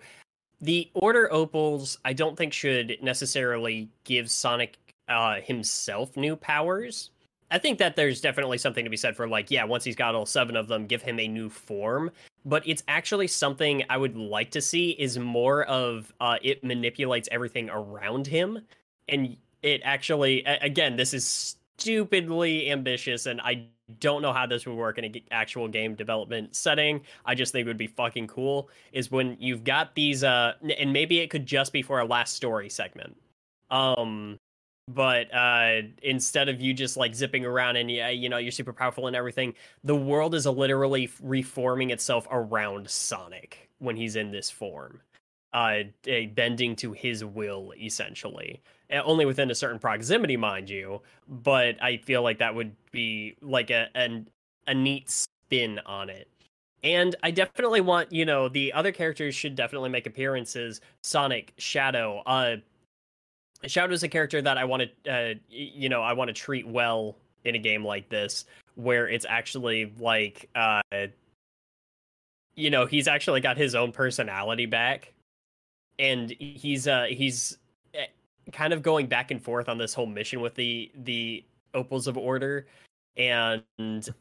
[0.60, 4.78] The Order Opals I don't think should necessarily give Sonic
[5.08, 7.12] uh himself new powers.
[7.52, 10.14] I think that there's definitely something to be said for like, yeah, once he's got
[10.14, 12.12] all seven of them, give him a new form.
[12.46, 17.28] But it's actually something I would like to see is more of uh, it manipulates
[17.32, 18.60] everything around him,
[19.08, 23.66] and it actually, again, this is stupidly ambitious, and I
[24.00, 27.02] don't know how this would work in an actual game development setting.
[27.26, 28.70] I just think it would be fucking cool.
[28.92, 32.36] Is when you've got these, uh, and maybe it could just be for a last
[32.36, 33.18] story segment.
[33.72, 34.40] Um,
[34.90, 38.74] but uh instead of you just like zipping around and yeah you know you're super
[38.74, 39.54] powerful and everything
[39.84, 45.00] the world is literally reforming itself around sonic when he's in this form
[45.54, 48.62] uh eh, bending to his will essentially
[49.04, 53.70] only within a certain proximity mind you but i feel like that would be like
[53.70, 54.28] a an,
[54.68, 56.28] a neat spin on it
[56.84, 60.80] and I definitely want, you know, the other characters should definitely make appearances.
[61.04, 62.58] Sonic, Shadow, uh,
[63.68, 66.68] Shadow is a character that I want to, uh, you know, I want to treat
[66.68, 68.46] well in a game like this,
[68.76, 70.82] where it's actually like, uh,
[72.56, 75.14] you know, he's actually got his own personality back,
[76.00, 77.58] and he's uh he's
[77.94, 78.06] eh,
[78.52, 81.44] kind of going back and forth on this whole mission with the the
[81.76, 82.66] Opals of Order,
[83.18, 83.64] and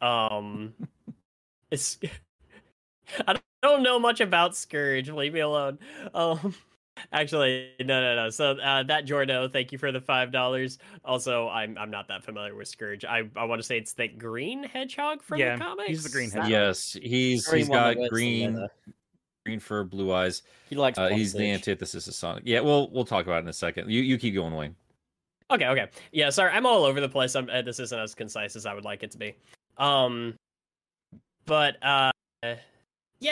[0.03, 0.75] um,
[1.71, 1.99] it's
[3.27, 5.09] I don't- don't know much about Scourge.
[5.11, 5.79] Leave me alone.
[6.15, 6.55] Um.
[7.13, 8.31] Actually, no, no, no.
[8.31, 10.79] So uh, that Jordo, thank you for the five dollars.
[11.05, 13.05] Also, I'm I'm not that familiar with Scourge.
[13.05, 15.89] I I want to say it's the green hedgehog from Yeah, the comics.
[15.89, 16.51] he's the green hedgehog.
[16.51, 18.69] Yes, he's Green he's one got green leather.
[19.49, 20.43] Green fur, blue eyes.
[20.69, 20.99] He likes.
[20.99, 22.43] Uh, he's the antithesis of Sonic.
[22.45, 23.91] Yeah, we'll we'll talk about it in a second.
[23.91, 24.77] You you keep going, Wayne.
[25.51, 25.89] Okay, okay.
[26.13, 27.35] Yeah, sorry, I'm all over the place.
[27.35, 29.35] I'm, uh, this isn't as concise as I would like it to be.
[29.79, 30.35] Um,
[31.47, 32.11] but uh,
[32.43, 32.55] yeah,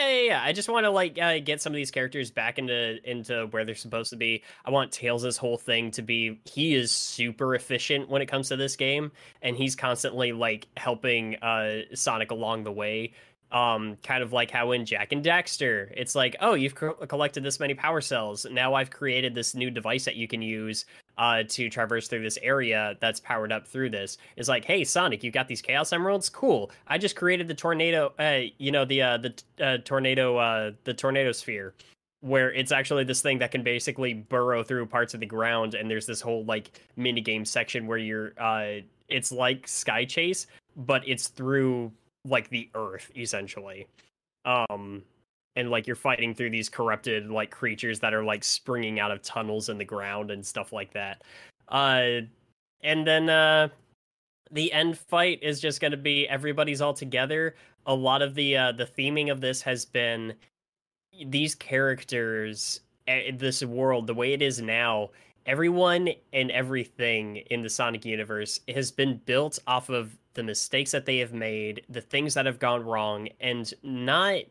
[0.08, 0.42] yeah, yeah.
[0.42, 3.66] I just want to like uh, get some of these characters back into into where
[3.66, 4.42] they're supposed to be.
[4.64, 8.56] I want Tails' whole thing to be he is super efficient when it comes to
[8.56, 9.12] this game,
[9.42, 13.12] and he's constantly like helping uh Sonic along the way.
[13.52, 17.44] Um, kind of like how in Jak and Daxter it's like, oh, you've co- collected
[17.44, 18.44] this many power cells.
[18.50, 20.84] Now I've created this new device that you can use
[21.18, 24.18] uh, to traverse through this area that's powered up through this.
[24.36, 26.28] It's like, hey, Sonic, you got these Chaos Emeralds?
[26.28, 26.70] Cool.
[26.86, 28.12] I just created the tornado.
[28.18, 31.74] Uh, you know the uh, the uh, tornado uh, the tornado sphere,
[32.20, 35.90] where it's actually this thing that can basically burrow through parts of the ground, and
[35.90, 38.32] there's this whole like mini game section where you're.
[38.38, 41.92] Uh, it's like Sky Chase, but it's through
[42.26, 43.86] like the Earth essentially.
[44.44, 45.02] Um,
[45.56, 49.22] and like you're fighting through these corrupted like creatures that are like springing out of
[49.22, 51.22] tunnels in the ground and stuff like that
[51.68, 52.20] uh
[52.82, 53.68] and then uh
[54.52, 58.56] the end fight is just going to be everybody's all together a lot of the
[58.56, 60.34] uh the theming of this has been
[61.26, 65.10] these characters eh, this world the way it is now
[65.46, 71.06] everyone and everything in the Sonic universe has been built off of the mistakes that
[71.06, 74.42] they have made, the things that have gone wrong, and not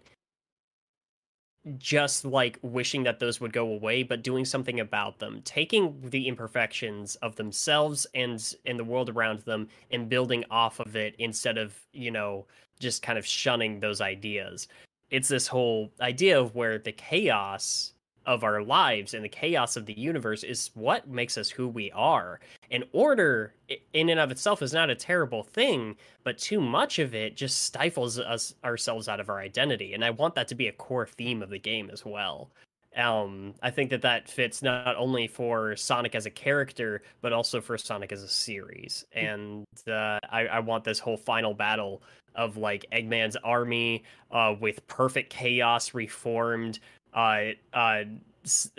[1.77, 6.27] just like wishing that those would go away, but doing something about them, taking the
[6.27, 11.57] imperfections of themselves and in the world around them and building off of it instead
[11.57, 12.45] of, you know,
[12.79, 14.67] just kind of shunning those ideas.
[15.09, 17.93] It's this whole idea of where the chaos
[18.25, 21.91] of our lives and the chaos of the universe is what makes us who we
[21.91, 22.39] are.
[22.71, 23.53] And order
[23.93, 27.63] in and of itself is not a terrible thing, but too much of it just
[27.63, 29.93] stifles us ourselves out of our identity.
[29.93, 32.49] And I want that to be a core theme of the game as well.
[32.95, 37.59] Um, I think that that fits not only for Sonic as a character, but also
[37.59, 39.05] for Sonic as a series.
[39.11, 42.01] And uh, I, I want this whole final battle
[42.35, 46.79] of like Eggman's army uh, with perfect chaos reformed,
[47.15, 48.03] uh, uh,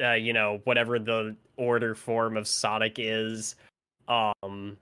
[0.03, 3.57] uh, you know whatever the order form of Sonic is,
[4.09, 4.77] um,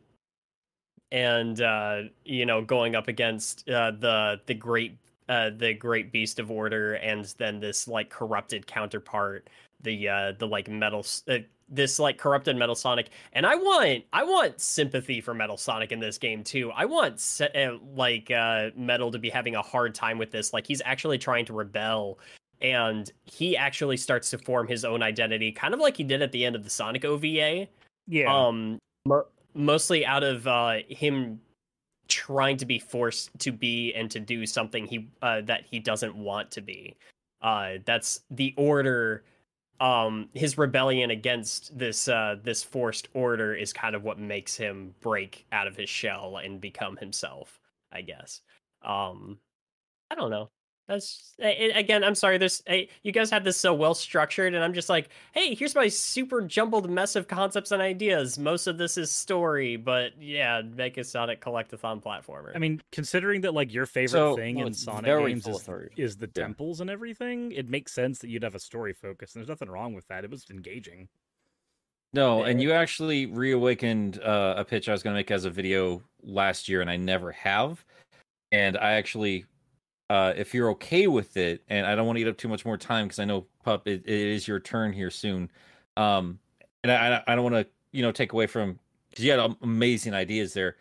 [1.13, 4.99] and uh, you know going up against uh, the the great
[5.29, 9.49] uh, the great beast of order, and then this like corrupted counterpart,
[9.81, 14.25] the uh, the like metal uh, this like corrupted Metal Sonic, and I want I
[14.25, 16.71] want sympathy for Metal Sonic in this game too.
[16.73, 20.53] I want se- uh, like uh, Metal to be having a hard time with this.
[20.53, 22.19] Like he's actually trying to rebel,
[22.61, 26.33] and he actually starts to form his own identity, kind of like he did at
[26.33, 27.67] the end of the Sonic OVA.
[28.07, 28.47] Yeah.
[28.47, 31.41] Um, mo- mostly out of uh, him
[32.09, 36.15] trying to be forced to be and to do something he uh, that he doesn't
[36.15, 36.97] want to be.
[37.43, 39.25] Uh, that's the order
[39.81, 44.95] um his rebellion against this uh this forced order is kind of what makes him
[45.01, 47.59] break out of his shell and become himself
[47.93, 48.41] i guess
[48.85, 49.37] um
[50.11, 50.49] i don't know
[50.86, 52.62] that's a- a- again i'm sorry this
[53.02, 56.43] you guys had this so well structured and i'm just like hey here's my super
[56.43, 61.05] jumbled mess of concepts and ideas most of this is story but yeah make a
[61.05, 65.06] sonic collectathon platformer I mean, considering that like your favorite So- thing No, in Sonic
[65.06, 66.43] games is, is the Yeah.
[66.44, 69.70] temples and everything, it makes sense that you'd have a story focus, and there's nothing
[69.70, 70.24] wrong with that.
[70.24, 71.09] It was engaging.
[72.12, 75.51] No, and you actually reawakened uh, a pitch I was going to make as a
[75.51, 77.85] video last year, and I never have.
[78.52, 79.47] And I actually,
[80.11, 82.65] uh, if you're okay with it, and I don't want to eat up too much
[82.65, 85.51] more time because I know Pup, it, it is your turn here soon.
[85.97, 86.39] Um,
[86.83, 88.79] and I, I- don't want to, you know, take away from
[89.11, 90.77] because you had amazing ideas there.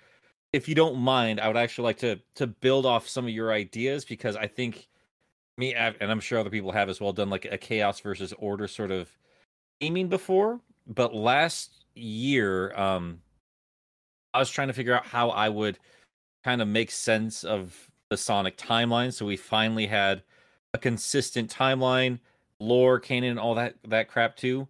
[0.51, 3.51] If you don't mind, I would actually like to to build off some of your
[3.53, 4.87] ideas because I think
[5.57, 8.67] me and I'm sure other people have as well done like a chaos versus order
[8.67, 9.09] sort of
[9.81, 13.21] aiming before but last year um
[14.33, 15.77] i was trying to figure out how i would
[16.43, 20.21] kind of make sense of the sonic timeline so we finally had
[20.75, 22.19] a consistent timeline
[22.59, 24.67] lore canon all that that crap too.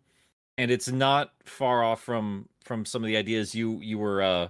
[0.57, 4.47] And it's not far off from from some of the ideas you you were uh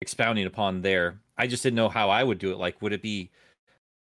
[0.00, 1.20] expounding upon there.
[1.38, 2.58] I just didn't know how i would do it.
[2.58, 3.30] Like would it be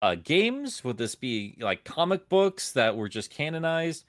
[0.02, 0.84] uh games?
[0.84, 4.04] Would this be like comic books that were just canonized?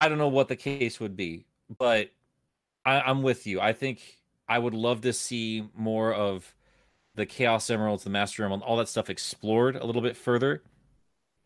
[0.00, 1.46] I don't know what the case would be
[1.78, 2.10] but
[2.84, 3.60] I, I'm with you.
[3.60, 4.18] I think
[4.48, 6.54] I would love to see more of
[7.14, 10.62] the Chaos Emeralds, the Master Emerald, all that stuff explored a little bit further.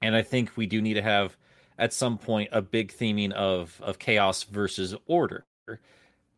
[0.03, 1.37] And I think we do need to have
[1.79, 5.45] at some point a big theming of of chaos versus order.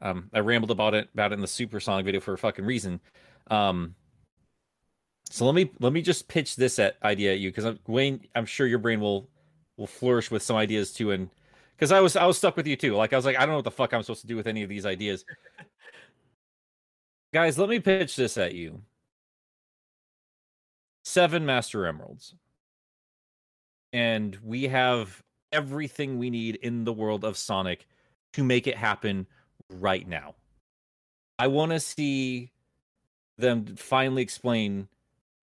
[0.00, 3.00] Um, I rambled about it about it in the Supersonic video for a fucking reason.
[3.50, 3.94] Um,
[5.30, 8.26] so let me let me just pitch this at idea at you because I'm Wayne,
[8.34, 9.28] I'm sure your brain will
[9.76, 11.28] will flourish with some ideas too, and
[11.76, 12.94] because I was I was stuck with you too.
[12.94, 14.46] Like I was like, I don't know what the fuck I'm supposed to do with
[14.46, 15.24] any of these ideas.
[17.34, 18.80] Guys, let me pitch this at you.
[21.08, 22.34] Seven Master Emeralds.
[23.94, 27.86] And we have everything we need in the world of Sonic
[28.34, 29.26] to make it happen
[29.70, 30.34] right now.
[31.38, 32.52] I want to see
[33.38, 34.86] them finally explain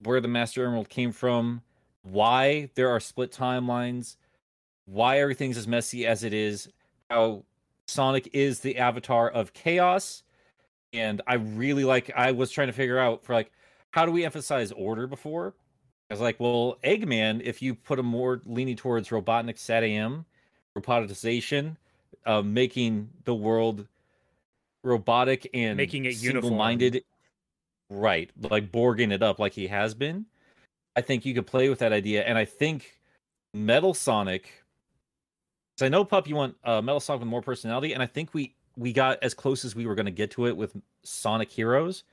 [0.04, 1.64] where the Master Emerald came from,
[2.04, 4.18] why there are split timelines,
[4.86, 6.70] why everything's as messy as it is,
[7.10, 7.44] how
[7.88, 10.22] Sonic is the avatar of chaos.
[10.94, 13.50] And I really like I was trying to figure out for like
[13.96, 15.54] how do we emphasize order before?
[16.10, 20.26] I was like, well, Eggman, if you put him more leaning towards Robotnik SatAM,
[20.78, 21.78] robotization,
[22.26, 23.88] uh, making the world
[24.84, 27.06] robotic and Making it single-minded,
[27.90, 28.30] right?
[28.42, 30.26] Like Borging it up like he has been.
[30.98, 33.00] I think you could play with that idea, and I think
[33.54, 34.52] Metal Sonic.
[35.74, 38.34] Because I know Pup, you want uh, Metal Sonic with more personality, and I think
[38.34, 41.50] we we got as close as we were going to get to it with Sonic
[41.50, 42.04] Heroes.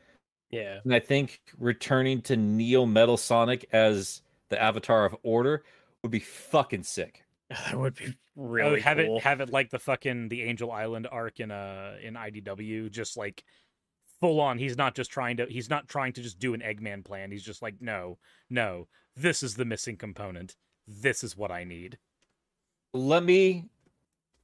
[0.53, 5.65] Yeah And I think returning to Neo Metal Sonic as the avatar of Order
[6.03, 7.24] would be fucking sick.
[7.51, 8.15] that would be
[8.59, 9.19] Oh, really have cool.
[9.19, 13.16] it have it like the fucking the Angel Island arc in uh in IDW, just
[13.16, 13.45] like
[14.20, 14.59] full on.
[14.59, 17.31] He's not just trying to he's not trying to just do an Eggman plan.
[17.31, 18.19] He's just like, no,
[18.51, 20.57] no, this is the missing component.
[20.89, 21.99] This is what I need.
[22.95, 23.69] Let me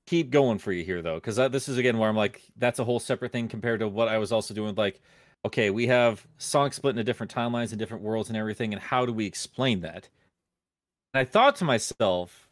[0.06, 2.84] keep going for you here, though, because this is again where I'm like, that's a
[2.84, 4.74] whole separate thing compared to what I was also doing.
[4.74, 5.02] Like,
[5.44, 9.06] okay, we have Sonic split into different timelines and different worlds and everything, and how
[9.06, 10.08] do we explain that?
[11.14, 12.48] And I thought to myself,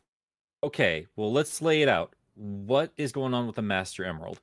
[0.63, 2.15] okay, well, let's lay it out.
[2.35, 4.41] What is going on with the Master Emerald?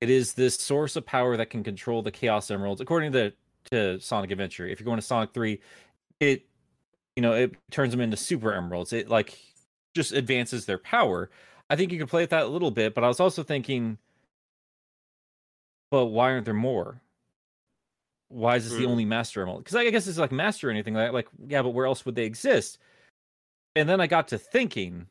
[0.00, 3.32] It is this source of power that can control the Chaos Emeralds, according to
[3.70, 4.66] to Sonic Adventure.
[4.68, 5.60] If you're going to Sonic Three,
[6.20, 6.46] it
[7.16, 8.92] you know it turns them into Super Emeralds.
[8.92, 9.38] It like
[9.94, 11.30] just advances their power.
[11.70, 13.98] I think you could play with that a little bit, but I was also thinking,
[15.90, 17.00] but why aren't there more?
[18.28, 18.90] Why is this the Hmm.
[18.90, 19.64] only Master Emerald?
[19.64, 22.14] Because I guess it's like Master or anything like like yeah, but where else would
[22.16, 22.78] they exist?
[23.74, 25.08] And then I got to thinking,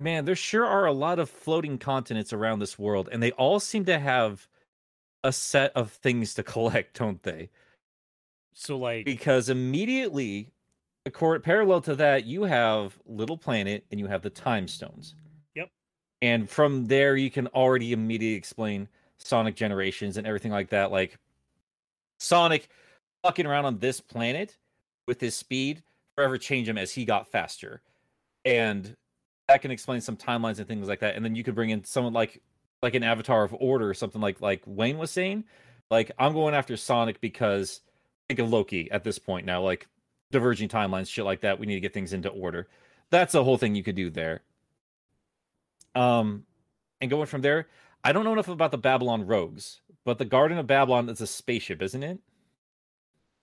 [0.00, 3.60] man, there sure are a lot of floating continents around this world, and they all
[3.60, 4.48] seem to have
[5.24, 7.50] a set of things to collect, don't they?
[8.52, 10.52] So like Because immediately,
[11.06, 15.14] accord, parallel to that, you have Little Planet and you have the Time Stones.
[15.54, 15.70] Yep.
[16.22, 18.88] And from there, you can already immediately explain
[19.18, 20.90] Sonic generations and everything like that.
[20.90, 21.18] Like
[22.18, 22.68] Sonic
[23.22, 24.56] fucking around on this planet
[25.06, 25.82] with his speed
[26.14, 27.80] forever change him as he got faster.
[28.44, 28.96] And
[29.48, 31.16] that can explain some timelines and things like that.
[31.16, 32.42] And then you could bring in someone like
[32.82, 35.44] like an avatar of order or something like like Wayne was saying.
[35.90, 37.80] Like I'm going after Sonic because
[38.28, 39.88] think of Loki at this point now, like
[40.30, 41.58] diverging timelines, shit like that.
[41.58, 42.68] We need to get things into order.
[43.10, 44.42] That's a whole thing you could do there.
[45.94, 46.44] Um,
[47.00, 47.68] and going from there,
[48.04, 51.26] I don't know enough about the Babylon Rogues, but the Garden of Babylon is a
[51.26, 52.18] spaceship, isn't it?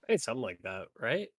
[0.08, 1.30] Hey, something like that, right?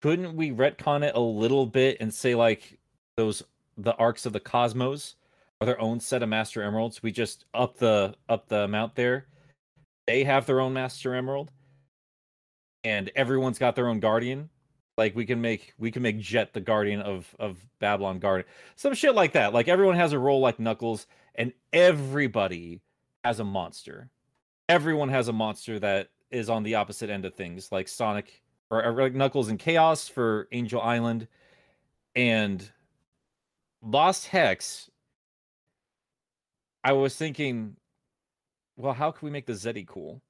[0.00, 2.78] Couldn't we retcon it a little bit and say like
[3.16, 3.42] those
[3.76, 5.16] the arcs of the cosmos
[5.60, 7.02] are their own set of master emeralds?
[7.02, 9.26] We just up the up the amount there.
[10.06, 11.50] They have their own master emerald,
[12.84, 14.48] and everyone's got their own guardian.
[14.96, 18.94] Like we can make we can make Jet the guardian of of Babylon Garden, some
[18.94, 19.52] shit like that.
[19.52, 22.80] Like everyone has a role like Knuckles, and everybody
[23.24, 24.10] has a monster.
[24.68, 28.84] Everyone has a monster that is on the opposite end of things, like Sonic or,
[28.84, 31.26] or like Knuckles and Chaos for Angel Island,
[32.14, 32.70] and
[33.82, 34.90] Lost Hex.
[36.84, 37.76] I was thinking,
[38.76, 40.22] well, how can we make the Zeti cool?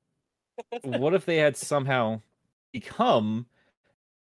[0.83, 2.21] what if they had somehow
[2.73, 3.47] become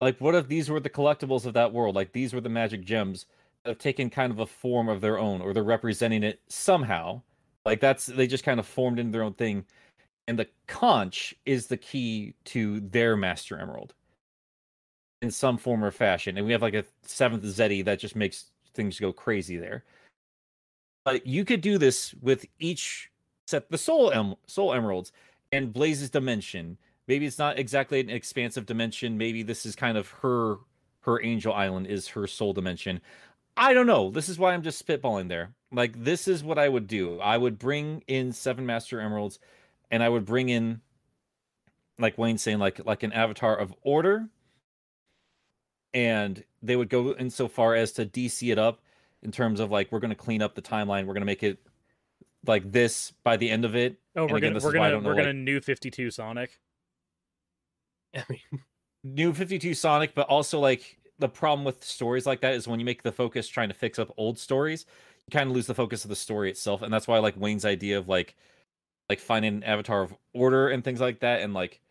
[0.02, 2.84] like what if these were the collectibles of that world like these were the magic
[2.84, 3.26] gems
[3.64, 7.22] that have taken kind of a form of their own or they're representing it somehow
[7.66, 9.66] like that's they just kind of formed into their own thing
[10.30, 13.94] and the conch is the key to their master emerald
[15.22, 18.46] in some form or fashion and we have like a seventh Zeti that just makes
[18.74, 19.84] things go crazy there
[21.04, 23.12] but you could do this with each
[23.48, 25.12] set the Sol em- Sol emeralds
[25.52, 26.78] and Blaze's dimension.
[27.08, 29.18] Maybe it's not exactly an expansive dimension.
[29.18, 30.58] Maybe this is kind of her
[31.02, 33.02] her angel island is her Sol dimension.
[33.58, 34.12] I don't know.
[34.12, 35.54] This is why I'm just spitballing there.
[35.72, 37.20] Like this is what I would do.
[37.20, 39.40] I would bring in seven master emeralds
[39.92, 40.82] and I would bring in
[41.98, 44.28] like Wayne saying like like an avatar of order
[45.94, 48.82] and they would go in so far as to DC it up
[49.24, 51.06] in terms of like we're going to clean up the timeline.
[51.06, 51.60] We're going to make it
[52.46, 54.00] like this by the end of it.
[54.16, 55.36] Oh, And we're again, gonna we're is why I gonna don't know, we're gonna like-
[55.36, 56.60] new fifty two Sonic.
[58.16, 58.40] I mean,
[59.04, 62.86] new 52 Sonic, but also like the problem with stories like that is when you
[62.86, 64.86] make the focus trying to fix up old stories,
[65.28, 66.82] you kind of lose the focus of the story itself.
[66.82, 68.36] And that's why I like Wayne's idea of like
[69.10, 71.82] like finding an avatar of order and things like that, and like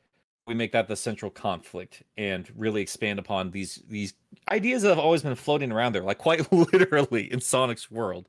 [0.47, 4.15] we make that the central conflict and really expand upon these these
[4.51, 8.29] ideas that have always been floating around there, like quite literally in Sonic's world.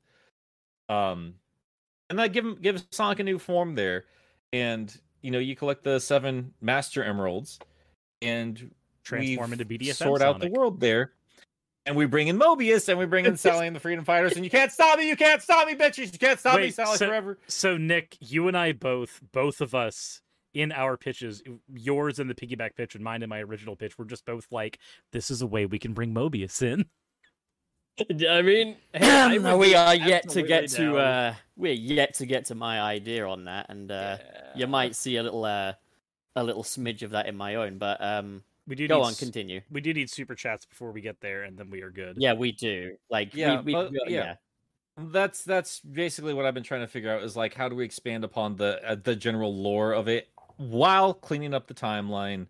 [0.89, 1.35] Um
[2.09, 4.05] and then give him give Sonic a new form there.
[4.51, 7.59] And you know, you collect the seven master emeralds
[8.21, 8.71] and
[9.03, 11.13] Transform into BDSM sort out the world there.
[11.89, 14.45] And we bring in Mobius and we bring in Sally and the Freedom Fighters, and
[14.45, 17.07] you can't stop me, you can't stop me, bitches, you can't stop me, Sally so-
[17.07, 17.39] forever.
[17.47, 20.21] So Nick, you and I both, both of us
[20.53, 21.41] in our pitches,
[21.73, 24.77] yours in the piggyback pitch and mine in my original pitch, we're just both like,
[25.13, 26.85] this is a way we can bring Mobius in.
[28.29, 32.27] I mean, hey, I we are yet to get absolutely to uh we're yet to
[32.27, 34.17] get to my idea on that and uh
[34.55, 35.73] you might see a little uh
[36.35, 39.11] a little smidge of that in my own but um We do go need on
[39.11, 41.89] s- continue We do need super chats before we get there, and then we are
[41.91, 42.15] good.
[42.17, 44.35] yeah we do like Yeah, we, but- we- yeah.
[44.97, 47.85] That's that's basically what I've been trying to figure out is like how do we
[47.85, 50.27] expand upon the uh, the general lore of it
[50.57, 52.47] while cleaning up the timeline,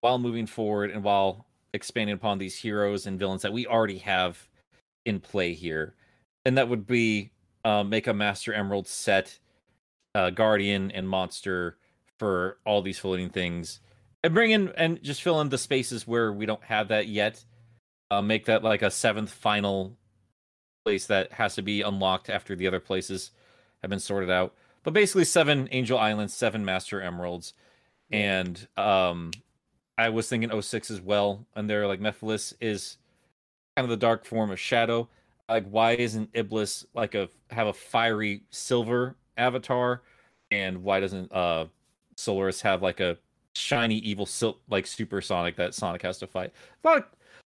[0.00, 4.48] while moving forward, and while expanding upon these heroes and villains that we already have
[5.06, 5.96] in play here,
[6.44, 7.32] and that would be
[7.64, 9.36] uh, make a Master Emerald set,
[10.14, 11.78] uh, Guardian and Monster
[12.20, 13.80] for all these floating things,
[14.22, 17.44] and bring in and just fill in the spaces where we don't have that yet.
[18.10, 19.96] Uh, make that like a seventh final
[20.84, 23.30] place that has to be unlocked after the other places
[23.80, 24.54] have been sorted out.
[24.82, 27.54] But basically, seven Angel Islands, seven Master Emeralds,
[28.10, 29.30] and um,
[29.96, 31.46] I was thinking 06 as well.
[31.54, 32.98] And they're like Mephiles is
[33.76, 35.08] kind of the dark form of Shadow.
[35.48, 40.02] Like, why isn't Iblis like a have a fiery silver avatar,
[40.50, 41.66] and why doesn't uh
[42.16, 43.18] Solaris have like a
[43.54, 46.52] shiny evil silk like supersonic that Sonic has to fight?
[46.84, 47.04] A lot of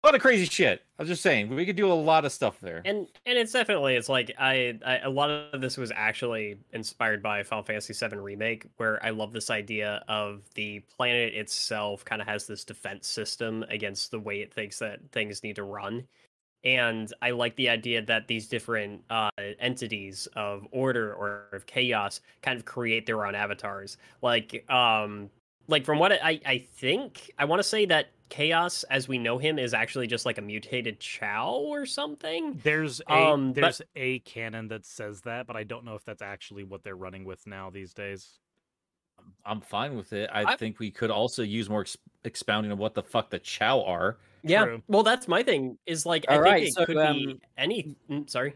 [0.04, 0.82] a lot of crazy shit.
[0.98, 2.82] I was just saying we could do a lot of stuff there.
[2.86, 7.22] and and it's definitely it's like I, I a lot of this was actually inspired
[7.22, 12.22] by Final Fantasy VII remake, where I love this idea of the planet itself kind
[12.22, 16.08] of has this defense system against the way it thinks that things need to run,
[16.64, 19.30] and I like the idea that these different uh,
[19.60, 23.98] entities of order or of chaos kind of create their own avatars.
[24.22, 25.30] Like, um,
[25.72, 29.38] like from what I I think I want to say that chaos as we know
[29.38, 32.60] him is actually just like a mutated Chao or something.
[32.64, 36.06] There's a Um, but- there's a canon that says that, but I don't know if
[36.06, 38.40] that's actually what they're running with now these days.
[39.46, 40.30] I'm fine with it.
[40.32, 43.40] I, I- think we could also use more ex- expounding of what the fuck the
[43.40, 44.18] Chao are.
[44.44, 44.64] Yeah.
[44.66, 44.82] True.
[44.88, 45.78] Well, that's my thing.
[45.86, 47.96] Is like I All think it so, could um, be any.
[48.10, 48.54] mm, Sorry.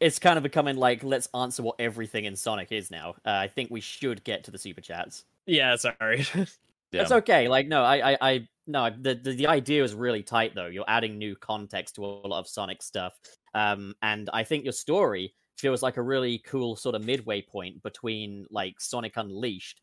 [0.00, 3.10] It's kind of becoming like let's answer what everything in Sonic is now.
[3.24, 5.24] Uh, I think we should get to the super chats.
[5.46, 5.76] Yeah.
[5.76, 6.26] Sorry.
[6.92, 7.48] That's okay.
[7.48, 10.66] Like no, I I, I no the, the the idea is really tight though.
[10.66, 13.14] You're adding new context to a lot of Sonic stuff.
[13.54, 17.82] Um and I think your story feels like a really cool sort of midway point
[17.82, 19.80] between like Sonic Unleashed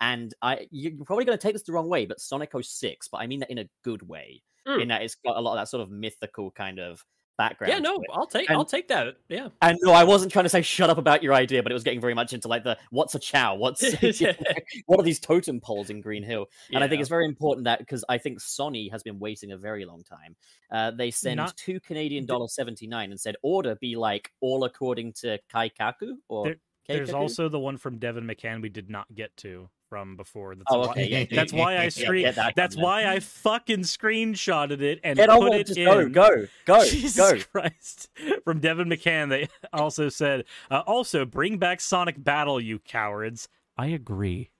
[0.00, 3.18] and I you're probably going to take this the wrong way, but Sonic 06, but
[3.18, 4.42] I mean that in a good way.
[4.66, 4.82] Mm.
[4.82, 7.04] In that it's got a lot of that sort of mythical kind of
[7.36, 7.72] background.
[7.72, 7.78] yeah.
[7.78, 8.02] No.
[8.12, 8.48] I'll take.
[8.48, 9.16] And- I'll take that.
[9.28, 9.48] Yeah.
[9.62, 11.82] And no, I wasn't trying to say shut up about your idea, but it was
[11.84, 13.54] getting very much into like the what's a Chao?
[13.56, 13.82] What's
[14.86, 16.46] what are these totem poles in Green Hill?
[16.72, 19.56] And I think it's very important that because I think Sony has been waiting a
[19.56, 20.36] very long time.
[20.70, 24.64] Uh, they sent Not- two Canadian dollars seventy nine and said order be like all
[24.64, 26.56] according to Kaikaku or There-
[26.88, 27.14] There's Keikaku?
[27.14, 30.54] also the one from Devin McCann we did not get to from before.
[30.54, 32.22] That's Oh, why, okay, yeah, that's why I yeah, screen.
[32.24, 35.84] get that that's why I fucking screenshotted it and get put it in.
[35.84, 37.38] go go go Jesus go.
[37.52, 38.08] Christ!
[38.44, 43.86] From Devin McCann, they also said, uh, "Also, bring back Sonic Battle, you cowards." I
[43.88, 44.50] agree.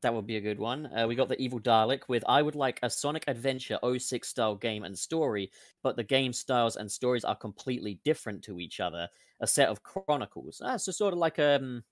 [0.00, 0.86] That would be a good one.
[0.96, 4.54] Uh, we got the Evil Dalek with I would like a Sonic Adventure 06 style
[4.54, 5.50] game and story,
[5.82, 9.08] but the game styles and stories are completely different to each other.
[9.40, 10.62] A set of chronicles.
[10.64, 11.82] Ah, so sort of like um,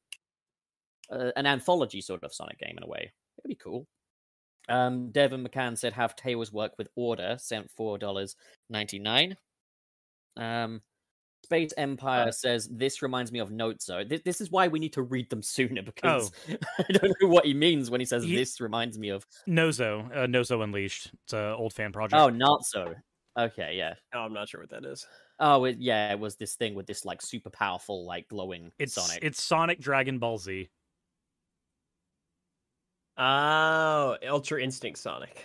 [1.11, 3.13] uh, an anthology sort of Sonic game in a way.
[3.39, 3.87] It'd be cool.
[4.69, 8.37] Um, Devin McCann said have Tails work with Order, sent four dollars
[8.69, 9.37] ninety nine.
[10.37, 10.83] Um,
[11.45, 14.09] Space Empire says this reminds me of Nazo.
[14.09, 17.45] This, this is why we need to read them sooner because I don't know what
[17.45, 19.25] he means when he says Ye- this reminds me of.
[19.49, 21.13] Nazo, uh, Nazo Unleashed.
[21.25, 22.21] It's an old fan project.
[22.21, 22.95] Oh, not so.
[23.39, 23.95] Okay, yeah.
[24.15, 25.07] Oh, I'm not sure what that is.
[25.39, 26.11] Oh, it, yeah.
[26.11, 29.21] It was this thing with this like super powerful, like glowing it's Sonic.
[29.23, 30.69] it's Sonic Dragon Ball Z.
[33.19, 35.45] Oh, Ultra Instinct Sonic.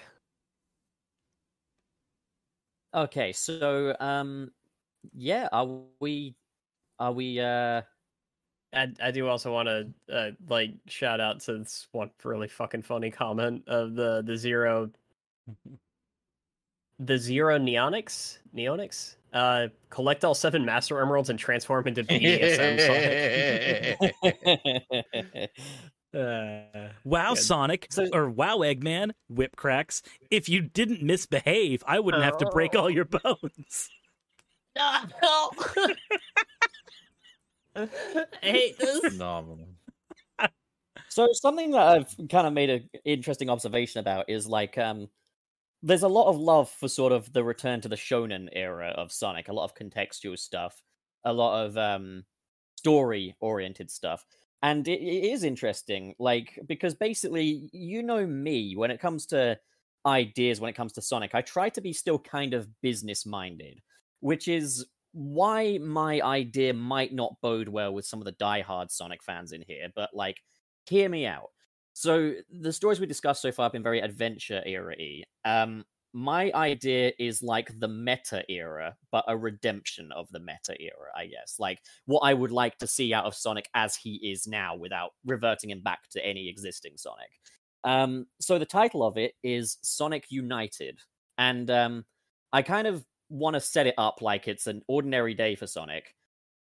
[2.94, 4.52] Okay, so um,
[5.14, 5.48] yeah.
[5.52, 5.68] Are
[6.00, 6.36] we?
[7.00, 7.40] Are we?
[7.40, 7.82] Uh,
[8.74, 12.82] I, I do also want to uh, like shout out to this one really fucking
[12.84, 14.90] funny comment of the the zero
[17.00, 25.52] the zero neonics neonics uh collect all seven master emeralds and transform into BDSM Sonic.
[26.14, 27.44] Uh, Wow, Good.
[27.44, 30.02] Sonic So- or Wow, Eggman, whip cracks.
[30.30, 33.90] If you didn't misbehave, I wouldn't have to break all your bones.
[34.76, 35.52] no.
[37.76, 37.88] I
[38.42, 39.00] hate this.
[39.00, 39.68] Phenomenal.
[41.10, 45.10] So something that I've kind of made an interesting observation about is like um
[45.84, 49.12] there's a lot of love for sort of the return to the shonen era of
[49.12, 50.82] Sonic, a lot of contextual stuff,
[51.26, 52.24] a lot of um
[52.78, 54.26] story oriented stuff.
[54.64, 59.60] And it, it is interesting like because basically you know me when it comes to
[60.06, 63.80] ideas when it comes to Sonic, I try to be still kind of business minded,
[64.20, 69.24] which is why my idea might not bode well with some of the diehard Sonic
[69.24, 70.38] fans in here, but like
[70.88, 71.50] hear me out.
[71.94, 74.96] So the stories we discussed so far have been very adventure era.
[75.44, 75.84] Um,
[76.14, 81.28] my idea is like the meta era, but a redemption of the meta era, I
[81.28, 81.56] guess.
[81.58, 85.12] Like what I would like to see out of Sonic as he is now, without
[85.26, 87.30] reverting him back to any existing Sonic.
[87.84, 91.00] Um, so the title of it is Sonic United,
[91.38, 92.06] and um,
[92.52, 96.14] I kind of want to set it up like it's an ordinary day for Sonic.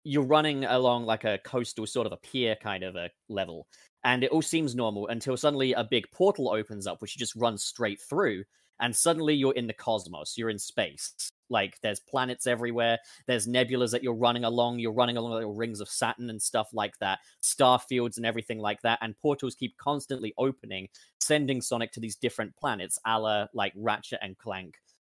[0.03, 3.67] You're running along like a coastal sort of a pier kind of a level,
[4.03, 7.35] and it all seems normal until suddenly a big portal opens up, which you just
[7.35, 8.43] run straight through,
[8.79, 11.31] and suddenly you're in the cosmos, you're in space.
[11.49, 15.79] Like there's planets everywhere, there's nebulas that you're running along, you're running along little rings
[15.79, 19.75] of Saturn and stuff like that, star fields and everything like that, and portals keep
[19.77, 20.87] constantly opening,
[21.19, 24.75] sending Sonic to these different planets, a la like Ratchet and Clank,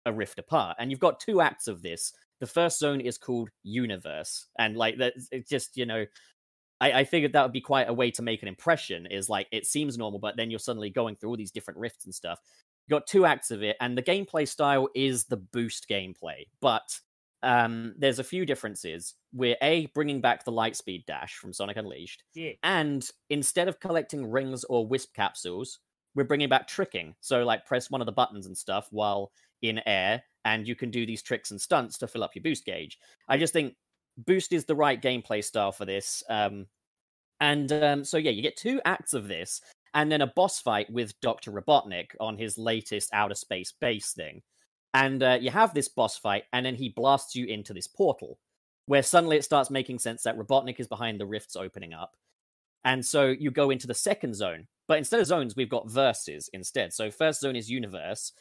[0.06, 0.76] a rift apart.
[0.78, 2.12] And you've got two acts of this.
[2.38, 6.06] The first zone is called Universe, and like that, it's just you know
[6.80, 9.66] I, figured that would be quite a way to make an impression is like it
[9.66, 12.40] seems normal but then you're suddenly going through all these different rifts and stuff
[12.90, 16.98] got two acts of it and the gameplay style is the boost gameplay but
[17.42, 21.76] um there's a few differences we're a bringing back the light speed dash from sonic
[21.76, 22.52] unleashed Yeah.
[22.62, 25.78] and instead of collecting rings or wisp capsules
[26.14, 29.80] we're bringing back tricking so like press one of the buttons and stuff while in
[29.86, 32.98] air and you can do these tricks and stunts to fill up your boost gauge.
[33.28, 33.74] I just think
[34.16, 36.22] boost is the right gameplay style for this.
[36.28, 36.66] Um,
[37.40, 39.60] and um, so yeah, you get two acts of this,
[39.94, 44.42] and then a boss fight with Doctor Robotnik on his latest outer space base thing.
[44.94, 48.38] And uh, you have this boss fight, and then he blasts you into this portal,
[48.86, 52.16] where suddenly it starts making sense that Robotnik is behind the rifts opening up.
[52.84, 56.48] And so you go into the second zone, but instead of zones, we've got verses
[56.52, 56.92] instead.
[56.92, 58.32] So first zone is universe,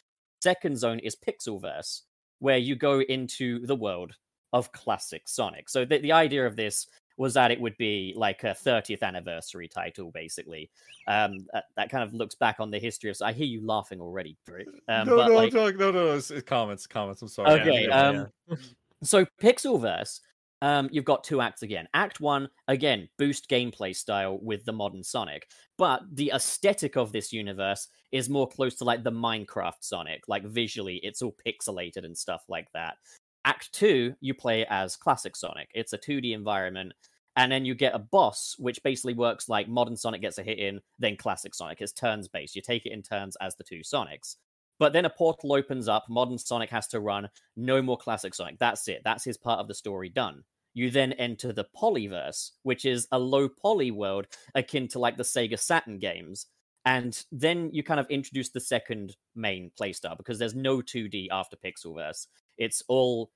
[0.41, 2.01] second zone is pixelverse,
[2.39, 4.13] where you go into the world
[4.53, 5.69] of classic Sonic.
[5.69, 6.87] So the, the idea of this
[7.19, 10.71] was that it would be like a 30th anniversary title, basically.
[11.05, 13.17] Um, that, that kind of looks back on the history of.
[13.21, 14.67] I hear you laughing already, Brick.
[14.87, 17.21] Um, no, no, like, no, no, no, it's, it's comments, comments.
[17.21, 17.59] I'm sorry.
[17.59, 18.27] Okay, yeah, um,
[19.03, 20.21] so Pixelverse,
[20.61, 21.89] um, you've got two acts again.
[21.93, 27.33] Act one, again, boost gameplay style with the modern Sonic, but the aesthetic of this
[27.33, 30.23] universe is more close to like the Minecraft Sonic.
[30.29, 32.95] Like visually, it's all pixelated and stuff like that.
[33.45, 35.69] Act two, you play as classic Sonic.
[35.73, 36.93] It's a 2D environment,
[37.35, 40.59] and then you get a boss, which basically works like modern Sonic gets a hit
[40.59, 41.81] in, then classic Sonic.
[41.81, 42.55] It's turns based.
[42.55, 44.35] You take it in turns as the two Sonics.
[44.79, 48.57] But then a portal opens up, modern Sonic has to run, no more classic Sonic.
[48.59, 49.01] That's it.
[49.03, 50.43] That's his part of the story done.
[50.73, 55.23] You then enter the Polyverse, which is a low poly world akin to like the
[55.23, 56.45] Sega Saturn games.
[56.85, 61.57] And then you kind of introduce the second main playstyle because there's no 2D after
[61.57, 62.27] Pixelverse.
[62.57, 63.31] It's all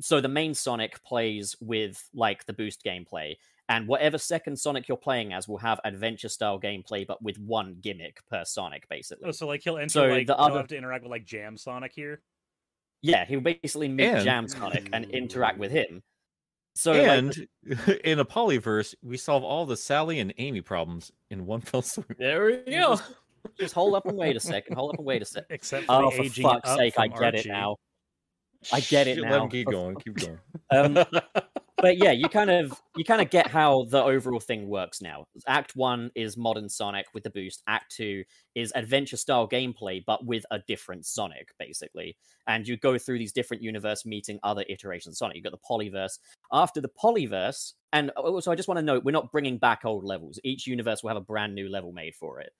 [0.00, 3.36] so the main Sonic plays with like the boost gameplay,
[3.68, 7.76] and whatever second Sonic you're playing as will have adventure style gameplay, but with one
[7.80, 9.28] gimmick per Sonic, oh, basically.
[9.28, 11.24] Oh, so like he'll enter So like the he'll other- have to interact with like
[11.24, 12.20] Jam Sonic here.
[13.02, 16.02] Yeah, he'll basically meet And- Jam Sonic and interact with him.
[16.74, 17.48] So like, and
[18.04, 22.16] in a polyverse, we solve all the Sally and Amy problems in one fell swoop.
[22.18, 22.96] There we go.
[22.96, 23.04] just,
[23.58, 24.76] just hold up and wait a second.
[24.76, 25.46] Hold up and wait a second.
[25.54, 27.76] Except for Oh, the for aging fuck's up sake, I from get it now.
[28.72, 29.46] I get it Shit, now.
[29.46, 29.96] Keep going.
[29.96, 30.38] Keep going.
[30.72, 30.94] Um,
[31.76, 35.26] but yeah, you kind of you kind of get how the overall thing works now.
[35.46, 37.62] Act one is modern Sonic with the boost.
[37.68, 38.24] Act two
[38.56, 42.16] is adventure style gameplay, but with a different Sonic, basically.
[42.48, 45.36] And you go through these different universe, meeting other iterations of Sonic.
[45.36, 46.18] You got the Polyverse.
[46.52, 50.02] After the Polyverse, and also I just want to note, we're not bringing back old
[50.02, 50.40] levels.
[50.42, 52.52] Each universe will have a brand new level made for it.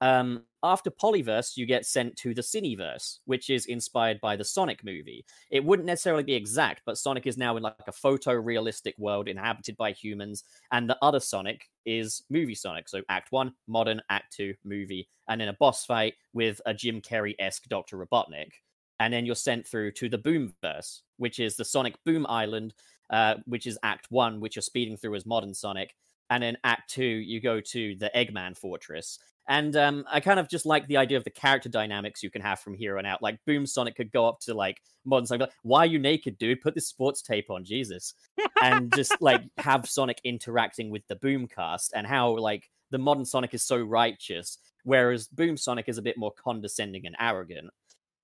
[0.00, 4.84] Um, after Polyverse, you get sent to the Cineverse, which is inspired by the Sonic
[4.84, 5.24] movie.
[5.50, 9.76] It wouldn't necessarily be exact, but Sonic is now in like a photorealistic world inhabited
[9.76, 12.88] by humans, and the other Sonic is movie Sonic.
[12.88, 17.00] So Act One, modern, Act Two, movie, and then a boss fight with a Jim
[17.00, 17.96] Carrey esque Dr.
[17.96, 18.52] Robotnik.
[18.98, 22.74] And then you're sent through to the Boomverse, which is the Sonic Boom Island,
[23.08, 25.94] uh, which is Act One, which you're speeding through as modern Sonic.
[26.28, 29.18] And then Act Two, you go to the Eggman Fortress.
[29.50, 32.40] And um, I kind of just like the idea of the character dynamics you can
[32.40, 33.20] have from here on out.
[33.20, 36.38] Like Boom Sonic could go up to like modern Sonic, like, "Why are you naked,
[36.38, 36.60] dude?
[36.60, 38.14] Put this sports tape on, Jesus!"
[38.62, 43.24] and just like have Sonic interacting with the Boom cast, and how like the modern
[43.24, 47.70] Sonic is so righteous, whereas Boom Sonic is a bit more condescending and arrogant.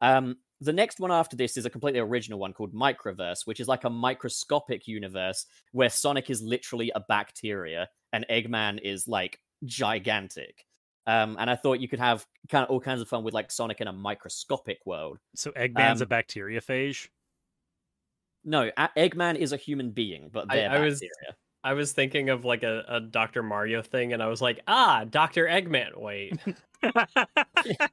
[0.00, 3.66] Um, the next one after this is a completely original one called Microverse, which is
[3.66, 10.64] like a microscopic universe where Sonic is literally a bacteria and Eggman is like gigantic.
[11.06, 13.50] Um, and I thought you could have kind of all kinds of fun with like
[13.52, 15.18] Sonic in a microscopic world.
[15.36, 17.08] So Eggman's a Um, bacteriophage.
[18.44, 21.36] No, A- Eggman is a human being, but I- they're I was- bacteria.
[21.64, 23.42] I was thinking of like a, a Dr.
[23.42, 25.46] Mario thing, and I was like, ah, Dr.
[25.46, 25.96] Eggman.
[25.96, 26.38] Wait.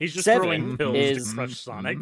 [0.00, 1.98] He's just Seven throwing pills is- to crush Sonic.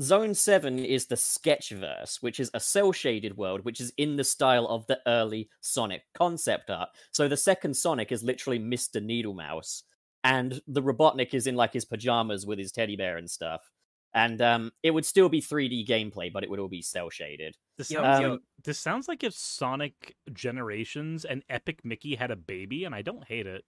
[0.00, 4.24] Zone 7 is the Sketchverse, which is a cell shaded world, which is in the
[4.24, 6.88] style of the early Sonic concept art.
[7.12, 9.02] So the second Sonic is literally Mr.
[9.02, 9.82] Needle Mouse,
[10.24, 13.70] and the Robotnik is in like his pajamas with his teddy bear and stuff.
[14.12, 17.56] And um, it would still be 3D gameplay, but it would all be cell shaded.
[17.78, 22.36] This Yo, sounds, like, this sounds like if Sonic Generations and Epic Mickey had a
[22.36, 23.64] baby, and I don't hate it.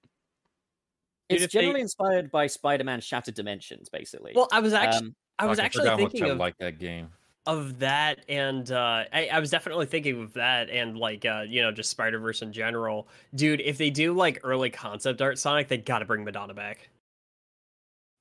[1.28, 4.32] Dude, It's if they- generally inspired by Spider Man Shattered Dimensions, basically.
[4.34, 6.78] Well, I was actually, Um, I was Fuck, actually forgot how thinking of, like that
[6.78, 7.09] game.
[7.46, 11.62] of that, and uh, I, I was definitely thinking of that, and like, uh, you
[11.62, 13.60] know, just Spider Verse in general, dude.
[13.60, 16.88] If they do like early concept art Sonic, they got to bring Madonna back.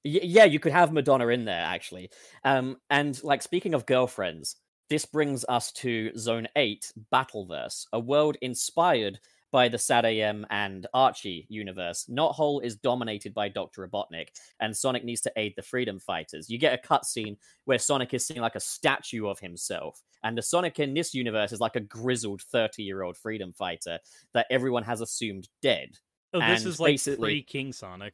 [0.04, 2.10] Y- yeah, you could have Madonna in there actually.
[2.44, 4.56] Um, and like speaking of girlfriends,
[4.90, 9.20] this brings us to Zone Eight, Battleverse, a world inspired
[9.52, 12.06] by the SatAM and Archie universe.
[12.08, 13.88] Not Whole is dominated by Dr.
[13.88, 14.30] Robotnik,
[14.60, 16.50] and Sonic needs to aid the freedom fighters.
[16.50, 20.42] You get a cutscene where Sonic is seeing like a statue of himself, and the
[20.42, 24.00] Sonic in this universe is like a grizzled 30 year old freedom fighter
[24.34, 25.90] that everyone has assumed dead.
[26.34, 28.14] Oh, this And is like basically- pre King Sonic.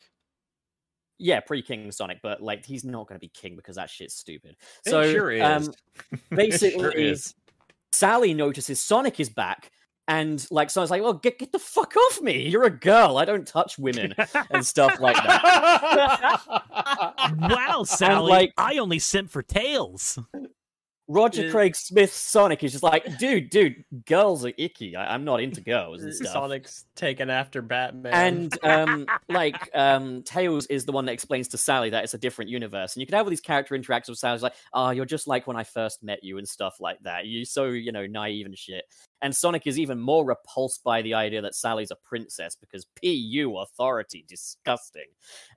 [1.19, 4.55] yeah, pre-King Sonic, but like he's not going to be king because that shit's stupid.
[4.85, 5.41] It So sure is.
[5.41, 5.73] um,
[6.11, 7.33] It basically, sure is.
[7.91, 9.71] Sally notices Sonic is back,
[10.07, 12.47] and like Sonic's like, "Well, get get the fuck off me!
[12.47, 13.17] You're a girl.
[13.17, 14.13] I don't touch women
[14.51, 16.41] and stuff like that."
[17.39, 20.17] wow, Sally, like- I only simp for tails.
[21.07, 21.51] Roger Yeah.
[21.51, 24.95] Craig Smith Sonic is just like, "Dude, dude, girls are icky.
[24.95, 28.13] I- I'm not into girls and stuff." Sonic's taken after Batman.
[28.13, 32.17] and um like um tails is the one that explains to sally that it's a
[32.17, 35.05] different universe and you can have all these character interactions with sally like oh you're
[35.05, 38.05] just like when i first met you and stuff like that you're so you know
[38.07, 38.83] naive and shit
[39.21, 43.57] and sonic is even more repulsed by the idea that sally's a princess because pu
[43.59, 45.05] authority disgusting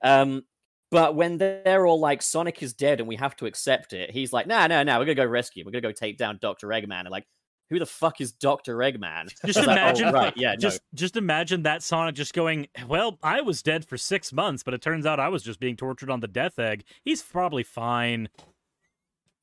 [0.03, 0.43] um
[0.91, 4.33] but when they're all like Sonic is dead and we have to accept it, he's
[4.33, 5.61] like, nah, nah, nah, we're gonna go rescue.
[5.61, 5.65] him.
[5.65, 6.99] We're gonna go take down Doctor Eggman.
[7.01, 7.25] And like,
[7.69, 9.29] who the fuck is Doctor Eggman?
[9.45, 10.57] Just It's like, oh, imagine, right, yeah, no.
[10.57, 12.67] just just imagine that Sonic just going.
[12.87, 15.77] Well, I was dead for six months, but it turns out I was just being
[15.77, 16.83] tortured on the death egg.
[17.05, 18.27] He's probably fine.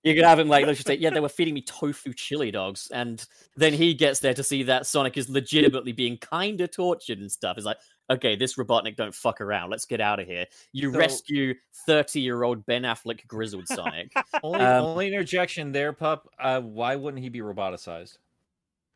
[0.04, 2.50] You could have him like, let's just say, yeah, they were feeding me tofu chili
[2.50, 3.26] dogs, and
[3.56, 7.32] then he gets there to see that Sonic is legitimately being kind of tortured and
[7.32, 7.56] stuff.
[7.56, 7.78] It's like,
[8.10, 9.70] okay, this Robotnik don't fuck around.
[9.70, 10.46] Let's get out of here.
[10.72, 11.54] You So- rescue
[11.86, 14.12] thirty-year-old Ben Affleck grizzled Sonic.
[14.42, 16.28] Only, Um, only interjection there, pup.
[16.38, 18.18] Uh, why wouldn't he be roboticized?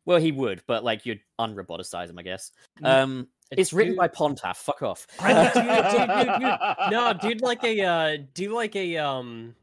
[0.05, 2.51] well, he would, but like you'd unroboticize him, I guess.
[2.83, 4.57] Mm, Um, it's written by Pontac.
[4.57, 5.07] Fuck off.
[5.21, 6.91] Dude, dude.
[6.91, 9.55] No, dude, like a uh, do like a um,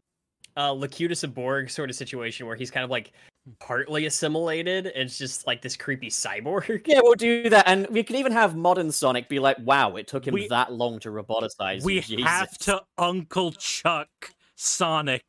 [0.55, 3.11] uh, Locutus of Borg sort of situation where he's kind of like
[3.59, 4.91] partly assimilated.
[4.95, 6.81] It's just like this creepy cyborg.
[6.85, 10.07] Yeah, we'll do that, and we can even have modern Sonic be like, "Wow, it
[10.07, 14.09] took him We- that long to roboticize." We you, have to Uncle Chuck
[14.55, 15.23] Sonic.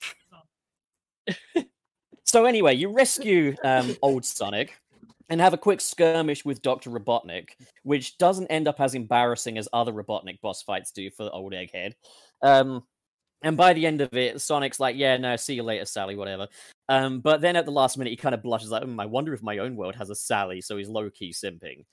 [2.31, 4.81] So anyway, you rescue um, old Sonic
[5.31, 6.91] and have a quick skirmish with Dr.
[6.91, 7.51] Robotnik,
[7.83, 11.53] which doesn't end up as embarrassing as other Robotnik boss fights do for the old
[11.53, 11.95] Egghead.
[12.41, 12.85] Um,
[13.43, 16.49] and by the end of it, Sonic's like, "Yeah, no, see you later, Sally, whatever."
[16.89, 19.33] Um, but then at the last minute, he kind of blushes like, "Hmm, "I wonder
[19.35, 21.85] if my own world has a Sally," so he's low key simping.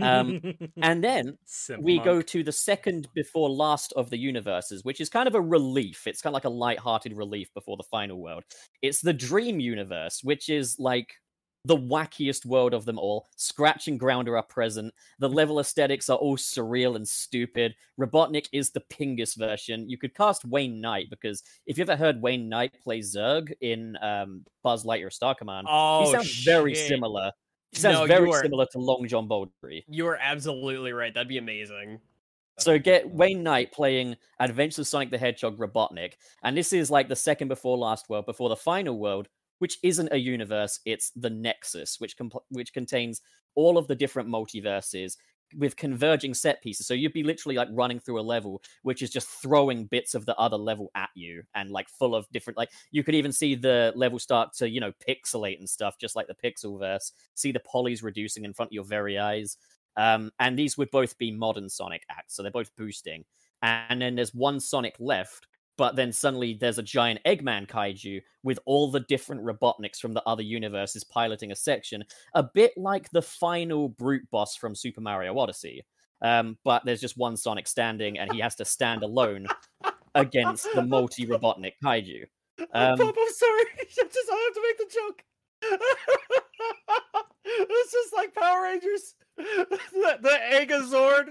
[0.00, 0.40] Um,
[0.82, 5.08] And then Simp we go to the second before last of the universes, which is
[5.08, 6.06] kind of a relief.
[6.06, 8.44] It's kind of like a light-hearted relief before the final world.
[8.82, 11.14] It's the Dream Universe, which is like
[11.64, 13.26] the wackiest world of them all.
[13.36, 14.94] Scratch and Grounder are present.
[15.18, 17.74] The level aesthetics are all surreal and stupid.
[18.00, 19.88] Robotnik is the Pingus version.
[19.88, 23.96] You could cast Wayne Knight because if you ever heard Wayne Knight play Zurg in
[24.00, 27.32] um, Buzz Lightyear Star Command, Oh, he sounds very similar.
[27.72, 29.84] He sounds No, very are- similar to Long John Baldry.
[29.88, 31.12] You are absolutely right.
[31.12, 32.00] That'd be amazing.
[32.60, 37.08] So get Wayne Knight playing Adventures of Sonic the Hedgehog Robotnik, and this is like
[37.08, 39.28] the second before last world, before the final world,
[39.58, 40.80] which isn't a universe.
[40.84, 43.22] It's the Nexus, which compl- which contains
[43.54, 45.16] all of the different multiverses
[45.56, 46.86] with converging set pieces.
[46.86, 50.26] So you'd be literally like running through a level, which is just throwing bits of
[50.26, 52.56] the other level at you, and like full of different.
[52.56, 56.16] Like you could even see the level start to you know pixelate and stuff, just
[56.16, 57.12] like the Pixelverse.
[57.34, 59.56] See the polys reducing in front of your very eyes.
[59.96, 63.24] Um, and these would both be modern Sonic acts, so they're both boosting.
[63.62, 65.48] And then there's one Sonic left,
[65.78, 70.22] but then suddenly there's a giant Eggman kaiju with all the different Robotniks from the
[70.26, 75.38] other universes piloting a section, a bit like the final brute boss from Super Mario
[75.38, 75.86] Odyssey.
[76.20, 79.46] Um, but there's just one Sonic standing, and he has to stand alone
[80.16, 82.24] against the multi Robotnik kaiju.
[82.74, 83.64] Um, Pup, I'm sorry.
[83.80, 85.22] I just I have to make the joke.
[87.48, 89.14] It's just like Power Rangers.
[89.38, 91.28] the, the Egazord.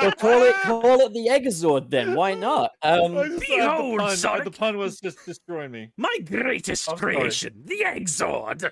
[0.00, 2.14] Well, call it call it the Egazord then.
[2.14, 2.72] Why not?
[2.82, 5.90] Um, I just- Behold, the, pun, I- the pun was just destroying me.
[5.96, 7.16] My greatest I'm sorry.
[7.16, 8.70] creation, the Exord.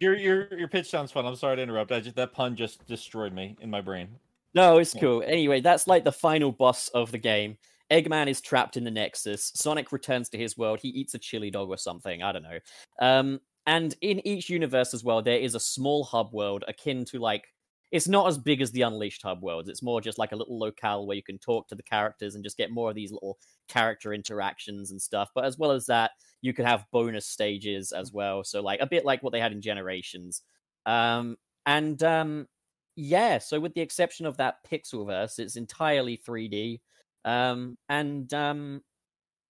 [0.00, 1.24] Your your your pitch sounds fun.
[1.24, 1.92] I'm sorry to interrupt.
[1.92, 4.08] I just that pun just destroyed me in my brain.
[4.54, 5.00] No, it's Yeah.
[5.00, 5.22] cool.
[5.26, 7.56] Anyway, that's like the final boss of the game.
[7.90, 9.52] Eggman is trapped in the Nexus.
[9.54, 10.80] Sonic returns to his world.
[10.80, 12.22] He eats a chili dog or something.
[12.22, 12.58] I don't know.
[13.00, 17.18] Um, and in each universe as well, there is a small hub world akin to
[17.18, 17.46] like.
[17.92, 19.68] It's not as big as the Unleashed hub worlds.
[19.68, 22.42] It's more just like a little locale where you can talk to the characters and
[22.42, 23.38] just get more of these little
[23.68, 25.30] character interactions and stuff.
[25.32, 26.10] But as well as that,
[26.42, 28.42] you could have bonus stages as well.
[28.42, 30.42] So like a bit like what they had in Generations.
[30.86, 31.36] Um,
[31.66, 32.48] and um,
[32.96, 36.80] yeah, so with the exception of that Pixelverse, it's entirely 3D.
[37.24, 38.82] Um, and um,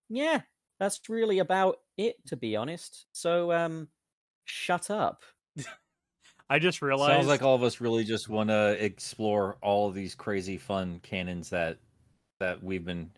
[0.09, 0.41] yeah,
[0.79, 3.07] that's really about it, to be honest.
[3.13, 3.89] So um,
[4.45, 5.23] shut up.
[6.51, 7.13] I just realized.
[7.13, 11.01] Sounds like all of us really just want to explore all of these crazy fun
[11.03, 11.79] canons that
[12.41, 13.11] that we've been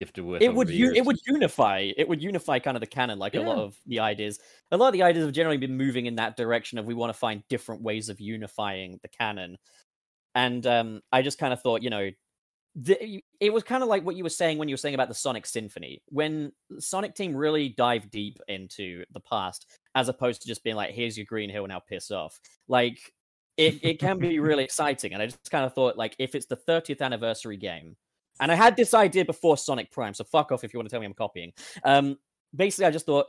[0.00, 0.42] gifted with.
[0.42, 1.92] It would u- it would unify.
[1.96, 4.40] It would unify kind of the canon, like a lot of the ideas.
[4.72, 7.12] A lot of the ideas have generally been moving in that direction of we want
[7.12, 9.56] to find different ways of unifying the canon.
[10.34, 12.10] And um, I just kind of thought, you know,
[12.74, 15.08] the, it was kind of like what you were saying when you were saying about
[15.08, 16.02] the Sonic Symphony.
[16.08, 20.90] When Sonic Team really dive deep into the past, as opposed to just being like,
[20.90, 23.12] "Here's your green hill, now piss off." Like
[23.56, 25.12] it, it can be really exciting.
[25.12, 27.96] And I just kind of thought, like, if it's the 30th anniversary game,
[28.40, 30.92] and I had this idea before Sonic Prime, so fuck off if you want to
[30.92, 31.52] tell me I'm copying.
[31.84, 32.18] Um,
[32.54, 33.26] basically, I just thought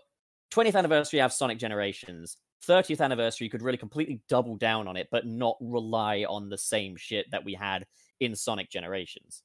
[0.52, 2.38] 20th anniversary have Sonic Generations.
[2.68, 6.96] 30th anniversary could really completely double down on it, but not rely on the same
[6.96, 7.86] shit that we had
[8.20, 9.44] in Sonic Generations.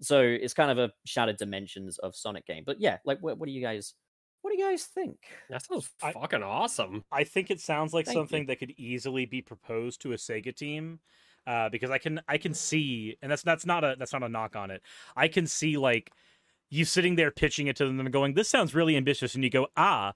[0.00, 2.62] So it's kind of a shattered dimensions of Sonic game.
[2.64, 3.94] But yeah, like, what, what do you guys,
[4.46, 5.18] what do you guys think?
[5.50, 7.04] That sounds I- fucking awesome.
[7.10, 8.20] I think it sounds like Thank you.
[8.20, 11.00] something that could easily be proposed to a Sega team.
[11.48, 14.28] Uh, because I can I can see, and that's that's not a that's not a
[14.28, 14.82] knock on it.
[15.16, 16.12] I can see like
[16.70, 19.50] you sitting there pitching it to them and going, "This sounds really ambitious," and you
[19.50, 20.12] go, "Ah."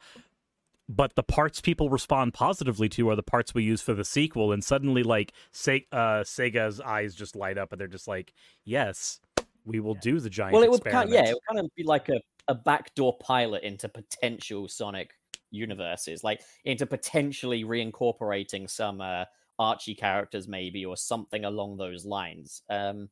[0.88, 4.50] But the parts people respond positively to are the parts we use for the sequel,
[4.52, 8.32] and suddenly, like, Se- uh, Sega's eyes just light up, and they're just like,
[8.64, 9.20] "Yes,
[9.64, 11.12] we will do the giant." well, it would experiment.
[11.12, 12.20] kind yeah, it would kind of be like a,
[12.50, 15.12] a backdoor pilot into potential Sonic
[15.52, 19.24] universes, like into potentially reincorporating some uh,
[19.60, 22.62] Archie characters, maybe, or something along those lines.
[22.68, 23.08] Um,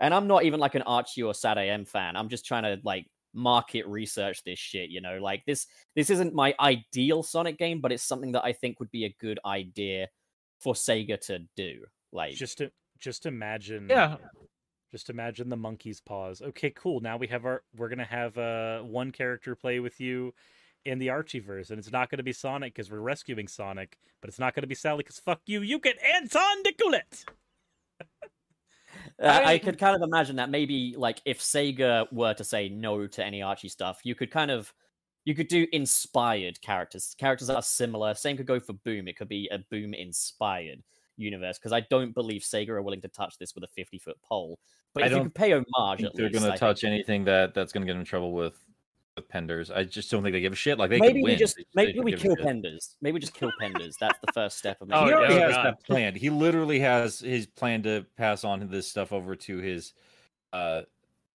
[0.00, 2.14] and I'm not even like an Archie or SatAM fan.
[2.14, 4.90] I'm just trying to like market research this shit.
[4.90, 5.66] You know, like this.
[5.96, 9.16] This isn't my ideal Sonic game, but it's something that I think would be a
[9.18, 10.08] good idea
[10.60, 11.84] for Sega to do.
[12.12, 12.70] Like, just to
[13.00, 14.16] just imagine Yeah.
[14.92, 18.80] Just imagine the monkey's paws okay cool now we have our we're gonna have uh
[18.82, 20.32] one character play with you
[20.84, 24.38] in the archieverse and it's not gonna be sonic because we're rescuing sonic but it's
[24.38, 27.24] not gonna be sally because fuck you you get Antoine D'Coolette
[29.20, 32.68] Uh, I, I- could kind of imagine that maybe like if Sega were to say
[32.68, 34.72] no to any Archie stuff, you could kind of
[35.24, 38.12] you could do inspired characters, characters that are similar.
[38.14, 39.06] Same could go for Boom.
[39.08, 40.82] It could be a Boom inspired
[41.16, 44.20] universe because I don't believe Sega are willing to touch this with a fifty foot
[44.22, 44.58] pole.
[44.94, 46.60] But I if you don't could pay homage, think at they're going I to think-
[46.60, 48.58] touch anything that that's going to get them in trouble with
[49.16, 49.70] with Penders.
[49.74, 50.78] I just don't think they give a shit.
[50.78, 52.36] Like they maybe could we just They- they maybe could we kill.
[52.36, 52.96] Penders.
[53.02, 53.94] Maybe we just kill Penders.
[54.00, 55.64] That's the first step of Oh, he already yeah, has God.
[55.66, 56.16] that planned.
[56.16, 59.92] He literally has his plan to pass on this stuff over to his
[60.54, 60.82] uh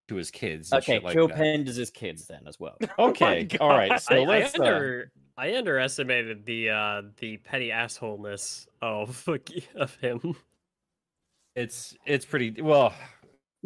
[0.08, 0.72] to his kids.
[0.74, 1.38] Okay, shit like kill that.
[1.38, 2.78] Penders' kids then as well.
[3.00, 4.00] Okay, all right.
[4.02, 4.58] So I, I, let's.
[4.60, 9.28] uh, under, I underestimated the uh the petty assholeness of
[9.76, 10.36] of him.
[11.56, 12.94] it's it's pretty well.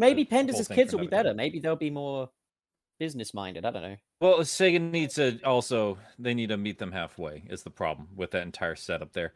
[0.02, 1.30] Maybe the Penders' kids will be another day.
[1.30, 1.34] better.
[1.36, 2.30] Maybe they'll be more
[3.00, 3.66] business minded.
[3.66, 3.96] I don't know.
[4.20, 7.44] Well, Sega needs to also they need to meet them halfway.
[7.50, 9.34] Is the problem with that entire setup there?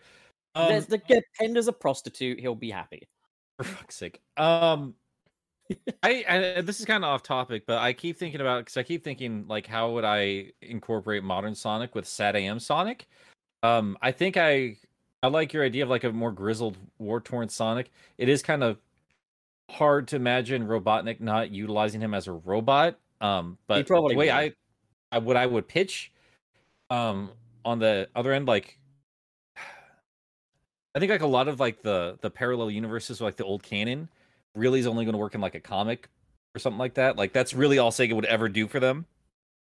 [0.55, 2.39] Um, There's the get Pender's a prostitute.
[2.39, 3.07] He'll be happy.
[3.57, 4.21] for fuck's sake.
[4.37, 4.95] Um,
[6.03, 8.83] I, I this is kind of off topic, but I keep thinking about because I
[8.83, 13.07] keep thinking like, how would I incorporate modern Sonic with SatAM Sonic?
[13.63, 14.77] Um, I think I
[15.23, 17.91] I like your idea of like a more grizzled, war torn Sonic.
[18.19, 18.77] It is kind of
[19.69, 22.97] hard to imagine Robotnik not utilizing him as a robot.
[23.21, 24.35] Um, but probably the way would.
[25.11, 26.11] I, I what I would pitch,
[26.89, 27.31] um,
[27.63, 28.77] on the other end, like
[30.95, 34.09] I think like a lot of like the the parallel universes, like the old canon,
[34.55, 36.09] really is only going to work in like a comic
[36.55, 37.17] or something like that.
[37.17, 39.05] Like that's really all Sega would ever do for them.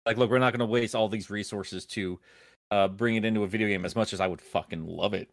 [0.04, 2.18] Like, look, we're not going to waste all these resources to
[2.72, 5.30] uh, bring it into a video game as much as I would fucking love it.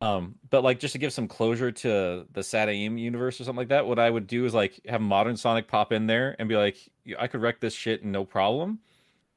[0.00, 3.68] Um, but like just to give some closure to the SatAM universe or something like
[3.68, 6.56] that, what I would do is like have modern Sonic pop in there and be
[6.56, 6.76] like,
[7.18, 8.80] I could wreck this shit and no problem.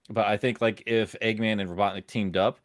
[0.09, 2.59] But I think like if Eggman and Robotnik teamed up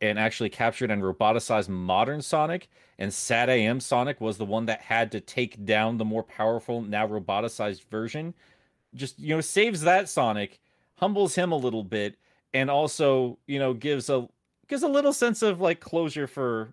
[0.00, 2.68] and actually captured and roboticized modern Sonic,
[2.98, 7.06] and SatAM Sonic was the one that had to take down the more powerful, now
[7.06, 8.34] roboticized version,
[8.94, 10.60] just you know, saves that Sonic,
[10.96, 12.16] humbles him a little bit,
[12.52, 14.28] and also, you know, gives a
[14.68, 16.70] gives a little sense of like closure for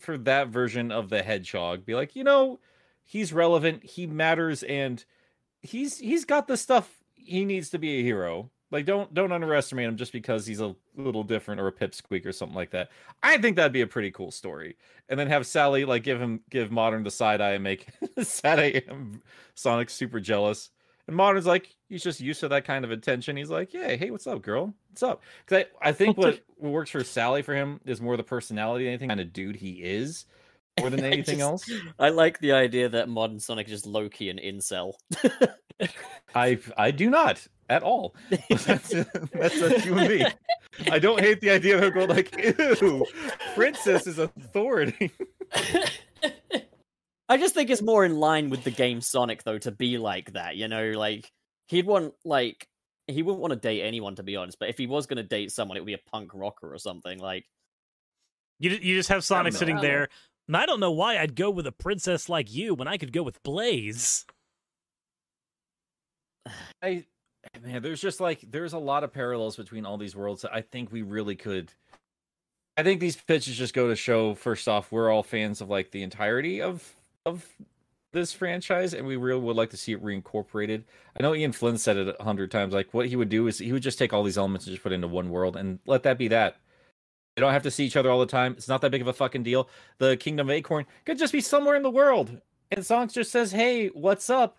[0.00, 1.84] for that version of the hedgehog.
[1.84, 2.60] Be like, you know,
[3.04, 5.04] he's relevant, he matters, and
[5.60, 8.50] he's he's got the stuff he needs to be a hero.
[8.70, 12.32] Like don't don't underestimate him just because he's a little different or a pipsqueak or
[12.32, 12.90] something like that.
[13.22, 14.76] I think that'd be a pretty cool story.
[15.08, 19.20] And then have Sally like give him give Modern the side eye and make SatAM
[19.54, 20.70] Sonic super jealous.
[21.10, 23.36] And Modern's like he's just used to that kind of attention.
[23.36, 24.72] He's like, yeah, hey, what's up, girl?
[24.90, 25.24] What's up?
[25.44, 28.84] Because I, I think what, what works for Sally for him is more the personality,
[28.84, 30.24] than anything kind of dude he is,
[30.78, 31.70] more than anything just- else.
[31.98, 34.92] I like the idea that modern Sonic is just low key an incel.
[36.36, 38.14] I I do not at all.
[38.48, 38.90] that's
[39.32, 40.26] that's a human being.
[40.92, 42.36] I don't hate the idea of her going like,
[42.80, 43.04] ew,
[43.56, 45.10] princess is authority.
[47.30, 50.32] I just think it's more in line with the game Sonic though to be like
[50.32, 51.30] that, you know, like
[51.68, 52.66] he'd want like
[53.06, 55.22] he wouldn't want to date anyone to be honest, but if he was going to
[55.22, 57.46] date someone it would be a punk rocker or something like
[58.58, 59.82] You you just have Sonic sitting know.
[59.82, 60.08] there.
[60.48, 63.12] And I don't know why I'd go with a princess like you when I could
[63.12, 64.26] go with Blaze.
[66.82, 67.04] I
[67.62, 70.42] man, there's just like there's a lot of parallels between all these worlds.
[70.42, 71.72] that I think we really could.
[72.76, 74.34] I think these pitches just go to show.
[74.34, 76.92] First off, we're all fans of like the entirety of
[77.26, 77.46] of
[78.12, 80.84] this franchise, and we really would like to see it reincorporated.
[81.18, 82.74] I know Ian Flynn said it a hundred times.
[82.74, 84.82] Like what he would do is he would just take all these elements and just
[84.82, 86.56] put it into one world and let that be that.
[87.36, 88.54] They don't have to see each other all the time.
[88.56, 89.68] It's not that big of a fucking deal.
[89.98, 92.40] The Kingdom of Acorn could just be somewhere in the world,
[92.70, 94.58] and Sonic just says, "Hey, what's up?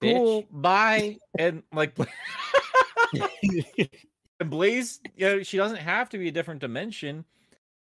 [0.00, 1.96] Cool, bye." And like,
[4.40, 7.24] and Blaze, you know, she doesn't have to be a different dimension.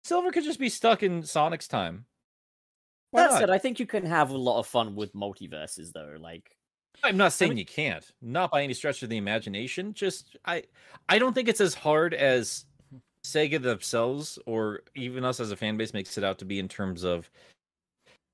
[0.04, 2.04] Silver could just be stuck in Sonic's time.
[3.14, 3.38] Why That not?
[3.38, 6.16] said, I think you can have a lot of fun with multiverses, though.
[6.18, 6.56] Like,
[7.04, 8.04] I'm not saying you can't.
[8.20, 9.94] Not by any stretch of the imagination.
[9.94, 10.64] Just I
[11.08, 12.64] I don't think it's as hard as
[13.24, 16.66] Sega themselves or even us as a fan base makes it out to be in
[16.66, 17.30] terms of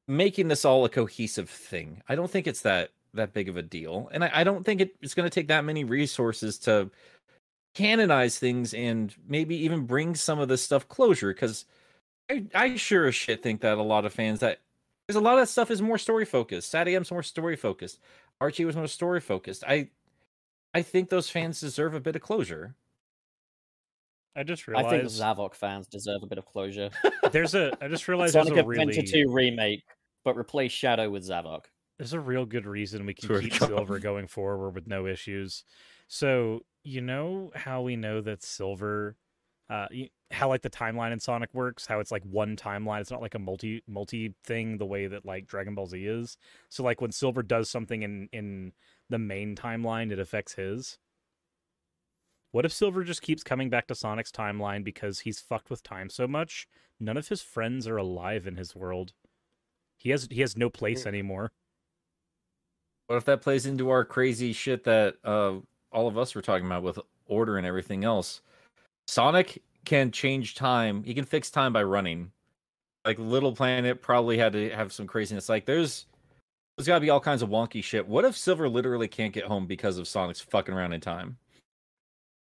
[0.08, 2.02] making this all a cohesive thing.
[2.08, 4.08] I don't think it's that that big of a deal.
[4.12, 6.90] And I, I don't think it, it's gonna take that many resources to
[7.74, 11.66] canonize things and maybe even bring some of this stuff closure because
[12.30, 14.60] I, I sure as shit think that a lot of fans that
[15.10, 16.72] there's a lot of stuff is more story focused.
[16.72, 17.98] SatAM's more story focused.
[18.40, 19.64] Archie was more story focused.
[19.66, 19.88] I
[20.72, 22.76] I think those fans deserve a bit of closure.
[24.36, 24.86] I just realized.
[24.86, 26.90] I think realized Zavok fans deserve a bit of closure.
[27.32, 27.76] there's a.
[27.80, 29.82] I just realized Sonic there's a Adventure really 2 remake,
[30.24, 31.64] but replace Shadow with Zavok.
[31.98, 33.66] there's a real good reason we can Swear keep God.
[33.68, 35.64] Silver going forward with no issues.
[36.06, 39.16] So you know how we know that Silver,
[39.68, 43.00] uh, y- how like the timeline in Sonic works, how it's like one timeline.
[43.00, 46.36] It's not like a multi multi thing the way that like Dragon Ball Z is.
[46.68, 48.72] So like when Silver does something in in
[49.08, 50.98] the main timeline, it affects his.
[52.52, 56.08] What if Silver just keeps coming back to Sonic's timeline because he's fucked with time
[56.08, 56.68] so much?
[56.98, 59.12] None of his friends are alive in his world.
[59.96, 61.52] He has he has no place anymore.
[63.08, 65.54] What if that plays into our crazy shit that uh
[65.90, 68.42] all of us were talking about with order and everything else?
[69.08, 71.02] Sonic can change time.
[71.04, 72.32] He can fix time by running.
[73.04, 75.48] Like Little Planet probably had to have some craziness.
[75.48, 76.06] Like there's
[76.76, 78.06] there's got to be all kinds of wonky shit.
[78.06, 81.36] What if Silver literally can't get home because of Sonic's fucking around in time?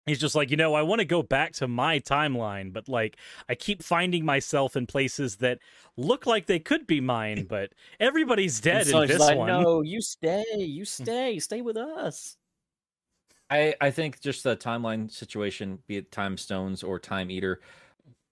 [0.05, 3.17] He's just like, you know, I want to go back to my timeline, but like
[3.47, 5.59] I keep finding myself in places that
[5.95, 9.47] look like they could be mine, but everybody's And dead in Sonic's this like, one.
[9.47, 12.35] no, you stay, you stay, stay with us.
[13.49, 17.61] I I think just the timeline situation, be it Time Stones or Time Eater,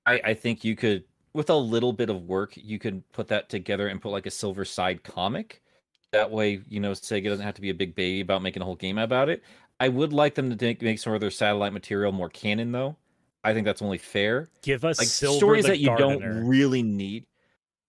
[0.05, 3.49] I I think you could with a little bit of work, you could put that
[3.49, 5.61] together and put like a Silver Side comic.
[6.11, 8.65] That way, you know, Sega doesn't have to be a big baby about making a
[8.65, 9.43] whole game about it.
[9.79, 12.97] I would like them to make, make some of their satellite material more canon, though.
[13.43, 14.49] I think that's only fair.
[14.61, 16.33] Give us Like Silver stories that you Gardener.
[16.33, 17.23] don't really need,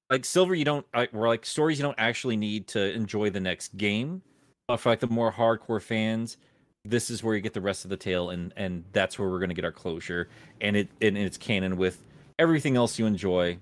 [0.08, 3.76] like Silver, you don't, or like stories you don't actually need to enjoy the next
[3.76, 4.22] game.
[4.68, 6.38] But for like the more hardcore fans,
[6.84, 9.40] this is where you get the rest of the tale, and and that's where we're
[9.40, 10.28] gonna get our closure,
[10.60, 12.02] and it and it's canon with
[12.38, 13.58] everything else you enjoy.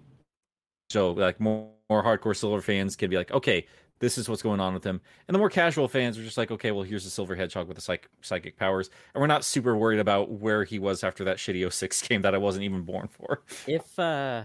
[0.88, 3.66] So like more more hardcore Silver fans can be like, okay,
[3.98, 6.50] this is what's going on with him, and the more casual fans are just like,
[6.50, 9.76] okay, well here's the Silver Hedgehog with the psych- psychic powers, and we're not super
[9.76, 13.08] worried about where he was after that shitty 06 game that I wasn't even born
[13.08, 13.42] for.
[13.66, 14.44] If uh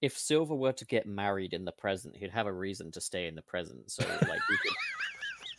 [0.00, 3.26] if Silver were to get married in the present, he'd have a reason to stay
[3.26, 3.90] in the present.
[3.90, 4.76] So like he could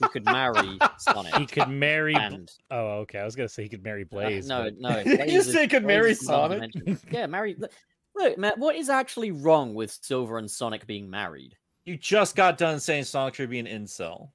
[0.02, 1.36] he could marry Sonic.
[1.36, 2.16] He could marry.
[2.16, 3.20] and Oh, okay.
[3.20, 4.48] I was gonna say he could marry uh, Blaze.
[4.48, 5.00] no, but- no.
[5.06, 6.72] You Blaze is- say he could Blaze marry Sonic?
[7.12, 7.56] Yeah, marry.
[7.58, 7.72] look-
[8.16, 11.56] Look, Matt, what is actually wrong with Silver and Sonic being married?
[11.86, 14.32] You just got done saying Sonic should be an incel.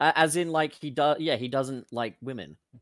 [0.00, 1.20] Uh, as in, like he does.
[1.20, 2.56] Yeah, he doesn't like women.
[2.74, 2.78] I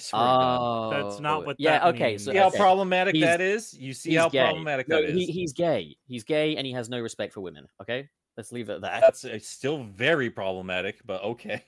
[0.00, 0.58] swear to God.
[0.60, 2.10] Oh, That's not what Yeah, that okay.
[2.10, 2.24] means.
[2.24, 2.56] So See how okay.
[2.56, 3.74] problematic He's- that is?
[3.74, 4.38] You see how gay.
[4.44, 5.14] problematic No, that is?
[5.16, 5.96] he, he's gay.
[6.06, 7.66] He's gay, and he has no respect for women.
[7.82, 8.08] Okay,
[8.38, 9.00] let's leave it at that.
[9.02, 11.64] That's uh, still very problematic, but okay.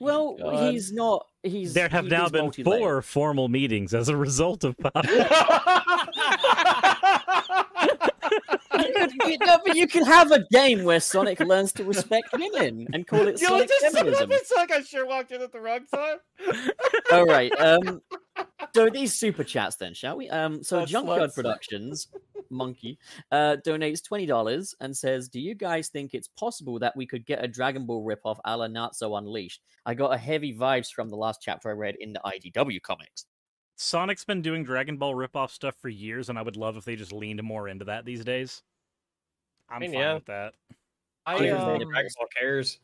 [0.00, 0.72] well, God.
[0.72, 1.26] he's not.
[1.42, 2.80] He's there have he now been multi-layered.
[2.80, 4.94] four formal meetings as a result of Pop.
[9.30, 13.06] You no, but you can have a game where Sonic learns to respect women and
[13.06, 14.30] call it You Sonic just said feminism.
[14.32, 16.18] it's like I sure walked in at the wrong time.
[17.12, 17.52] All right.
[17.60, 18.00] Um.
[18.74, 20.28] So these super chats, then, shall we?
[20.28, 20.62] Um.
[20.62, 21.34] So Oh, Junkyard sluts.
[21.34, 22.08] Productions,
[22.50, 22.98] Monkey,
[23.32, 27.24] uh, donates twenty dollars and says, "Do you guys think it's possible that we could
[27.24, 29.62] get a Dragon Ball ripoff a la Natsu Unleashed?
[29.86, 33.26] I got a heavy vibes from the last chapter I read in the IDW comics.
[33.76, 36.94] Sonic's been doing Dragon Ball ripoff stuff for years, and I would love if they
[36.96, 38.62] just leaned more into that these days.
[39.68, 40.14] I'm mean, fine yeah.
[40.14, 40.54] with that.
[41.26, 42.78] I, Because um, Dragon cares.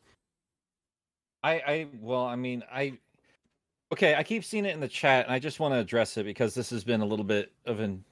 [1.43, 2.93] I, I, well, I mean, I,
[3.91, 6.23] okay, I keep seeing it in the chat, and I just want to address it
[6.23, 8.03] because this has been a little bit of an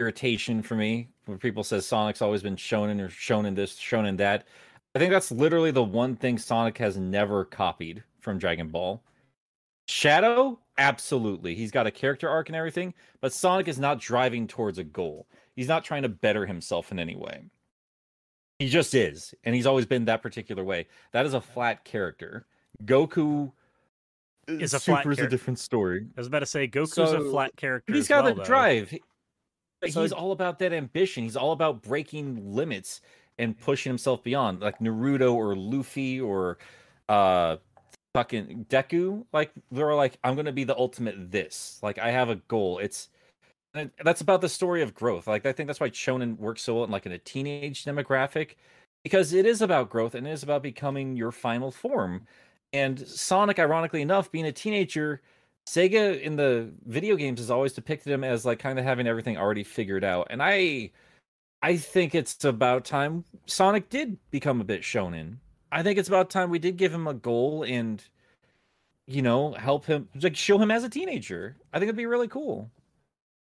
[0.00, 3.76] irritation for me when people says Sonic's always been shown in or shown in this,
[3.76, 4.46] shown in that.
[4.94, 9.02] I think that's literally the one thing Sonic has never copied from Dragon Ball.
[9.88, 11.54] Shadow, absolutely.
[11.54, 15.26] He's got a character arc and everything, but Sonic is not driving towards a goal.
[15.54, 17.44] He's not trying to better himself in any way.
[18.58, 20.86] He just is, and he's always been that particular way.
[21.12, 22.46] That is a flat character.
[22.84, 23.52] Goku
[24.48, 26.06] Is a flat Super is a different story.
[26.16, 27.92] I was about to say Goku's a flat character.
[27.92, 28.46] He's got well, the though.
[28.46, 28.94] drive.
[29.88, 31.22] So- he's all about that ambition.
[31.24, 33.02] He's all about breaking limits
[33.38, 36.58] and pushing himself beyond, like Naruto or Luffy or
[37.08, 37.56] uh
[38.14, 39.26] fucking Deku.
[39.32, 41.78] Like they're like, I'm gonna be the ultimate this.
[41.82, 42.78] Like I have a goal.
[42.78, 43.10] It's
[44.04, 45.26] that's about the story of growth.
[45.26, 48.56] Like I think that's why Shonen works so well in like in a teenage demographic
[49.02, 52.26] because it is about growth and it is about becoming your final form.
[52.72, 55.22] And Sonic, ironically enough, being a teenager,
[55.68, 59.36] Sega in the video games has always depicted him as like kind of having everything
[59.36, 60.28] already figured out.
[60.30, 60.90] And I
[61.62, 65.36] I think it's about time Sonic did become a bit shonen.
[65.72, 68.02] I think it's about time we did give him a goal and
[69.06, 71.56] you know, help him like show him as a teenager.
[71.72, 72.70] I think it'd be really cool.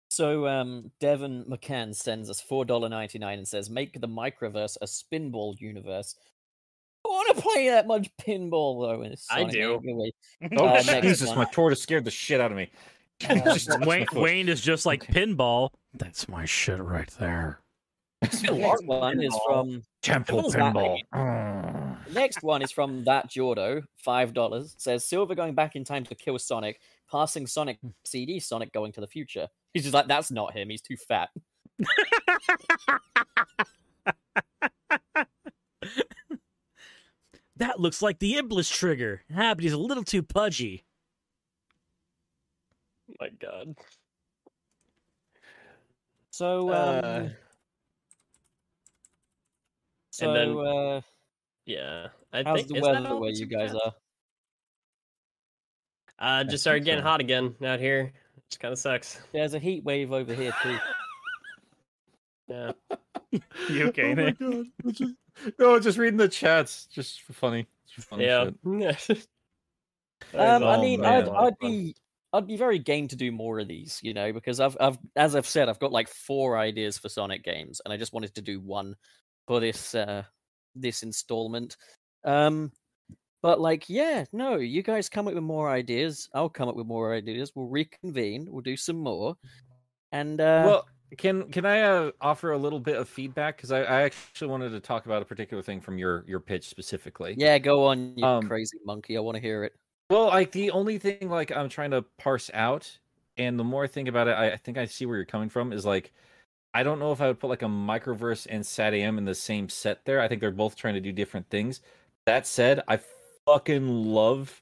[0.09, 4.77] So um, Devon McCann sends us four dollar ninety nine and says, "Make the microverse
[4.81, 6.15] a spinball universe."
[7.05, 9.01] I want to play that much pinball though.
[9.03, 9.79] in I do.
[9.83, 10.11] Anyway.
[10.57, 11.39] Oh Uh, next Jesus, one.
[11.39, 12.69] my tortoise scared the shit out of me.
[13.19, 14.07] Just Wayne.
[14.13, 15.69] Wayne is just like pinball.
[15.93, 17.59] That's my shit right there.
[18.21, 20.93] The next one is from Temple that pinball.
[20.93, 21.03] mean?
[21.13, 22.13] Mm.
[22.13, 24.73] next one is from that Jordo, five dollars.
[24.77, 26.79] Says Silver going back in time to kill Sonic,
[27.09, 29.47] passing Sonic CD, Sonic going to the future.
[29.75, 30.69] He's just like, that's not him.
[30.69, 31.29] He's too fat.
[37.57, 39.21] That looks like the Iblis trigger.
[39.33, 40.83] Ah, but he's a little too pudgy.
[43.19, 43.75] my god.
[46.31, 47.29] So, um, Uh,
[50.11, 51.01] so then- uh,
[51.65, 52.07] yeah.
[52.33, 53.95] I how's think the is weather all where you guys are?
[56.19, 57.07] Uh, just started getting so.
[57.07, 58.11] hot again out here.
[58.49, 59.19] Just kind of sucks.
[59.33, 60.77] There's a heat wave over here too.
[62.47, 62.73] Yeah.
[63.69, 64.37] You okay, oh my Nick?
[64.39, 64.65] God.
[64.93, 65.13] Just-
[65.57, 67.65] no, just reading the chats, just for funny.
[67.87, 68.95] Just for funny yeah.
[68.95, 69.27] shit.
[70.33, 71.13] Um, I Oh, mean, man.
[71.23, 71.95] I'd, A lot of I'd be,
[72.33, 75.35] I'd be very game to do more of these, you know, because I've, I've, as
[75.35, 78.41] I've said, I've got like four ideas for Sonic games, and I just wanted to
[78.43, 78.95] do one
[79.47, 80.21] for this, uh,
[80.75, 81.77] this installment.
[82.23, 82.71] Um,
[83.45, 86.27] but like, yeah, no, you guys come up with more ideas.
[86.33, 87.51] I'll come up with more ideas.
[87.53, 88.47] We'll reconvene.
[88.49, 89.37] We'll do some more,
[90.11, 90.87] and uh, well,
[91.19, 93.57] can can I uh, offer a little bit of feedback?
[93.57, 96.67] Because I, I actually wanted to talk about a particular thing from your your pitch
[96.67, 97.35] specifically.
[97.37, 99.15] yeah, go on, you um, crazy monkey.
[99.15, 99.73] I want to hear it.
[100.09, 102.97] Well, like the only thing like I'm trying to parse out,
[103.37, 105.49] and the more I think about it, I, I think I see where you're coming
[105.49, 105.71] from.
[105.71, 106.13] Is like,
[106.73, 109.69] I don't know if I would put like a microverse and SatAM in the same
[109.69, 110.19] set there.
[110.19, 111.81] I think they're both trying to do different things.
[112.25, 112.97] That said, I
[113.45, 114.61] fucking love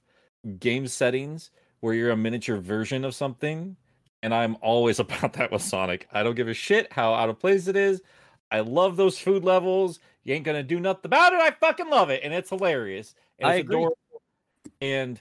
[0.59, 3.75] game settings where you're a miniature version of something,
[4.21, 6.07] and I'm always about that with Sonic.
[6.11, 8.01] I don't give a shit how out of place it is.
[8.51, 9.99] I love those food levels.
[10.23, 11.39] You ain't gonna do nothing about it.
[11.39, 13.15] I fucking love it, and it's hilarious.
[13.39, 13.77] And I it's agree.
[13.77, 13.97] adorable.
[14.79, 15.19] And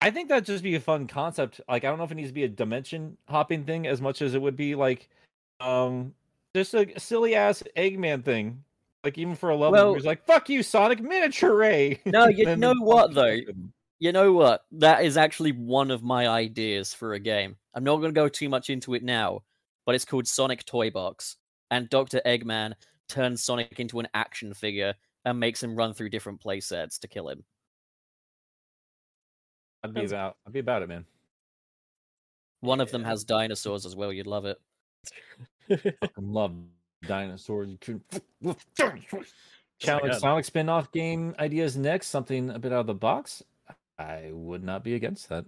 [0.00, 1.60] I think that'd just be a fun concept.
[1.68, 4.22] Like I don't know if it needs to be a dimension hopping thing as much
[4.22, 5.08] as it would be like
[5.60, 6.14] um
[6.54, 8.64] just a silly ass Eggman thing.
[9.04, 12.00] Like even for a level Well- where he's like, fuck you, Sonic miniature ray.
[12.06, 13.38] No, you Then know what, though?
[14.00, 14.64] You know what?
[14.72, 17.56] That is actually one of my ideas for a game.
[17.74, 19.42] I'm not going to go too much into it now,
[19.86, 21.36] but it's called Sonic Toy Box.
[21.70, 22.20] And Dr.
[22.24, 22.74] Eggman
[23.08, 24.94] turns Sonic into an action figure
[25.24, 27.44] and makes him run through different playsets to kill him.
[29.82, 31.04] I'd be about I'd be about it, man.
[32.60, 34.12] One of them has dinosaurs as well.
[34.12, 34.58] You'd love it.
[36.18, 36.54] Love
[37.06, 37.68] dinosaurs.
[37.70, 38.02] You couldn't
[39.78, 40.20] Challenge God.
[40.20, 43.42] Sonic spin-off game ideas next, something a bit out of the box.
[43.98, 45.44] I would not be against that.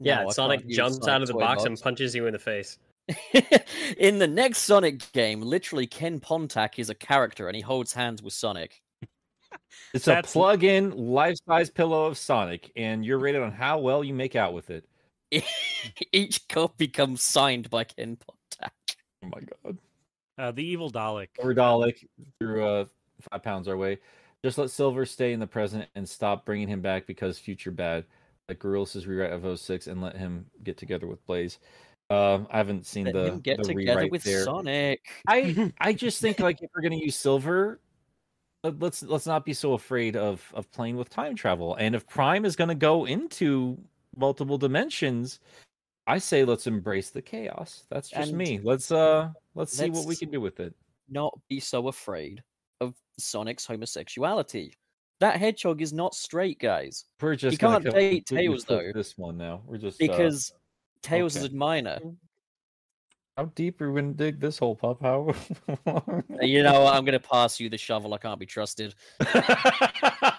[0.00, 2.38] yeah, No, Sonic jumps Sonic out of the Toy box, and punches you in the
[2.38, 2.78] face.
[3.98, 8.22] in the next Sonic game, literally Ken Pontac is a character and he holds hands
[8.22, 8.80] with Sonic.
[9.92, 14.14] It's That's- a plug-in life-size pillow of Sonic, and you're rated on how well you
[14.14, 14.84] make out with it.
[16.12, 18.70] Each copy comes signed by Ken Pontac.
[19.22, 19.78] Oh my god.
[20.38, 21.28] Uh, the evil Dalek.
[21.38, 22.06] Or Dalek
[22.40, 22.84] threw uh,
[23.30, 23.98] five pounds our way.
[24.44, 28.04] Just let Silver stay in the present and stop bringing him back because future bad.
[28.48, 31.58] Like Gorillas' rewrite of 06 and let him get together with Blaze.
[32.10, 34.44] Um, I haven't seen Let the, him get the together rewrite with there.
[34.44, 35.00] Sonic.
[35.26, 37.80] I I just think like if we're gonna use Silver,
[38.62, 41.74] let- let's let's not be so afraid of of playing with time travel.
[41.76, 43.78] And if Prime is gonna go into
[44.14, 45.40] multiple dimensions,
[46.06, 47.84] I say let's embrace the chaos.
[47.90, 48.60] That's just And me.
[48.62, 50.74] Let's uh let's see what we can do with it.
[51.08, 52.42] Not be so afraid
[52.80, 54.72] of Sonic's homosexuality.
[55.20, 57.04] That hedgehog is not straight, guys.
[57.20, 59.62] We're just You can't date Tails, though, This one now.
[59.66, 60.36] We're just can't completely date flip Tails, though.
[60.36, 60.82] This one now.
[60.86, 61.98] We're just uh, Because Tails is a minor.
[63.36, 64.98] how deep are we gonna dig this hole, pup?
[65.00, 65.32] How?
[66.42, 66.94] You know what?
[66.94, 68.12] I'm gonna pass you the shovel.
[68.12, 68.94] I can't be trusted.
[69.20, 70.34] I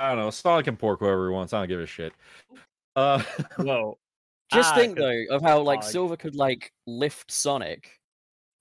[0.00, 0.30] don't know.
[0.30, 1.52] Sonic can pork whoever he wants.
[1.52, 2.12] I don't give a shit.
[2.96, 3.22] Uh,
[3.58, 3.98] Whoa.
[4.52, 5.90] Just Ah, think 'cause- though of how like Fog.
[5.90, 8.00] Silver could like lift Sonic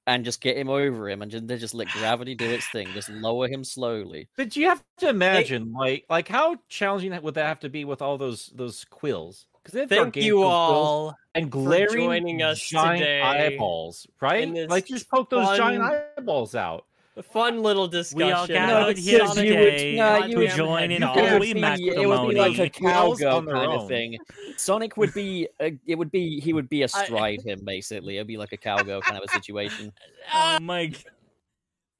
[0.07, 2.88] and just get him over him and ju- then just let gravity do its thing.
[2.93, 4.27] Just lower him slowly.
[4.35, 8.01] but you have to imagine, like, like how challenging would that have to be with
[8.01, 9.45] all those those quills?
[9.64, 11.15] Because they've Thank you all.
[11.35, 14.43] and glaring joining us giant today eyeballs, right?
[14.43, 16.85] in this Like just poke those giant eyeballs out.
[17.15, 18.26] A fun little discussion.
[18.27, 21.26] We all gathered but here Sonic, you would- today no, to join in all could
[21.26, 24.18] it, would be, it would be like a cowgirl kind of thing.
[24.57, 28.15] Sonic would be a, it would be he would be astride him basically.
[28.18, 29.91] It'd be like a cowgirl kind of a situation.
[30.34, 30.88] Uh, oh my!
[30.88, 31.03] g-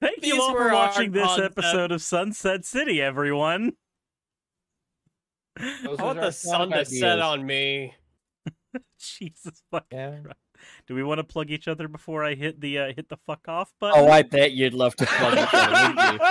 [0.00, 3.74] Thank you all for watching this concept- episode of Sunset City, everyone.
[5.84, 7.94] Those I want the sun to set on me.
[8.98, 10.18] Jesus fucking Yeah.
[10.22, 10.38] Christ.
[10.86, 13.48] Do we want to plug each other before I hit the uh, hit the fuck
[13.48, 14.00] off button?
[14.04, 16.22] Oh, I bet you'd love to plug each other, wouldn't?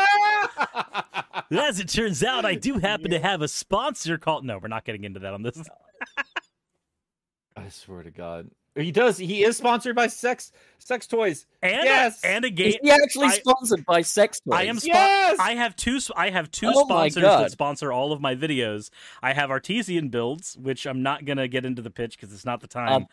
[1.51, 4.43] As it turns out, I do happen to have a sponsor called.
[4.45, 5.61] No, we're not getting into that on this.
[7.55, 9.17] I swear to God, he does.
[9.19, 11.45] He is sponsored by sex sex toys.
[11.61, 12.23] And Yes!
[12.23, 12.73] and a game.
[12.81, 14.53] he actually I- sponsored by sex toys?
[14.55, 14.77] I am.
[14.77, 15.37] Spo- Yes!
[15.39, 15.99] I have two.
[16.15, 18.89] I have two Oh sponsors that sponsor all of my videos.
[19.21, 22.61] I have Artesian builds, which I'm not gonna get into the pitch because it's not
[22.61, 22.91] the time.
[22.91, 23.07] Um, Uh, are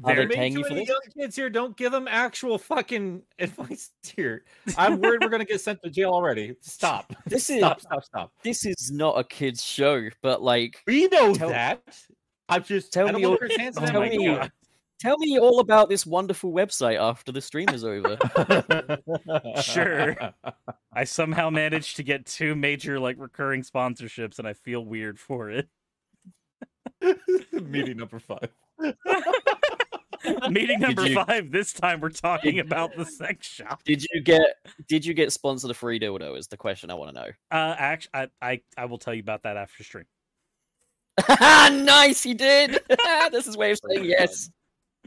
[0.00, 0.88] they're- they paying you for this?
[0.88, 1.50] young kids here.
[1.50, 4.44] Don't give them actual fucking advice here.
[4.78, 6.54] I'm worried we're gonna get sent to jail already.
[6.60, 7.12] Stop.
[7.26, 7.80] This is Stop.
[7.80, 8.04] Stop.
[8.04, 8.32] Stop.
[8.42, 11.82] this is not a kids show, but like We know Tell- that.
[12.48, 14.50] I'm just tell I me want your- Oh tell me-
[14.98, 18.16] tell me all about this wonderful website after the stream is over.
[19.62, 20.16] Sure.
[20.92, 25.50] I somehow managed to get two major like recurring sponsorships, and I feel weird for
[25.50, 25.68] it.
[27.52, 28.48] Meeting number five.
[30.50, 31.50] Meeting number you- five.
[31.50, 33.82] This time we're talking about the sex shop.
[33.84, 34.56] Did you get
[34.88, 37.28] did you get sponsored a free dildo is the question I want to know.
[37.50, 40.04] Uh, actually, I, I I will tell you about that after stream.
[41.40, 42.78] nice, he did.
[43.30, 44.50] this is way of saying yes.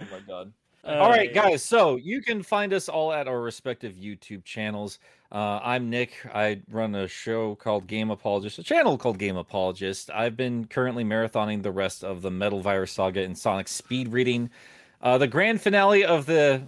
[0.02, 0.54] Oh my god.
[0.84, 1.62] Uh, all right, guys.
[1.62, 5.00] So you can find us all at our respective YouTube channels.
[5.32, 6.14] Uh, I'm Nick.
[6.34, 10.10] I run a show called Game Apologist, a channel called Game Apologist.
[10.10, 14.50] I've been currently marathoning the rest of the Metal Virus Saga and Sonic Speed Reading.
[15.02, 16.64] Uh, the grand finale of the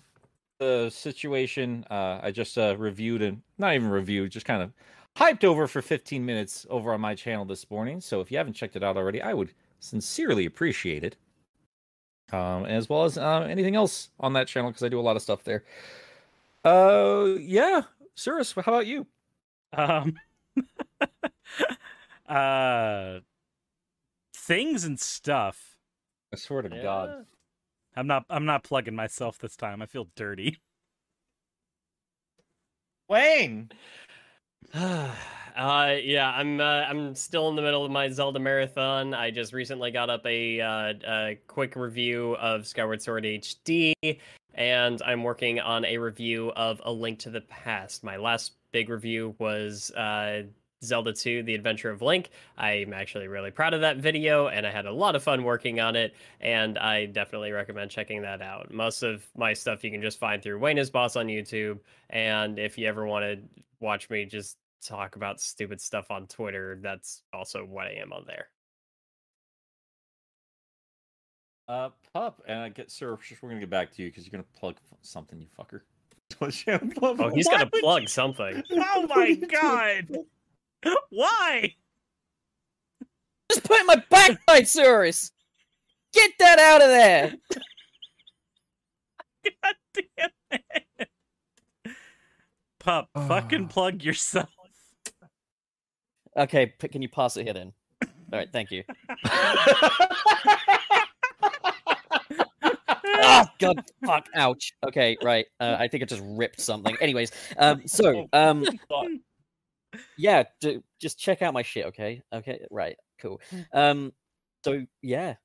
[0.59, 1.85] the situation.
[1.89, 4.71] Uh, I just uh, reviewed and not even reviewed, just kind of
[5.15, 7.99] hyped over for 15 minutes over on my channel this morning.
[7.99, 11.17] So if you haven't checked it out already, I would sincerely appreciate it
[12.31, 15.15] um, as well as uh, anything else on that channel because I do a lot
[15.15, 15.63] of stuff there.
[16.63, 17.81] Uh, yeah,
[18.15, 19.07] Suris, how about you?
[19.73, 20.15] Um.
[22.29, 23.19] uh.
[24.33, 25.77] Things and stuff.
[26.33, 27.25] I swear to God,
[27.95, 28.25] I'm not.
[28.29, 29.81] I'm not plugging myself this time.
[29.81, 30.59] I feel dirty.
[33.09, 33.69] Wayne.
[34.73, 35.11] uh,
[35.55, 39.13] yeah, I'm uh, I'm still in the middle of my Zelda marathon.
[39.13, 43.93] I just recently got up a, uh, a quick review of Skyward Sword HD,
[44.53, 48.03] and I'm working on a review of A Link to the Past.
[48.03, 50.43] My last big review was uh,
[50.83, 52.29] Zelda 2: The Adventure of Link.
[52.57, 55.79] I'm actually really proud of that video, and I had a lot of fun working
[55.79, 56.15] on it.
[56.39, 58.73] And I definitely recommend checking that out.
[58.73, 61.79] Most of my stuff you can just find through Wayne's Boss on YouTube,
[62.09, 63.39] and if you ever want to
[63.79, 68.23] watch me just talk about stupid stuff on Twitter, that's also what I am on
[68.25, 68.47] there.
[71.67, 73.17] Uh, pup, and I get Sir.
[73.41, 75.81] We're gonna get back to you because you're gonna plug something, you fucker.
[76.41, 78.63] Oh, he's Why got to plug you- something.
[78.71, 80.17] Oh my god!
[81.09, 81.75] Why?
[83.51, 85.31] Just put it in my backside, Suris.
[86.13, 87.33] Get that out of there.
[89.63, 91.07] God damn it!
[92.79, 94.49] Pup, fucking plug yourself.
[96.37, 97.73] Okay, p- can you pass it here then?
[98.01, 98.83] All right, thank you.
[103.03, 104.71] oh God, fuck, ouch.
[104.87, 105.45] Okay, right.
[105.59, 106.95] Uh, I think I just ripped something.
[107.01, 108.65] Anyways, um, so um,
[110.17, 111.85] yeah, d- just check out my shit.
[111.87, 113.39] Okay, okay, right, cool.
[113.73, 114.13] Um,
[114.63, 115.35] so yeah,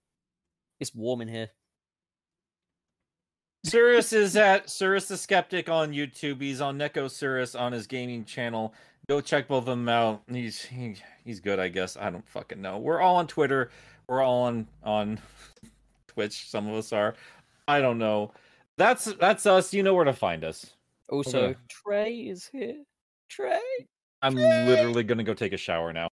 [0.81, 1.48] it's warm in here.
[3.66, 6.40] Suris is at Suris the Skeptic on YouTube.
[6.40, 8.73] He's on Neko Suris on his gaming channel.
[9.09, 10.23] Go check both of them out.
[10.31, 11.97] He's he, he's good, I guess.
[11.97, 12.78] I don't fucking know.
[12.78, 13.70] We're all on Twitter.
[14.09, 15.18] We're all on on
[16.09, 16.48] Twitch.
[16.48, 17.14] Some of us are.
[17.66, 18.32] I don't know.
[18.78, 19.74] That's that's us.
[19.74, 20.66] You know where to find us.
[21.09, 21.59] Also, Okay.
[21.68, 22.82] Trey is here.
[23.28, 23.60] Trey.
[24.26, 26.04] I'm literally gonna go take a shower now.